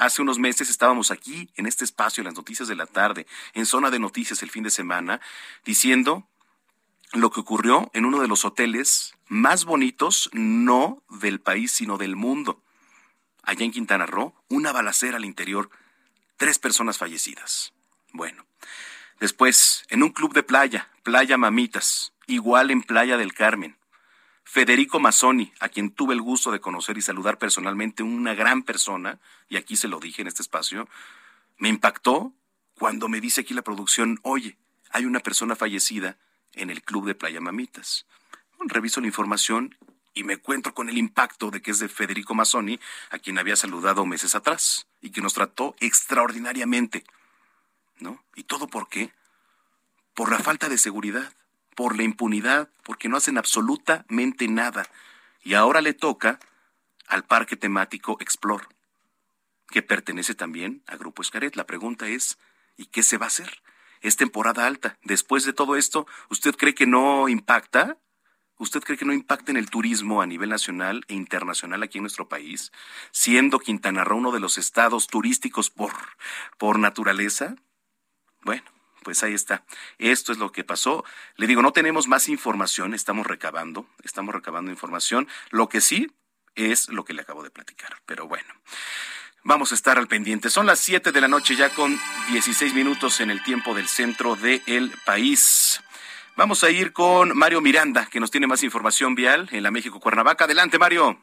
[0.00, 3.66] hace unos meses estábamos aquí en este espacio, en las noticias de la tarde, en
[3.66, 5.20] zona de noticias el fin de semana,
[5.64, 6.26] diciendo
[7.12, 12.16] lo que ocurrió en uno de los hoteles más bonitos, no del país, sino del
[12.16, 12.62] mundo.
[13.42, 15.70] Allá en Quintana Roo, una balacera al interior,
[16.36, 17.74] tres personas fallecidas.
[18.12, 18.46] Bueno,
[19.18, 23.76] después, en un club de playa, Playa Mamitas, igual en Playa del Carmen.
[24.50, 29.20] Federico Mazzoni, a quien tuve el gusto de conocer y saludar personalmente, una gran persona,
[29.48, 30.88] y aquí se lo dije en este espacio,
[31.58, 32.34] me impactó
[32.74, 34.58] cuando me dice aquí la producción, oye,
[34.90, 36.18] hay una persona fallecida
[36.54, 38.06] en el club de Playa Mamitas.
[38.58, 39.76] Reviso la información
[40.14, 42.80] y me encuentro con el impacto de que es de Federico Mazzoni,
[43.10, 47.04] a quien había saludado meses atrás y que nos trató extraordinariamente.
[48.00, 48.20] ¿No?
[48.34, 49.12] ¿Y todo por qué?
[50.12, 51.32] Por la falta de seguridad,
[51.80, 54.86] por la impunidad, porque no hacen absolutamente nada.
[55.42, 56.38] Y ahora le toca
[57.06, 58.66] al parque temático Explore,
[59.68, 61.56] que pertenece también a Grupo Escaret.
[61.56, 62.38] La pregunta es,
[62.76, 63.62] ¿y qué se va a hacer?
[64.02, 64.98] es temporada alta.
[65.04, 67.96] Después de todo esto, ¿usted cree que no impacta?
[68.58, 72.02] ¿Usted cree que no impacta en el turismo a nivel nacional e internacional aquí en
[72.02, 72.72] nuestro país,
[73.10, 75.92] siendo Quintana Roo uno de los estados turísticos por,
[76.58, 77.56] por naturaleza?
[78.42, 78.64] Bueno,
[79.02, 79.64] pues ahí está.
[79.98, 81.04] Esto es lo que pasó.
[81.36, 85.28] Le digo, no tenemos más información, estamos recabando, estamos recabando información.
[85.50, 86.10] Lo que sí
[86.54, 88.52] es lo que le acabo de platicar, pero bueno.
[89.42, 90.50] Vamos a estar al pendiente.
[90.50, 91.98] Son las 7 de la noche ya con
[92.30, 95.82] 16 minutos en el tiempo del centro del país.
[96.36, 99.98] Vamos a ir con Mario Miranda, que nos tiene más información vial en la México
[99.98, 100.44] Cuernavaca.
[100.44, 101.18] Adelante, Mario.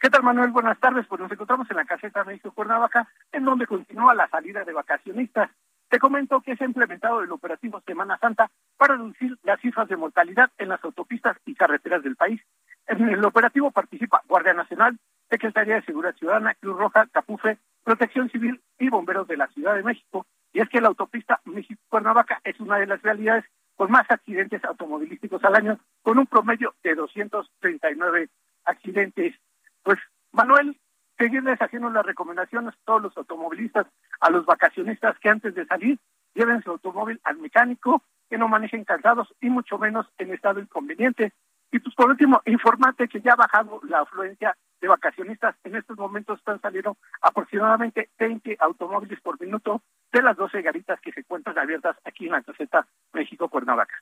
[0.00, 0.50] ¿Qué tal, Manuel?
[0.50, 1.06] Buenas tardes.
[1.06, 5.50] Pues nos encontramos en la caseta México Cuernavaca, en donde continúa la salida de vacacionistas.
[5.88, 9.96] Te comento que se ha implementado el operativo Semana Santa para reducir las cifras de
[9.96, 12.40] mortalidad en las autopistas y carreteras del país.
[12.86, 14.98] En el operativo participa Guardia Nacional,
[15.30, 19.82] Secretaría de Seguridad Ciudadana, Cruz Roja, Capufe, Protección Civil y Bomberos de la Ciudad de
[19.82, 20.26] México.
[20.52, 23.44] Y es que la autopista México-Cuernavaca es una de las realidades
[23.76, 28.28] con más accidentes automovilísticos al año, con un promedio de 239
[28.64, 29.34] accidentes.
[29.82, 29.98] Pues,
[30.32, 30.76] Manuel,
[31.18, 33.86] seguirles haciendo las recomendaciones a todos los automovilistas,
[34.20, 35.98] a los vacacionistas que antes de salir
[36.34, 41.32] lleven su automóvil al mecánico, que no manejen cansados y mucho menos en estado inconveniente.
[41.70, 45.56] Y pues por último, informarte que ya ha bajado la afluencia de vacacionistas.
[45.64, 49.82] En estos momentos están saliendo aproximadamente 20 automóviles por minuto
[50.12, 53.94] de las 12 garitas que se encuentran abiertas aquí en la caseta México-Cuernavaca.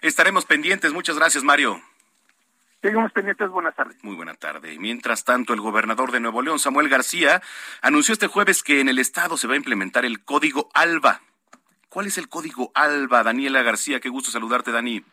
[0.00, 0.92] Estaremos pendientes.
[0.92, 1.80] Muchas gracias, Mario.
[2.82, 4.02] Seguimos pendientes, buenas tardes.
[4.02, 4.78] Muy buena tarde.
[4.78, 7.42] Mientras tanto, el gobernador de Nuevo León, Samuel García,
[7.82, 11.20] anunció este jueves que en el estado se va a implementar el código ALBA.
[11.90, 14.00] ¿Cuál es el código ALBA, Daniela García?
[14.00, 15.04] Qué gusto saludarte, Dani.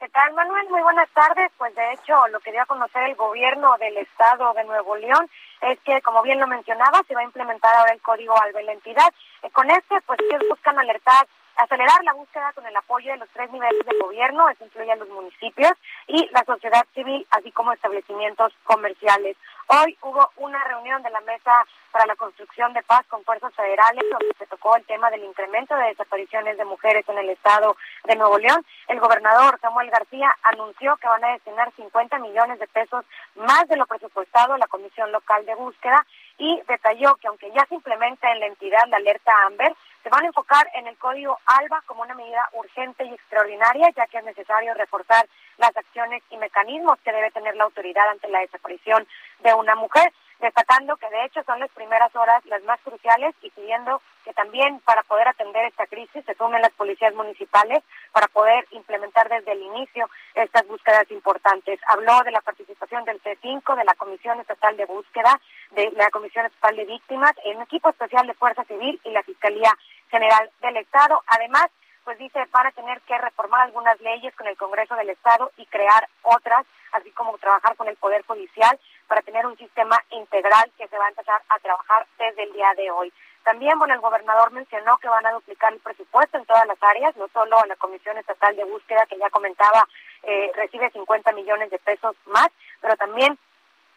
[0.00, 0.68] ¿Qué tal, Manuel?
[0.70, 1.52] Muy buenas tardes.
[1.58, 5.28] Pues de hecho, lo que dio a conocer el gobierno del estado de Nuevo León
[5.60, 8.66] es que, como bien lo mencionaba, se va a implementar ahora el código ALBA en
[8.66, 9.12] la entidad.
[9.42, 11.26] Eh, con este, pues ellos buscan alertar
[11.56, 14.96] acelerar la búsqueda con el apoyo de los tres niveles de gobierno, eso incluye a
[14.96, 15.72] los municipios
[16.06, 19.36] y la sociedad civil, así como establecimientos comerciales.
[19.68, 24.04] Hoy hubo una reunión de la Mesa para la Construcción de Paz con fuerzas federales,
[24.10, 28.16] donde se tocó el tema del incremento de desapariciones de mujeres en el estado de
[28.16, 28.64] Nuevo León.
[28.86, 33.04] El gobernador Samuel García anunció que van a destinar 50 millones de pesos
[33.34, 36.06] más de lo presupuestado a la Comisión Local de Búsqueda
[36.38, 39.74] y detalló que aunque ya se implementa en la entidad la alerta AMBER,
[40.06, 44.06] se van a enfocar en el código ALBA como una medida urgente y extraordinaria, ya
[44.06, 45.26] que es necesario reforzar
[45.58, 49.04] las acciones y mecanismos que debe tener la autoridad ante la desaparición
[49.40, 53.50] de una mujer destacando que de hecho son las primeras horas las más cruciales y
[53.50, 58.66] pidiendo que también para poder atender esta crisis se sumen las policías municipales para poder
[58.72, 61.78] implementar desde el inicio estas búsquedas importantes.
[61.88, 66.46] Habló de la participación del C5, de la Comisión Estatal de Búsqueda, de la Comisión
[66.46, 69.72] Estatal de Víctimas, el equipo especial de Fuerza Civil y la Fiscalía
[70.10, 71.22] General del Estado.
[71.26, 71.68] Además,
[72.04, 75.66] pues dice, van a tener que reformar algunas leyes con el Congreso del Estado y
[75.66, 78.78] crear otras, así como trabajar con el Poder Judicial
[79.08, 82.72] para tener un sistema integral que se va a empezar a trabajar desde el día
[82.76, 83.12] de hoy.
[83.42, 87.16] También, bueno, el gobernador mencionó que van a duplicar el presupuesto en todas las áreas,
[87.16, 89.86] no solo a la Comisión Estatal de Búsqueda, que ya comentaba,
[90.22, 92.48] eh, recibe 50 millones de pesos más,
[92.80, 93.38] pero también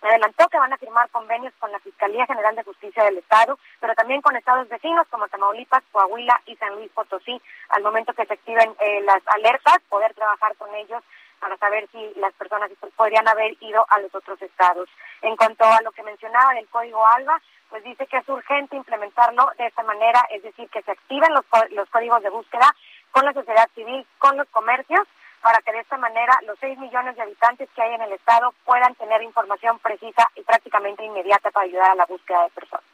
[0.01, 3.93] adelantó que van a firmar convenios con la Fiscalía General de Justicia del Estado, pero
[3.95, 8.34] también con estados vecinos como Tamaulipas, Coahuila y San Luis Potosí, al momento que se
[8.34, 11.03] activen eh, las alertas, poder trabajar con ellos
[11.39, 14.89] para saber si las personas podrían haber ido a los otros estados.
[15.21, 19.49] En cuanto a lo que mencionaba del código ALBA, pues dice que es urgente implementarlo
[19.57, 22.76] de esta manera, es decir, que se activen los, los códigos de búsqueda
[23.11, 25.07] con la sociedad civil, con los comercios
[25.41, 28.53] para que de esta manera los 6 millones de habitantes que hay en el estado
[28.65, 32.85] puedan tener información precisa y prácticamente inmediata para ayudar a la búsqueda de personas.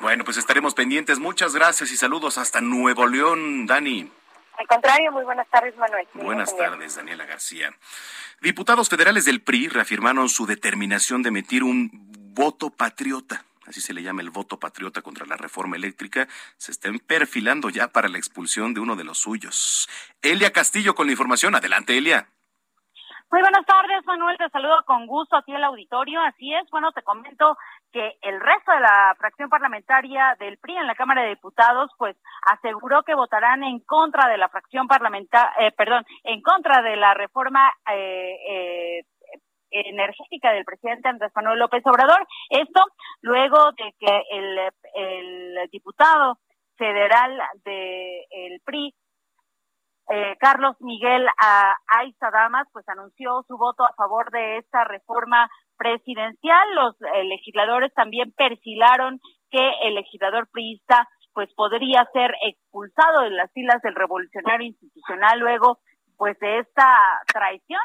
[0.00, 1.18] Bueno, pues estaremos pendientes.
[1.18, 4.10] Muchas gracias y saludos hasta Nuevo León, Dani.
[4.58, 6.06] Al contrario, muy buenas tardes, Manuel.
[6.14, 7.72] Buenas tardes, Daniela García.
[8.40, 11.90] Diputados federales del PRI reafirmaron su determinación de emitir un
[12.34, 16.98] voto patriota así se le llama el voto patriota contra la reforma eléctrica, se estén
[16.98, 19.88] perfilando ya para la expulsión de uno de los suyos.
[20.20, 21.54] Elia Castillo con la información.
[21.54, 22.28] Adelante, Elia.
[23.32, 24.36] Muy buenas tardes, Manuel.
[24.36, 26.20] Te saludo con gusto a ti el auditorio.
[26.20, 27.56] Así es, bueno, te comento
[27.90, 32.14] que el resto de la fracción parlamentaria del PRI en la Cámara de Diputados, pues
[32.42, 37.14] aseguró que votarán en contra de la fracción parlamentaria, eh, perdón, en contra de la
[37.14, 39.04] reforma eh, eh,
[39.72, 42.26] energética del presidente Andrés Manuel López Obrador.
[42.50, 42.84] Esto
[43.20, 44.58] luego de que el,
[44.94, 46.38] el diputado
[46.76, 48.94] federal del PRI,
[50.10, 51.26] eh, Carlos Miguel
[51.86, 56.74] Aiza Damas, pues anunció su voto a favor de esta reforma presidencial.
[56.74, 59.20] Los eh, legisladores también perfilaron
[59.50, 65.78] que el legislador priista pues podría ser expulsado de las filas del revolucionario institucional luego
[66.18, 66.98] pues de esta
[67.32, 67.80] traición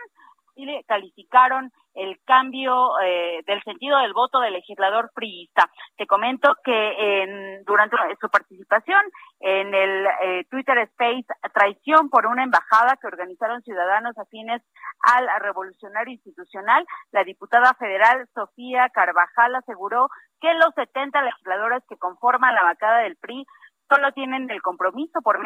[0.57, 5.69] y calificaron el cambio eh, del sentido del voto del legislador priista.
[5.97, 9.01] Te comento que en, durante su participación
[9.39, 14.61] en el eh, Twitter Space Traición por una embajada que organizaron ciudadanos afines
[15.01, 20.09] al revolucionario institucional, la diputada federal Sofía Carvajal aseguró
[20.39, 23.45] que los 70 legisladores que conforman la bancada del PRI
[23.89, 25.39] solo tienen el compromiso por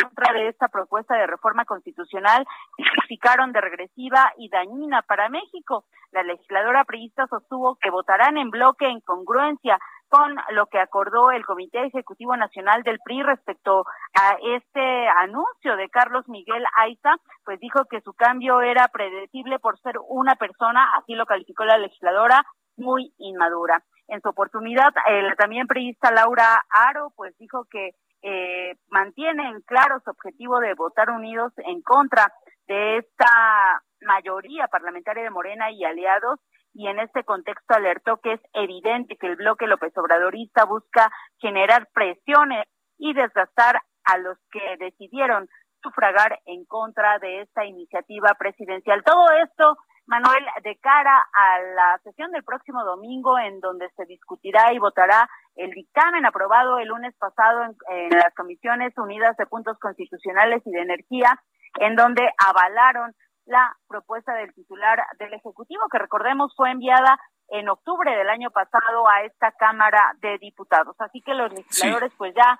[0.00, 2.46] contra de esta propuesta de reforma constitucional
[2.76, 5.84] calificaron de regresiva y dañina para México.
[6.12, 9.78] La legisladora priista sostuvo que votarán en bloque en congruencia
[10.08, 13.84] con lo que acordó el Comité Ejecutivo Nacional del PRI respecto
[14.14, 19.78] a este anuncio de Carlos Miguel Aiza, pues dijo que su cambio era predecible por
[19.80, 22.42] ser una persona, así lo calificó la legisladora,
[22.76, 23.82] muy inmadura.
[24.08, 30.10] En su oportunidad, el también priista Laura Aro, pues dijo que eh, mantienen claro su
[30.10, 32.32] objetivo de votar unidos en contra
[32.66, 36.40] de esta mayoría parlamentaria de Morena y aliados
[36.74, 41.88] y en este contexto alertó que es evidente que el bloque López Obradorista busca generar
[41.92, 42.66] presiones
[42.98, 45.48] y desgastar a los que decidieron
[45.82, 49.02] sufragar en contra de esta iniciativa presidencial.
[49.04, 49.76] Todo esto,
[50.08, 55.28] Manuel, de cara a la sesión del próximo domingo en donde se discutirá y votará
[55.54, 60.70] el dictamen aprobado el lunes pasado en, en las Comisiones Unidas de Puntos Constitucionales y
[60.70, 61.38] de Energía,
[61.78, 63.14] en donde avalaron
[63.44, 67.18] la propuesta del titular del Ejecutivo, que recordemos fue enviada
[67.48, 70.96] en octubre del año pasado a esta Cámara de Diputados.
[70.98, 72.58] Así que los legisladores pues ya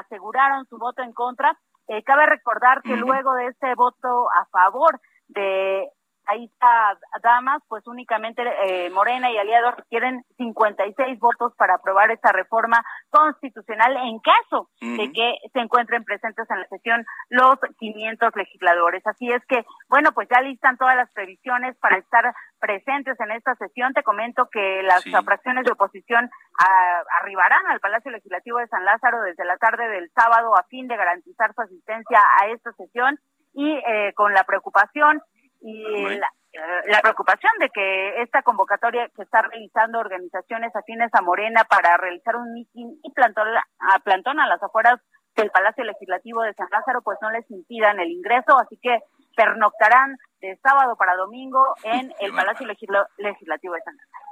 [0.00, 1.58] aseguraron su voto en contra.
[1.88, 5.88] Eh, cabe recordar que luego de este voto a favor de
[6.28, 12.32] ahí está Damas, pues únicamente eh, Morena y aliados requieren 56 votos para aprobar esta
[12.32, 19.06] reforma constitucional en caso de que se encuentren presentes en la sesión los 500 legisladores.
[19.06, 23.54] Así es que, bueno, pues ya listan todas las previsiones para estar presentes en esta
[23.56, 23.94] sesión.
[23.94, 26.30] Te comento que las fracciones de oposición
[26.60, 30.88] ah, arribarán al Palacio Legislativo de San Lázaro desde la tarde del sábado a fin
[30.88, 33.18] de garantizar su asistencia a esta sesión
[33.54, 35.22] y eh, con la preocupación
[35.60, 35.82] y
[36.16, 41.64] la, eh, la, preocupación de que esta convocatoria que está realizando organizaciones afines a Morena
[41.64, 44.98] para realizar un mitin y plantón a, plantón a las afueras
[45.36, 48.98] del Palacio Legislativo de San Lázaro, pues no les impidan el ingreso, así que
[49.36, 54.24] pernoctarán de sábado para domingo en el Palacio Legislativo de San Lázaro.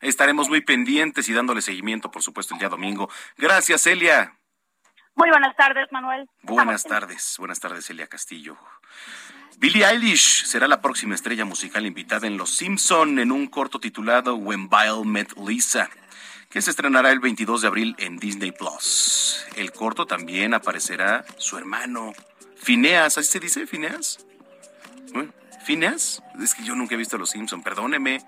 [0.00, 3.08] Estaremos muy pendientes y dándole seguimiento, por supuesto, el día domingo.
[3.38, 4.34] Gracias, Elia.
[5.14, 6.28] Muy buenas tardes, Manuel.
[6.42, 8.58] Buenas tardes, buenas tardes, Elia Castillo.
[9.58, 14.34] Billie Eilish será la próxima estrella musical invitada en Los Simpson en un corto titulado
[14.34, 15.88] When Bile Met Lisa,
[16.50, 19.44] que se estrenará el 22 de abril en Disney Plus.
[19.56, 22.12] El corto también aparecerá su hermano
[22.56, 24.24] Phineas, ¿así se dice Phineas?
[25.64, 26.22] ¿Phineas?
[26.42, 28.20] Es que yo nunca he visto Los Simpson, perdóneme.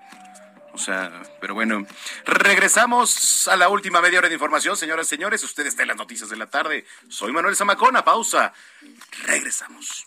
[1.41, 1.87] Pero bueno,
[2.25, 5.43] regresamos a la última media hora de información, señoras y señores.
[5.43, 6.85] Ustedes están en las noticias de la tarde.
[7.09, 8.53] Soy Manuel Zamacona, pausa.
[9.25, 10.07] Regresamos.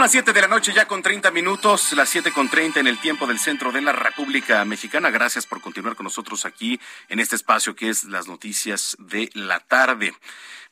[0.00, 2.86] Son las 7 de la noche ya con 30 minutos, las 7 con 30 en
[2.86, 5.10] el tiempo del centro de la República Mexicana.
[5.10, 9.60] Gracias por continuar con nosotros aquí en este espacio que es las noticias de la
[9.60, 10.14] tarde.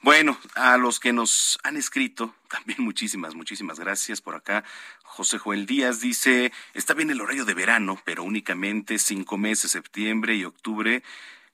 [0.01, 4.65] Bueno, a los que nos han escrito, también muchísimas, muchísimas gracias por acá.
[5.03, 10.37] José Joel Díaz dice, está bien el horario de verano, pero únicamente cinco meses, septiembre
[10.37, 11.03] y octubre,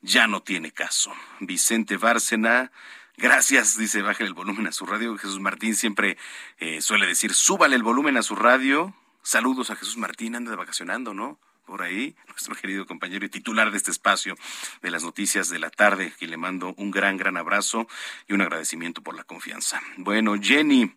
[0.01, 1.13] ya no tiene caso.
[1.41, 2.71] Vicente Bárcena
[3.17, 5.17] Gracias, dice, bájale el volumen a su radio.
[5.17, 6.19] Jesús Martín siempre
[6.59, 8.93] eh, suele decir, súbale el volumen a su radio.
[9.23, 11.39] Saludos a Jesús Martín, anda de vacacionando, ¿no?
[11.65, 14.35] Por ahí, nuestro querido compañero y titular de este espacio
[14.83, 17.87] de las noticias de la tarde, que le mando un gran, gran abrazo
[18.27, 19.81] y un agradecimiento por la confianza.
[19.97, 20.93] Bueno, Jenny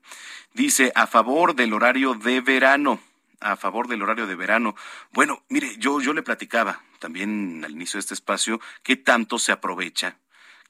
[0.54, 3.00] dice, a favor del horario de verano
[3.40, 4.76] a favor del horario de verano.
[5.12, 9.52] Bueno, mire, yo, yo le platicaba también al inicio de este espacio qué tanto se
[9.52, 10.18] aprovecha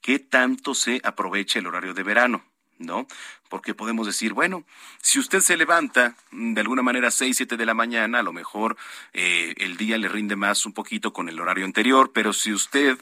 [0.07, 2.41] qué tanto se aprovecha el horario de verano.
[2.79, 3.07] ¿no?
[3.49, 4.63] Porque podemos decir, bueno,
[5.01, 8.23] si usted se levanta mm, de alguna manera a 6, 7 de la mañana, a
[8.23, 8.77] lo mejor
[9.11, 12.97] eh, el día le rinde más un poquito con el horario anterior, pero si usted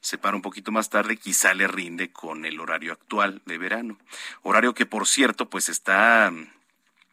[0.00, 3.96] se para un poquito más tarde, quizá le rinde con el horario actual de verano.
[4.42, 6.32] Horario que, por cierto, pues está,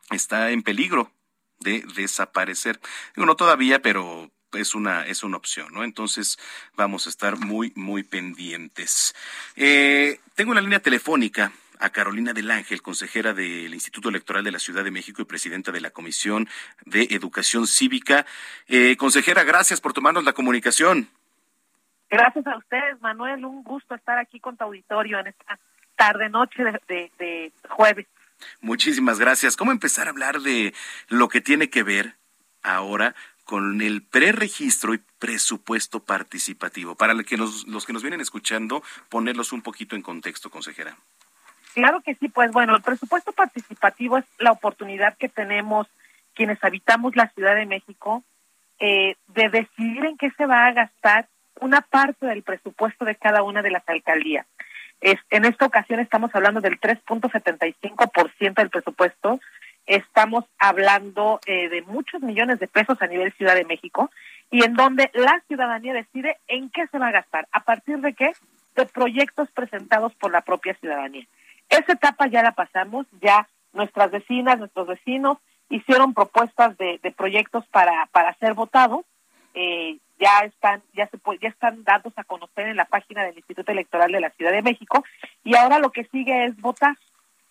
[0.10, 1.12] está en peligro
[1.60, 2.80] de desaparecer.
[3.16, 5.84] Digo, no todavía, pero es una, es una opción, ¿no?
[5.84, 6.38] Entonces
[6.76, 9.16] vamos a estar muy, muy pendientes.
[9.56, 14.60] Eh, tengo la línea telefónica a Carolina del Ángel, consejera del Instituto Electoral de la
[14.60, 16.48] Ciudad de México y presidenta de la Comisión
[16.86, 18.26] de Educación Cívica.
[18.68, 21.10] Eh, consejera, gracias por tomarnos la comunicación.
[22.10, 23.44] Gracias a ustedes, Manuel.
[23.46, 25.60] Un gusto estar aquí con tu auditorio en esta
[25.96, 28.08] tarde, noche de, de jueves.
[28.62, 29.56] Muchísimas gracias.
[29.56, 30.74] ¿Cómo empezar a hablar de
[31.08, 32.16] lo que tiene que ver
[32.62, 33.16] ahora
[33.46, 36.96] con el preregistro y presupuesto participativo?
[36.96, 40.98] Para que los que nos vienen escuchando, ponerlos un poquito en contexto, consejera.
[41.74, 45.88] Claro que sí, pues bueno, el presupuesto participativo es la oportunidad que tenemos
[46.34, 48.24] quienes habitamos la Ciudad de México
[48.80, 51.28] eh, de decidir en qué se va a gastar
[51.60, 54.46] una parte del presupuesto de cada una de las alcaldías.
[55.02, 59.40] Es, en esta ocasión estamos hablando del 3.75% del presupuesto.
[59.86, 64.10] Estamos hablando eh, de muchos millones de pesos a nivel Ciudad de México
[64.52, 68.14] y en donde la ciudadanía decide en qué se va a gastar, a partir de
[68.14, 68.34] qué,
[68.76, 71.26] de proyectos presentados por la propia ciudadanía.
[71.70, 75.38] Esa etapa ya la pasamos, ya nuestras vecinas, nuestros vecinos
[75.70, 79.04] hicieron propuestas de, proyectos para, para ser votados,
[79.54, 83.72] eh, ya están, ya se ya están dados a conocer en la página del Instituto
[83.72, 85.04] Electoral de la Ciudad de México,
[85.44, 86.96] y ahora lo que sigue es votar.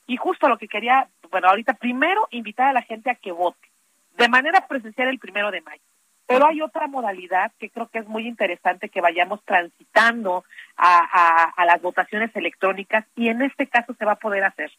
[0.06, 3.68] Y justo lo que quería, bueno, ahorita primero invitar a la gente a que vote,
[4.16, 5.82] de manera presencial el primero de mayo.
[6.26, 10.44] Pero hay otra modalidad que creo que es muy interesante que vayamos transitando
[10.76, 14.72] a, a, las votaciones electrónicas y en este caso se va a poder hacer.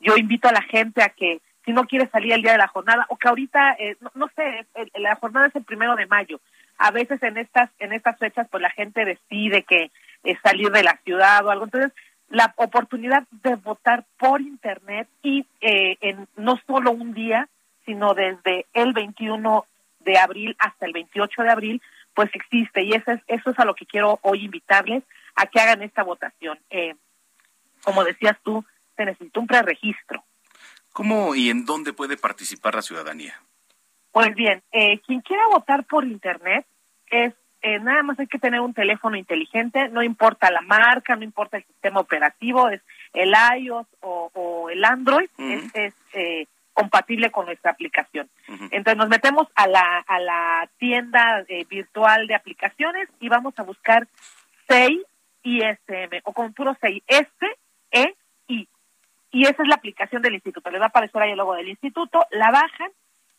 [0.00, 2.68] Yo invito a la gente a que si no quiere salir el día de la
[2.68, 4.66] jornada o que ahorita, eh, no, sé,
[4.96, 6.40] la jornada es el primero de mayo.
[6.76, 9.90] A veces en estas en estas fechas pues la gente decide que
[10.24, 11.64] es salir de la ciudad o algo.
[11.64, 11.92] Entonces
[12.32, 17.46] la oportunidad de votar por internet y eh, en no solo un día,
[17.84, 19.66] sino desde el 21
[20.00, 21.82] de abril hasta el 28 de abril,
[22.14, 25.04] pues existe y eso es, eso es a lo que quiero hoy invitarles
[25.36, 26.58] a que hagan esta votación.
[26.70, 26.94] Eh,
[27.84, 28.64] como decías tú,
[28.96, 30.24] se necesita un preregistro.
[30.94, 33.42] ¿Cómo y en dónde puede participar la ciudadanía?
[34.10, 36.64] Pues bien, eh, quien quiera votar por Internet
[37.10, 41.24] es eh, nada más hay que tener un teléfono inteligente, no importa la marca, no
[41.24, 42.82] importa el sistema operativo, es
[43.12, 48.28] el iOS o, el Android, es, es compatible con nuestra aplicación.
[48.70, 53.62] Entonces nos metemos a la, a la tienda eh, virtual de aplicaciones y vamos a
[53.62, 54.08] buscar
[54.68, 55.00] 6
[55.44, 57.28] ISM o con puro 6 S,
[57.90, 58.14] E,
[58.48, 58.68] I.
[59.30, 60.70] Y esa es la aplicación del instituto.
[60.70, 62.90] Les va a aparecer ahí el logo del instituto, la bajan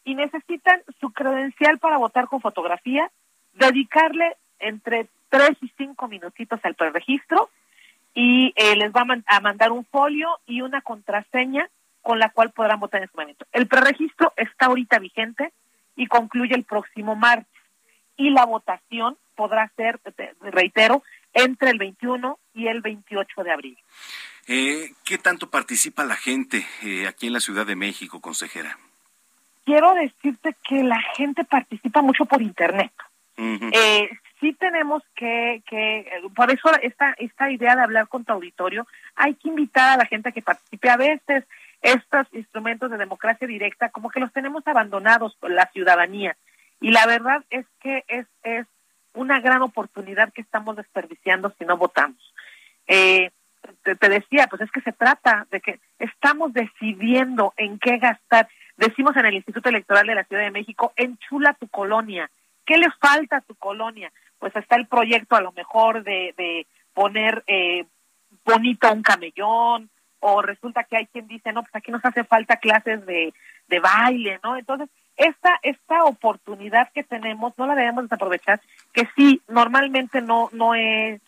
[0.03, 3.09] y necesitan su credencial para votar con fotografía,
[3.53, 7.49] dedicarle entre 3 y 5 minutitos al preregistro
[8.13, 11.69] y eh, les va a mandar un folio y una contraseña
[12.01, 13.45] con la cual podrán votar en este momento.
[13.51, 15.51] El preregistro está ahorita vigente
[15.95, 17.47] y concluye el próximo martes.
[18.17, 19.99] Y la votación podrá ser,
[20.41, 21.01] reitero,
[21.33, 23.77] entre el 21 y el 28 de abril.
[24.47, 28.77] Eh, ¿Qué tanto participa la gente eh, aquí en la Ciudad de México, consejera?
[29.65, 32.91] Quiero decirte que la gente participa mucho por Internet.
[33.37, 36.05] Eh, sí tenemos que, que,
[36.35, 38.85] por eso esta, esta idea de hablar con tu auditorio,
[39.15, 40.89] hay que invitar a la gente a que participe.
[40.89, 41.45] A veces
[41.81, 46.35] estos instrumentos de democracia directa como que los tenemos abandonados por la ciudadanía.
[46.79, 48.65] Y la verdad es que es, es
[49.13, 52.33] una gran oportunidad que estamos desperdiciando si no votamos.
[52.87, 53.31] Eh,
[53.83, 58.47] te, decía, pues es que se trata de que estamos decidiendo en qué gastar.
[58.77, 62.29] Decimos en el Instituto Electoral de la Ciudad de México, enchula tu colonia.
[62.65, 64.11] ¿Qué le falta a tu colonia?
[64.39, 67.85] Pues está el proyecto a lo mejor de, de poner eh,
[68.45, 69.89] bonito un camellón,
[70.25, 73.33] o resulta que hay quien dice, no, pues aquí nos hace falta clases de,
[73.67, 74.55] de baile, ¿no?
[74.55, 78.61] Entonces, esta, esta oportunidad que tenemos no la debemos desaprovechar,
[78.93, 81.21] que sí, normalmente no, no es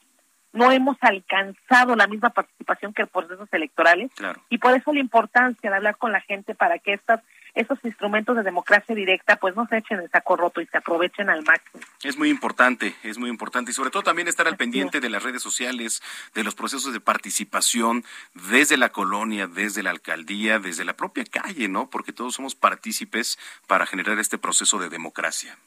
[0.53, 4.09] no hemos alcanzado la misma participación que por procesos electorales
[4.49, 7.19] y por eso la importancia de hablar con la gente para que estas
[7.55, 11.29] esos instrumentos de democracia directa pues no se echen el saco roto y se aprovechen
[11.29, 11.83] al máximo.
[12.03, 15.23] Es muy importante, es muy importante y sobre todo también estar al pendiente de las
[15.23, 16.03] redes sociales,
[16.33, 18.03] de los procesos de participación
[18.33, 21.89] desde la colonia, desde la alcaldía, desde la propia calle, ¿no?
[21.89, 25.57] Porque todos somos partícipes para generar este proceso de democracia.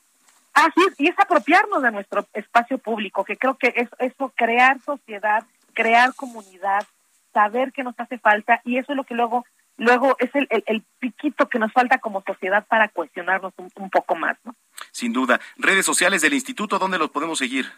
[0.55, 4.81] Así es, y es apropiarnos de nuestro espacio público, que creo que es eso, crear
[4.81, 6.85] sociedad, crear comunidad,
[7.32, 9.44] saber qué nos hace falta, y eso es lo que luego
[9.78, 14.36] luego es el, el, piquito que nos falta como sociedad para cuestionarnos un, poco más,
[14.44, 14.55] ¿no?
[14.90, 15.40] Sin duda.
[15.56, 17.72] Redes sociales del instituto, ¿dónde los podemos seguir?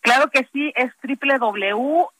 [0.00, 2.12] Claro que sí, es www.iecm.mx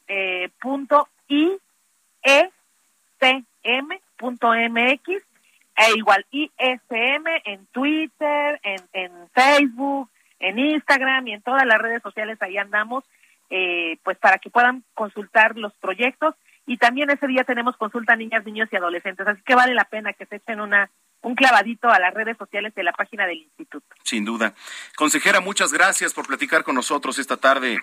[5.75, 12.03] e igual ISM en Twitter, en, en Facebook, en Instagram y en todas las redes
[12.03, 13.05] sociales ahí andamos,
[13.51, 16.35] eh, pues para que puedan consultar los proyectos
[16.67, 19.85] y también ese día tenemos consulta a niñas, niños y adolescentes, así que vale la
[19.85, 20.91] pena que se echen una
[21.23, 23.87] un clavadito a las redes sociales de la página del instituto.
[24.03, 24.55] Sin duda.
[24.97, 27.79] Consejera, muchas gracias por platicar con nosotros esta tarde.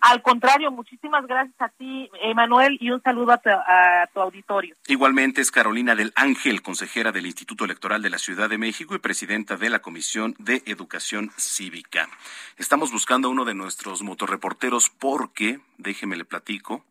[0.00, 4.74] Al contrario, muchísimas gracias a ti, Emanuel, y un saludo a tu, auditorio.
[4.86, 8.98] Igualmente es Carolina del Ángel, consejera del Instituto Electoral de la Ciudad de México y
[8.98, 12.08] presidenta de la Comisión de Educación Cívica.
[12.56, 16.82] Estamos buscando a uno de nuestros motorreporteros porque, déjeme le platico,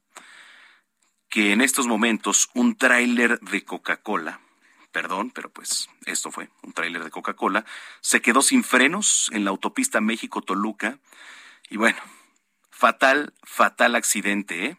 [1.30, 4.41] que en estos momentos un tráiler de Coca-Cola,
[4.91, 7.65] perdón, pero pues esto fue un tráiler de Coca-Cola,
[8.01, 10.99] se quedó sin frenos en la autopista México-Toluca
[11.69, 11.99] y bueno,
[12.80, 14.77] Fatal, fatal accidente, ¿eh?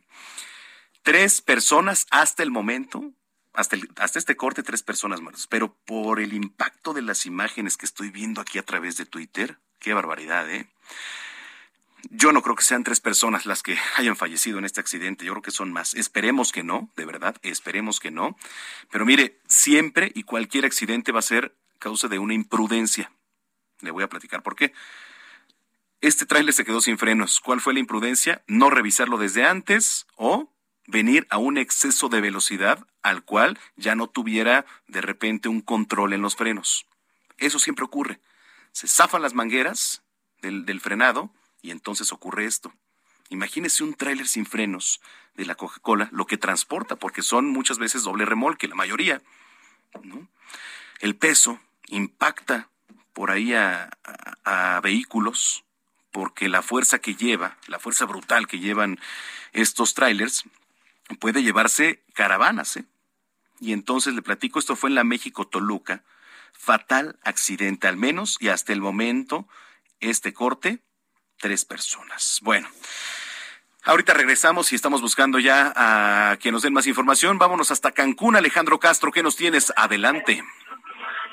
[1.03, 3.13] Tres personas hasta el momento,
[3.53, 5.47] hasta, hasta este corte, tres personas muertas.
[5.47, 9.59] Pero por el impacto de las imágenes que estoy viendo aquí a través de Twitter,
[9.79, 10.71] qué barbaridad, ¿eh?
[12.09, 15.33] Yo no creo que sean tres personas las que hayan fallecido en este accidente, yo
[15.33, 15.95] creo que son más.
[15.95, 18.37] Esperemos que no, de verdad, esperemos que no.
[18.91, 23.13] Pero mire, siempre y cualquier accidente va a ser causa de una imprudencia.
[23.81, 24.73] Le voy a platicar por qué.
[26.01, 27.41] Este tráiler se quedó sin frenos.
[27.41, 28.43] ¿Cuál fue la imprudencia?
[28.47, 30.51] No revisarlo desde antes o
[30.87, 36.13] venir a un exceso de velocidad al cual ya no tuviera de repente un control
[36.13, 36.87] en los frenos.
[37.39, 38.21] Eso siempre ocurre.
[38.73, 40.03] Se zafan las mangueras
[40.43, 42.73] del, frenado y entonces ocurre esto.
[43.29, 45.01] Imagínese un tráiler sin frenos
[45.35, 49.23] de la Coca-Cola, lo que transporta, porque son muchas veces doble remolque, la mayoría.
[51.01, 52.69] El peso impacta
[53.13, 55.65] por ahí a vehículos
[56.11, 58.99] porque la fuerza que lleva, la fuerza brutal que llevan
[59.53, 60.45] estos trailers,
[61.19, 62.77] puede llevarse caravanas.
[62.77, 62.85] ¿eh?
[63.61, 66.05] Y entonces le platico, esto fue en la México-Toluca,
[66.53, 69.49] fatal accidente, al menos, y hasta el momento,
[70.01, 70.81] este corte,
[71.41, 72.39] tres personas.
[72.43, 72.69] Bueno.
[73.87, 77.39] Ahorita regresamos y estamos buscando ya a que nos den más información.
[77.39, 78.37] Vámonos hasta Cancún.
[78.37, 79.73] Alejandro Castro, ¿qué nos tienes?
[79.75, 80.43] Adelante.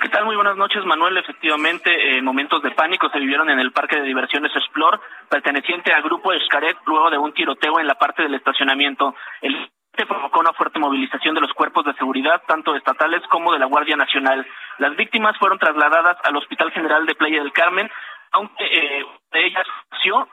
[0.02, 0.26] ¿Qué tal?
[0.26, 1.18] Muy buenas noches, Manuel.
[1.18, 6.04] Efectivamente, eh, momentos de pánico se vivieron en el parque de diversiones Explore, perteneciente al
[6.04, 9.14] grupo Escaret, luego de un tiroteo en la parte del estacionamiento.
[9.42, 9.70] El
[10.06, 13.96] provocó una fuerte movilización de los cuerpos de seguridad, tanto estatales como de la Guardia
[13.96, 14.46] Nacional.
[14.78, 17.90] Las víctimas fueron trasladadas al Hospital General de Playa del Carmen,
[18.32, 19.66] aunque eh, de ellas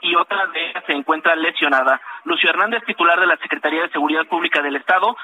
[0.01, 2.01] y otra de ellas se encuentra lesionada.
[2.25, 5.17] Lucio Hernández, titular de la Secretaría de Seguridad Pública del Estado,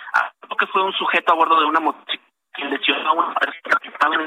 [0.58, 3.88] que fue un sujeto a bordo de una motocicleta que lesionó a una persona que
[3.88, 4.20] estaba en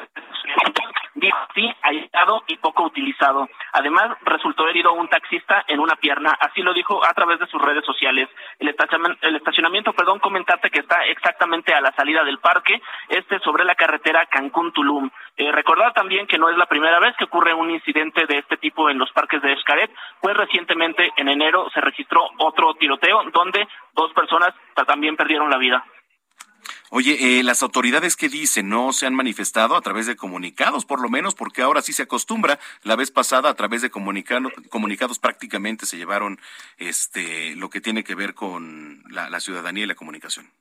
[1.16, 3.48] dijo sí, aislado y poco utilizado.
[3.72, 7.62] Además, resultó herido un taxista en una pierna, así lo dijo a través de sus
[7.62, 8.30] redes sociales.
[8.60, 13.40] El estacionamiento, el estacionamiento perdón, comentarte que está exactamente a la salida del parque, este
[13.40, 15.10] sobre la carretera Cancún-Tulum.
[15.38, 18.58] Eh, recordar también que no es la primera vez que ocurre un incidente de este
[18.58, 23.68] tipo en los parques de Escaret, pues recientemente en enero se registró otro tiroteo donde
[23.94, 24.54] dos personas
[24.88, 25.84] también perdieron la vida.
[26.96, 31.02] Oye, eh, las autoridades que dicen no se han manifestado a través de comunicados, por
[31.02, 32.60] lo menos, porque ahora sí se acostumbra.
[32.84, 36.40] La vez pasada, a través de comunicados, prácticamente se llevaron
[36.78, 40.52] este lo que tiene que ver con la ciudadanía y la comunicación.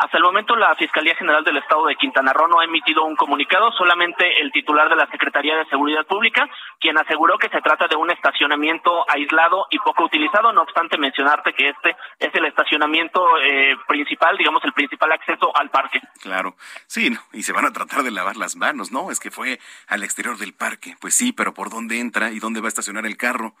[0.00, 3.16] Hasta el momento la Fiscalía General del Estado de Quintana Roo no ha emitido un
[3.16, 6.48] comunicado, solamente el titular de la Secretaría de Seguridad Pública,
[6.80, 11.52] quien aseguró que se trata de un estacionamiento aislado y poco utilizado, no obstante mencionarte
[11.52, 16.00] que este es el estacionamiento eh, principal, digamos el principal acceso al parque.
[16.22, 16.54] Claro,
[16.86, 19.10] sí, y se van a tratar de lavar las manos, ¿no?
[19.10, 22.62] Es que fue al exterior del parque, pues sí, pero ¿por dónde entra y dónde
[22.62, 23.52] va a estacionar el carro?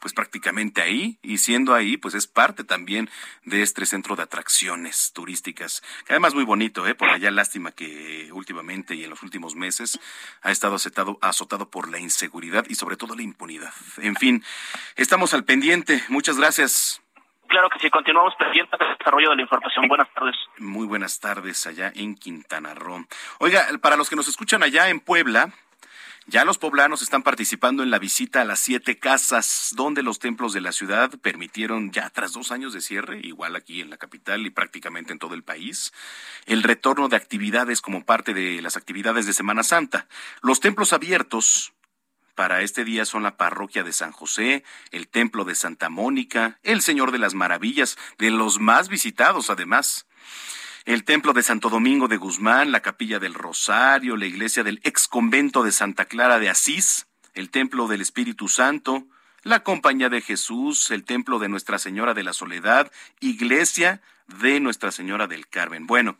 [0.00, 3.10] Pues prácticamente ahí y siendo ahí pues es parte también
[3.44, 8.30] de este centro de atracciones turísticas que además muy bonito eh por allá lástima que
[8.32, 9.98] últimamente y en los últimos meses
[10.42, 14.44] ha estado azotado, azotado por la inseguridad y sobre todo la impunidad en fin
[14.96, 17.02] estamos al pendiente muchas gracias
[17.48, 19.88] Claro que sí, continuamos pendientes del desarrollo de la información.
[19.88, 20.36] Buenas tardes.
[20.58, 23.06] Muy buenas tardes allá en Quintana Roo.
[23.38, 25.50] Oiga, para los que nos escuchan allá en Puebla,
[26.28, 30.52] ya los poblanos están participando en la visita a las siete casas, donde los templos
[30.52, 34.44] de la ciudad permitieron, ya tras dos años de cierre, igual aquí en la capital
[34.46, 35.90] y prácticamente en todo el país,
[36.44, 40.06] el retorno de actividades como parte de las actividades de Semana Santa.
[40.42, 41.72] Los templos abiertos
[42.34, 46.82] para este día son la parroquia de San José, el templo de Santa Mónica, el
[46.82, 50.06] Señor de las Maravillas, de los más visitados además
[50.84, 55.08] el Templo de Santo Domingo de Guzmán, la Capilla del Rosario, la iglesia del ex
[55.08, 59.06] convento de Santa Clara de Asís, el Templo del Espíritu Santo,
[59.42, 62.90] la Compañía de Jesús, el Templo de Nuestra Señora de la Soledad,
[63.20, 65.86] iglesia de Nuestra Señora del Carmen.
[65.86, 66.18] Bueno,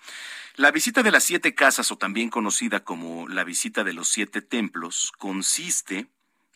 [0.57, 4.43] la visita de las siete casas, o también conocida como la visita de los siete
[4.43, 6.09] templos, consiste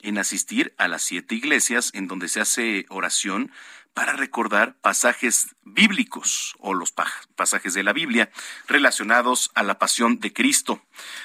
[0.02, 3.52] en asistir a las siete iglesias en donde se hace oración
[3.94, 6.92] para recordar pasajes bíblicos o los
[7.36, 8.30] pasajes de la Biblia
[8.66, 10.82] relacionados a la pasión de Cristo.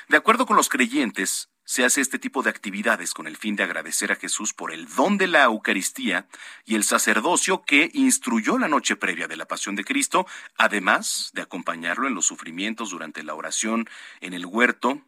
[0.09, 3.63] De acuerdo con los creyentes, se hace este tipo de actividades con el fin de
[3.63, 6.27] agradecer a Jesús por el don de la Eucaristía
[6.65, 10.25] y el sacerdocio que instruyó la noche previa de la pasión de Cristo,
[10.57, 13.89] además de acompañarlo en los sufrimientos durante la oración
[14.21, 15.01] en el huerto,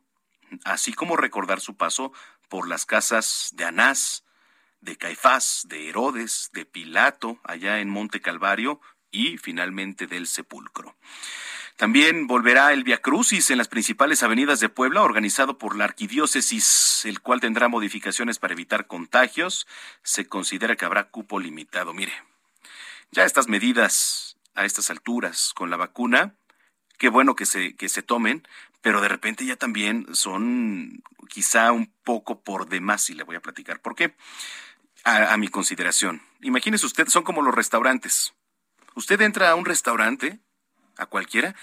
[0.64, 2.12] así como recordar su paso
[2.48, 4.24] por las casas de Anás,
[4.82, 8.80] de Caifás, de Herodes, de Pilato, allá en Monte Calvario,
[9.12, 10.96] y finalmente del sepulcro.
[11.80, 17.06] También volverá el Via Crucis en las principales avenidas de Puebla, organizado por la Arquidiócesis,
[17.06, 19.66] el cual tendrá modificaciones para evitar contagios.
[20.04, 21.94] Se considera que habrá cupo limitado.
[21.94, 22.12] Mire,
[23.12, 26.36] ya estas medidas a estas alturas con la vacuna,
[26.98, 28.46] qué bueno que se, que se tomen,
[28.82, 33.42] pero de repente ya también son quizá un poco por demás y le voy a
[33.42, 34.16] platicar por qué.
[35.04, 36.22] A, a mi consideración.
[36.42, 38.34] Imagínese usted, son como los restaurantes.
[38.96, 40.40] Usted entra a un restaurante
[40.98, 41.56] a cualquiera.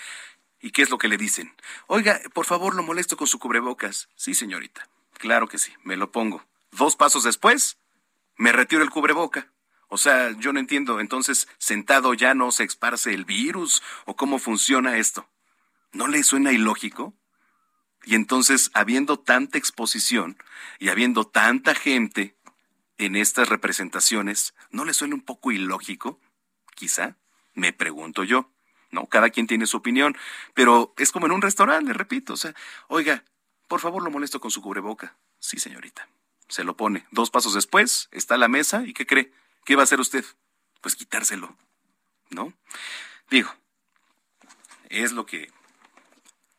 [0.61, 1.55] ¿Y qué es lo que le dicen?
[1.87, 4.09] Oiga, por favor, lo molesto con su cubrebocas.
[4.17, 4.89] Sí, señorita.
[5.19, 6.45] Claro que sí, me lo pongo.
[6.73, 7.79] Dos pasos después,
[8.37, 9.53] me retiro el cubreboca.
[9.89, 14.39] O sea, yo no entiendo, entonces, sentado ya no se esparce el virus o cómo
[14.39, 15.29] funciona esto.
[15.97, 17.15] ¿No le suena ilógico?
[18.05, 20.37] Y entonces, habiendo tanta exposición
[20.79, 22.37] y habiendo tanta gente
[22.99, 26.21] en estas representaciones, ¿no le suena un poco ilógico?
[26.75, 27.17] Quizá,
[27.55, 28.53] me pregunto yo.
[28.91, 30.19] No, cada quien tiene su opinión,
[30.53, 32.55] pero es como en un restaurante, repito, o sea,
[32.89, 33.25] oiga,
[33.67, 35.17] por favor lo molesto con su cubreboca.
[35.39, 36.09] Sí, señorita.
[36.49, 37.07] Se lo pone.
[37.11, 39.33] Dos pasos después, está la mesa y ¿qué cree?
[39.65, 40.27] ¿Qué va a hacer usted?
[40.83, 41.57] Pues quitárselo.
[42.29, 42.53] ¿No?
[43.31, 43.51] Digo,
[44.91, 45.56] es lo que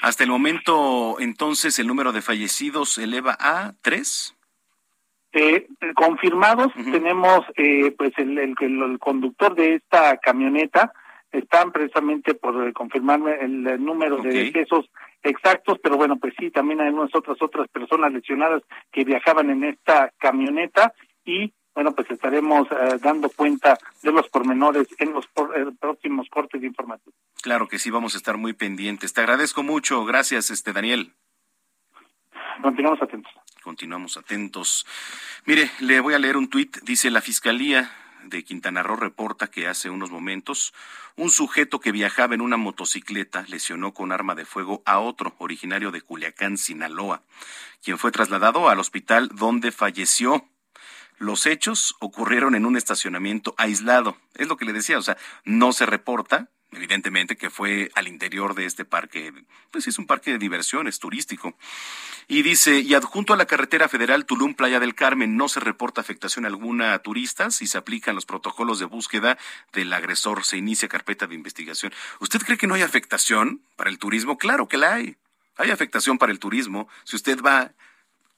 [0.00, 4.36] Hasta el momento entonces el número de fallecidos eleva a tres.
[5.32, 10.92] Eh, confirmados tenemos eh, pues el, el, el, conductor de esta camioneta
[11.32, 14.90] están precisamente por eh, confirmarme el, número de decesos
[15.22, 19.64] exactos, pero bueno, pues sí, también hay unas otras otras personas lesionadas que viajaban en
[19.64, 20.92] esta camioneta
[21.24, 25.26] y bueno, pues estaremos eh, dando cuenta de los pormenores en los
[25.80, 27.14] próximos cortes de información.
[27.42, 29.14] Claro que sí, vamos a estar muy pendientes.
[29.14, 31.14] Te agradezco mucho, gracias, este Daniel.
[32.60, 33.32] Continuamos atentos.
[33.62, 34.86] Continuamos atentos.
[35.46, 36.78] Mire, le voy a leer un tuit.
[36.82, 37.90] Dice la Fiscalía
[38.24, 40.72] de Quintana Roo reporta que hace unos momentos
[41.16, 45.90] un sujeto que viajaba en una motocicleta lesionó con arma de fuego a otro originario
[45.90, 47.22] de Culiacán, Sinaloa,
[47.82, 50.48] quien fue trasladado al hospital donde falleció.
[51.18, 54.16] Los hechos ocurrieron en un estacionamiento aislado.
[54.34, 58.54] Es lo que le decía, o sea, no se reporta, evidentemente que fue al interior
[58.54, 59.32] de este parque,
[59.70, 61.56] pues es un parque de diversiones turístico.
[62.28, 66.00] Y dice, y adjunto a la carretera federal Tulum Playa del Carmen no se reporta
[66.00, 69.38] afectación alguna a turistas y se aplican los protocolos de búsqueda
[69.72, 71.92] del agresor, se inicia carpeta de investigación.
[72.20, 74.38] ¿Usted cree que no hay afectación para el turismo?
[74.38, 75.16] Claro que la hay.
[75.56, 76.88] Hay afectación para el turismo.
[77.04, 77.72] Si usted va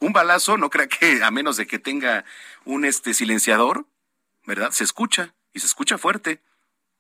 [0.01, 2.25] un balazo, no crea que a menos de que tenga
[2.65, 3.87] un este silenciador,
[4.45, 4.73] ¿verdad?
[4.73, 6.41] Se escucha y se escucha fuerte.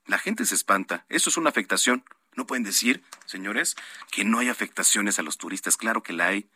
[0.06, 1.05] La gente se espanta.
[1.09, 2.05] Eso es una afectación.
[2.35, 3.76] No pueden decir, señores,
[4.10, 5.76] que no hay afectaciones a los turistas.
[5.76, 6.48] Claro que la hay.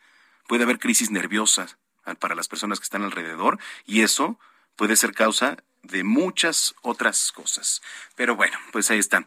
[0.47, 1.77] Puede haber crisis nerviosas
[2.19, 4.39] para las personas que están alrededor y eso
[4.75, 7.81] puede ser causa de muchas otras cosas.
[8.15, 9.25] Pero bueno, pues ahí está.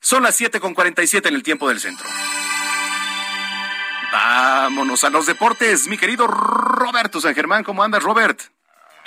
[0.00, 0.74] Son las siete con
[1.06, 2.08] siete en el tiempo del centro.
[4.12, 7.64] Vámonos a los deportes, mi querido Roberto San Germán.
[7.64, 8.40] ¿Cómo andas, Robert?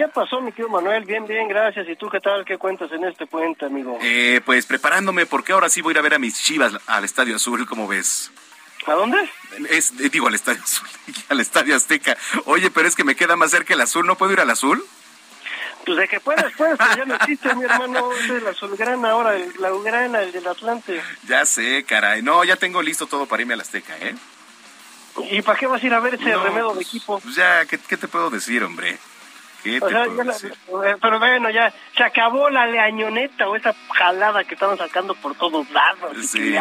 [0.01, 1.05] ¿Qué pasó, mi querido Manuel?
[1.05, 1.87] Bien, bien, gracias.
[1.87, 2.43] ¿Y tú qué tal?
[2.43, 3.99] ¿Qué cuentas en este puente, amigo?
[4.01, 7.05] Eh, pues preparándome, porque ahora sí voy a ir a ver a mis chivas al
[7.05, 8.31] Estadio Azul, ¿cómo ves?
[8.87, 9.17] ¿A dónde?
[9.69, 10.87] Es, eh, digo, al Estadio Azul,
[11.29, 12.17] al Estadio Azteca.
[12.45, 14.83] Oye, pero es que me queda más cerca el Azul, ¿no puedo ir al Azul?
[15.85, 18.11] Pues de que puedes, puedes, pero ya no existe, mi hermano.
[18.13, 20.99] Es el azulgrana ahora, el blaugrana, el del Atlante.
[21.27, 22.23] Ya sé, caray.
[22.23, 24.15] No, ya tengo listo todo para irme al Azteca, ¿eh?
[25.29, 27.19] ¿Y para qué vas a ir a ver ese remedio de equipo?
[27.19, 28.97] Pues ya, ¿qué, ¿qué, te puedo decir, hombre?
[29.63, 30.53] ¿Qué o te sea, puedo la, decir?
[31.01, 35.69] pero bueno, ya se acabó la leañoneta o esa jalada que estaban sacando por todos
[35.71, 36.17] lados.
[36.27, 36.55] Sí.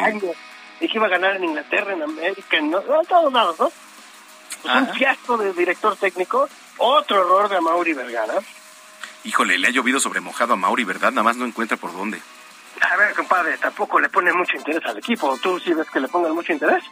[0.81, 3.71] y que iba a ganar en Inglaterra, en América, en, no, en todos lados, ¿no?
[4.63, 6.49] Pues un fiasco de director técnico,
[6.79, 8.35] otro error de Mauri Vergara.
[9.25, 11.11] Híjole, le ha llovido sobre mojado a Mauri, ¿verdad?
[11.13, 12.21] Nada más no encuentra por dónde.
[12.81, 15.39] A ver, compadre, tampoco le pone mucho interés al equipo.
[15.43, 16.83] ¿Tú sí ves que le pongan mucho interés?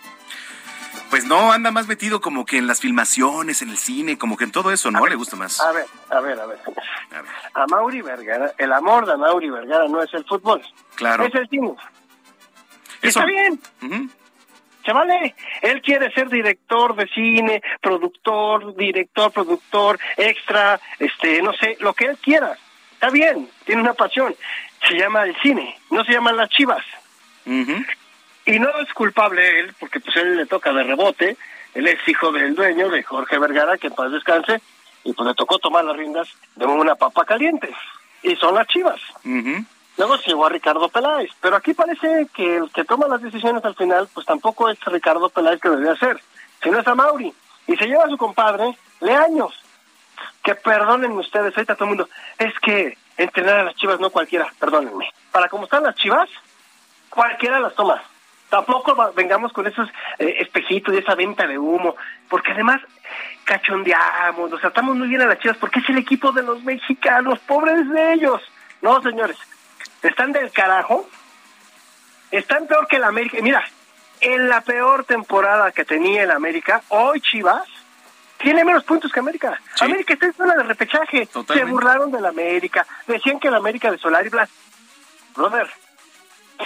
[1.10, 4.44] Pues no, anda más metido como que en las filmaciones, en el cine, como que
[4.44, 5.06] en todo eso, ¿no?
[5.06, 5.58] Le gusta más.
[5.60, 6.58] A ver, a ver, a ver.
[7.54, 10.60] A Mauri Vergara, el amor de Mauri Vergara no es el fútbol.
[10.96, 11.24] Claro.
[11.24, 11.72] Es el cine.
[13.00, 13.60] Eso- Está bien.
[14.84, 15.34] Se vale.
[15.62, 22.06] Él quiere ser director de cine, productor, director, productor, extra, este, no sé, lo que
[22.06, 22.56] él quiera.
[22.92, 24.34] Está bien, tiene una pasión.
[24.88, 26.84] Se llama el cine, no se llaman las chivas.
[27.46, 27.84] Ujú.
[28.48, 31.36] Y no es culpable él, porque pues él le toca de rebote.
[31.74, 34.62] Él es hijo del dueño, de Jorge Vergara, que en paz descanse,
[35.04, 37.68] y pues le tocó tomar las riendas de una papa caliente.
[38.22, 38.98] Y son las chivas.
[39.98, 43.62] Luego se llevó a Ricardo Peláez, pero aquí parece que el que toma las decisiones
[43.66, 46.18] al final, pues tampoco es Ricardo Peláez que debería ser,
[46.62, 47.30] sino es a Mauri.
[47.66, 49.52] Y se lleva a su compadre Leaños.
[50.42, 52.08] Que perdónenme ustedes, ahorita todo el mundo,
[52.38, 55.12] es que entrenar a las chivas no cualquiera, perdónenme.
[55.32, 56.30] Para como están las chivas,
[57.10, 58.02] cualquiera las toma.
[58.48, 59.88] Tampoco vengamos con esos
[60.18, 61.96] eh, espejitos y esa venta de humo,
[62.28, 62.80] porque además
[63.44, 67.38] cachondeamos, nos tratamos muy bien a las chivas, porque es el equipo de los mexicanos,
[67.40, 68.40] pobres de ellos.
[68.80, 69.36] No, señores,
[70.02, 71.08] están del carajo,
[72.30, 73.38] están peor que el América.
[73.38, 73.64] Y Mira,
[74.20, 77.68] en la peor temporada que tenía el América, hoy Chivas
[78.38, 79.60] tiene menos puntos que América.
[79.80, 81.26] América está en zona de repechaje.
[81.26, 81.66] Totalmente.
[81.66, 84.48] Se burlaron del América, decían que el América de Solari, Blas.
[85.36, 85.68] Brother,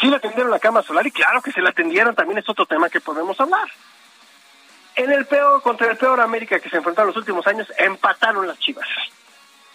[0.01, 2.66] sí le atendieron la cama a Solari, claro que se la atendieron, también es otro
[2.66, 3.69] tema que podemos hablar.
[4.94, 8.59] En el peor, contra el peor América que se enfrentaron los últimos años, empataron las
[8.59, 8.89] Chivas.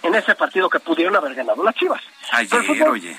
[0.03, 2.01] En ese partido que pudieron haber ganado las Chivas.
[2.31, 3.17] Ayer, fútbol oye.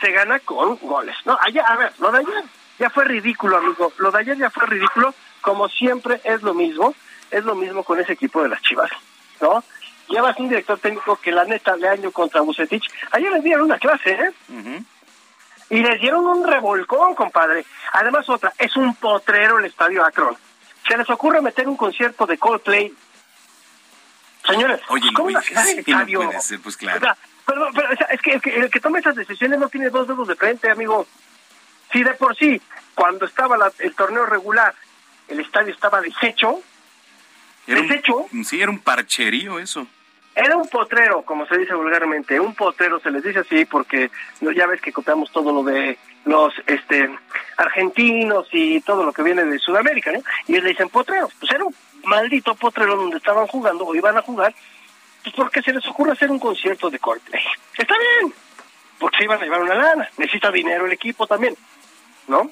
[0.00, 1.16] se gana con goles.
[1.24, 2.44] No, ayer, a ver, lo de ayer
[2.78, 3.92] ya fue ridículo, amigo.
[3.98, 5.14] Lo de ayer ya fue ridículo.
[5.40, 6.94] Como siempre es lo mismo,
[7.30, 8.90] es lo mismo con ese equipo de las Chivas,
[9.40, 9.64] ¿no?
[10.08, 12.84] Llevas un director técnico que la neta le año contra Bucetich.
[13.12, 14.32] Ayer les dieron una clase, ¿eh?
[14.48, 14.84] Ujú.
[15.70, 17.64] Y les dieron un revolcón, compadre.
[17.92, 20.36] Además, otra, es un potrero el estadio Akron.
[20.88, 22.92] Se les ocurre meter un concierto de Coldplay.
[24.46, 26.40] Señores, Oye, ¿cómo Luis, va a quedar el no estadio?
[26.40, 27.16] ser, pues O sea,
[27.46, 30.08] pero o sea, es que el, que el que toma esas decisiones no tiene dos
[30.08, 31.06] dedos de frente, amigo.
[31.92, 32.60] Si de por sí,
[32.94, 34.74] cuando estaba la- el torneo regular,
[35.28, 36.60] el estadio estaba deshecho,
[37.66, 39.86] Era desecho, un, sí, era un parcherío eso.
[40.44, 44.10] Era un potrero, como se dice vulgarmente, un potrero se les dice así porque
[44.40, 47.10] ya ves que copiamos todo lo de los este
[47.56, 50.20] argentinos y todo lo que viene de Sudamérica, ¿no?
[50.46, 51.32] Y ellos le dicen potreros.
[51.38, 54.54] Pues era un maldito potrero donde estaban jugando o iban a jugar,
[55.22, 57.42] pues porque se les ocurre hacer un concierto de Coldplay.
[57.76, 58.32] Está bien,
[58.98, 61.54] porque se iban a llevar una lana, necesita dinero el equipo también,
[62.28, 62.50] ¿no?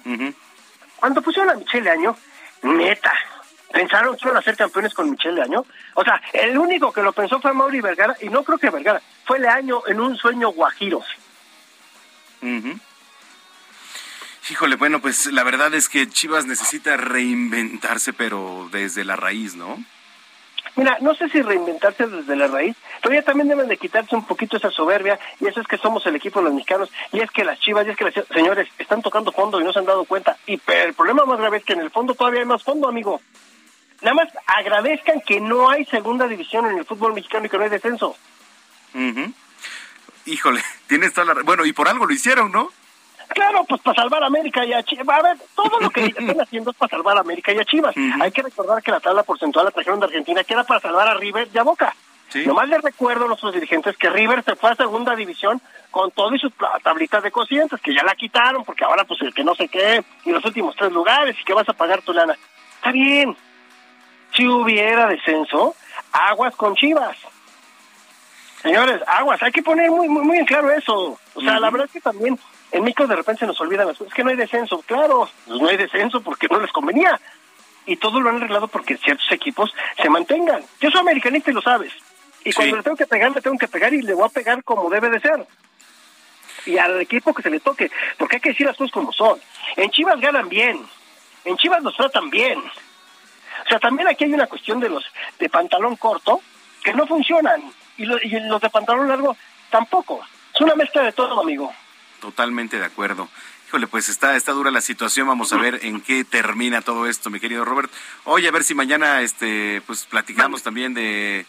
[0.96, 2.16] Cuando pusieron a Michelle Año,
[2.62, 3.12] neta,
[3.72, 5.64] pensaron que iban a ser campeones con Michelle Año.
[5.94, 9.00] O sea, el único que lo pensó fue Mauri Vergara, y no creo que Vergara,
[9.24, 11.02] fue Leaño en un sueño guajiro.
[14.50, 19.78] Híjole, bueno, pues la verdad es que Chivas necesita reinventarse, pero desde la raíz, ¿no?
[20.76, 24.24] Mira, no sé si reinventarse desde la raíz, pero ya también deben de quitarse un
[24.24, 27.30] poquito esa soberbia, y eso es que somos el equipo de los mexicanos, y es
[27.32, 29.86] que las chivas, y es que las señores, están tocando fondo y no se han
[29.86, 30.36] dado cuenta.
[30.46, 32.88] Y pero el problema más grave es que en el fondo todavía hay más fondo,
[32.88, 33.20] amigo.
[34.00, 37.64] Nada más agradezcan que no hay segunda división en el fútbol mexicano y que no
[37.64, 38.16] hay descenso.
[38.94, 39.32] Ujú.
[40.26, 41.42] Híjole, tienes toda la...
[41.42, 42.70] Bueno, y por algo lo hicieron, ¿no?
[43.28, 45.18] Claro, pues para salvar a América y a Chivas.
[45.18, 47.94] A ver, todo lo que están haciendo es para salvar a América y a Chivas.
[48.20, 51.08] Hay que recordar que la tabla porcentual la trajeron de Argentina, que era para salvar
[51.08, 51.94] a River y a Boca.
[52.46, 55.60] Nomás les recuerdo a nuestros dirigentes que River se fue a segunda división
[55.90, 56.52] con todo y sus
[56.82, 60.04] tablitas de cocientes, que ya la quitaron, porque ahora pues el que no sé qué,
[60.24, 62.36] y los últimos tres lugares, y que vas a pagar tu lana.
[62.76, 63.34] Está bien.
[64.34, 65.74] Si hubiera descenso,
[66.12, 67.16] aguas con Chivas.
[68.62, 71.18] Señores, aguas, hay que poner muy muy, muy en claro eso.
[71.34, 72.38] O sea, la verdad es que también
[72.72, 74.12] en México de repente se nos olvidan las cosas.
[74.12, 77.20] Es que no hay descenso, claro, pues no hay descenso porque no les convenía.
[77.86, 80.62] Y todo lo han arreglado porque ciertos equipos se mantengan.
[80.80, 81.92] Yo soy americanista y lo sabes.
[82.44, 84.62] Y cuando le tengo que pegar, le tengo que pegar y le voy a pegar
[84.62, 85.46] como debe de ser.
[86.66, 89.40] Y al equipo que se le toque, porque hay que decir las cosas como son.
[89.76, 90.84] En Chivas ganan bien,
[91.44, 92.62] en Chivas nos tratan bien.
[93.64, 95.04] O sea, también aquí hay una cuestión de los
[95.38, 96.40] de pantalón corto
[96.82, 97.62] que no funcionan
[97.96, 99.36] y, y los de pantalón largo
[99.70, 100.24] tampoco.
[100.54, 101.72] Es una mezcla de todo, amigo.
[102.20, 103.28] Totalmente de acuerdo.
[103.68, 105.28] Híjole, pues está, está dura la situación.
[105.28, 107.92] Vamos a ver en qué termina todo esto, mi querido Robert.
[108.24, 111.44] Oye, a ver si mañana este pues platicamos también de,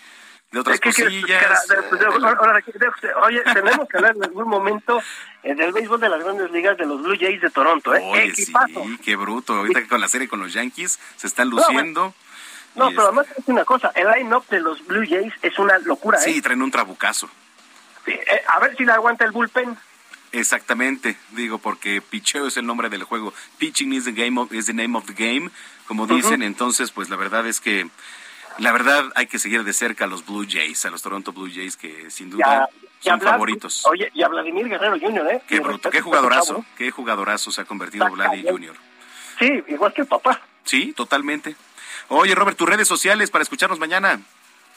[0.51, 1.67] de otras cosillas.
[3.23, 5.01] oye, tenemos que hablar en algún momento
[5.43, 7.93] del béisbol de las grandes ligas de los Blue Jays de Toronto.
[7.93, 8.01] ¿eh?
[8.03, 8.51] Oye, sí,
[9.03, 9.53] qué bruto.
[9.53, 12.13] Ahorita que con la serie con los Yankees se están luciendo.
[12.75, 16.19] No, pero además es una cosa, el line-up de los Blue Jays es una locura.
[16.19, 16.41] Sí, ¿eh?
[16.41, 17.29] traen un trabucazo.
[18.05, 19.77] Eh, a ver si le aguanta el bullpen.
[20.31, 23.33] Exactamente, digo, porque picheo es el nombre del juego.
[23.57, 25.49] Pitching is the, game of, is the name of the game,
[25.87, 26.43] como dicen.
[26.43, 27.89] Entonces, pues la verdad es que,
[28.59, 31.49] la verdad hay que seguir de cerca a los Blue Jays, a los Toronto Blue
[31.53, 32.69] Jays, que sin duda
[32.99, 33.85] son favoritos.
[33.85, 35.41] Oye, y a Vladimir Guerrero Jr., ¿eh?
[35.47, 38.75] Qué bruto, qué jugadorazo, qué jugadorazo se ha convertido Vladimir Jr.
[39.39, 40.41] Sí, igual que el papá.
[40.63, 41.55] Sí, totalmente.
[42.09, 44.19] Oye, Robert, tus redes sociales para escucharnos mañana.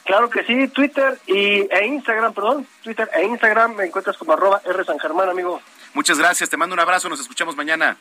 [0.05, 4.61] Claro que sí, Twitter y, e Instagram, perdón, Twitter e Instagram me encuentras como arroba
[4.65, 5.61] R San Germán, amigo.
[5.95, 7.97] Muchas gracias, te mando un abrazo, nos escuchamos mañana.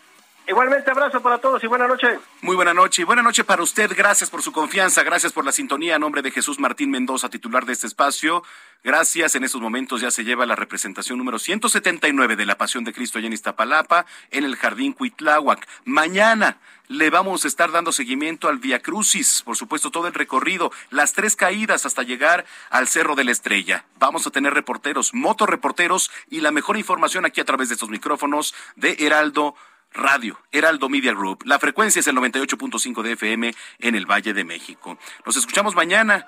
[0.47, 2.19] Igualmente, abrazo para todos y buena noche.
[2.41, 3.91] Muy buena noche y buena noche para usted.
[3.95, 5.95] Gracias por su confianza, gracias por la sintonía.
[5.95, 8.43] A nombre de Jesús Martín Mendoza, titular de este espacio.
[8.83, 9.35] Gracias.
[9.35, 13.19] En estos momentos ya se lleva la representación número 179 de la Pasión de Cristo
[13.19, 15.67] allá en Iztapalapa, en el Jardín Cuitláhuac.
[15.85, 16.57] Mañana
[16.87, 21.13] le vamos a estar dando seguimiento al Via Crucis, por supuesto, todo el recorrido, las
[21.13, 23.85] tres caídas hasta llegar al Cerro de la Estrella.
[23.99, 28.53] Vamos a tener reporteros, motorreporteros y la mejor información aquí a través de estos micrófonos
[28.75, 29.55] de Heraldo
[29.93, 31.43] Radio, Heraldo Media Group.
[31.45, 34.97] La frecuencia es el 98.5 de FM en el Valle de México.
[35.25, 36.27] Nos escuchamos mañana.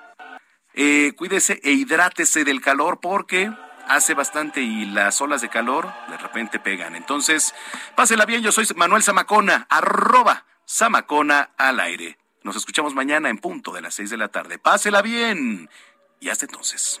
[0.74, 3.50] Eh, cuídese e hidrátese del calor porque
[3.86, 6.96] hace bastante y las olas de calor de repente pegan.
[6.96, 7.54] Entonces,
[7.94, 8.42] pásela bien.
[8.42, 12.18] Yo soy Manuel Zamacona, arroba Zamacona al aire.
[12.42, 14.58] Nos escuchamos mañana en punto de las seis de la tarde.
[14.58, 15.70] Pásela bien.
[16.20, 17.00] Y hasta entonces.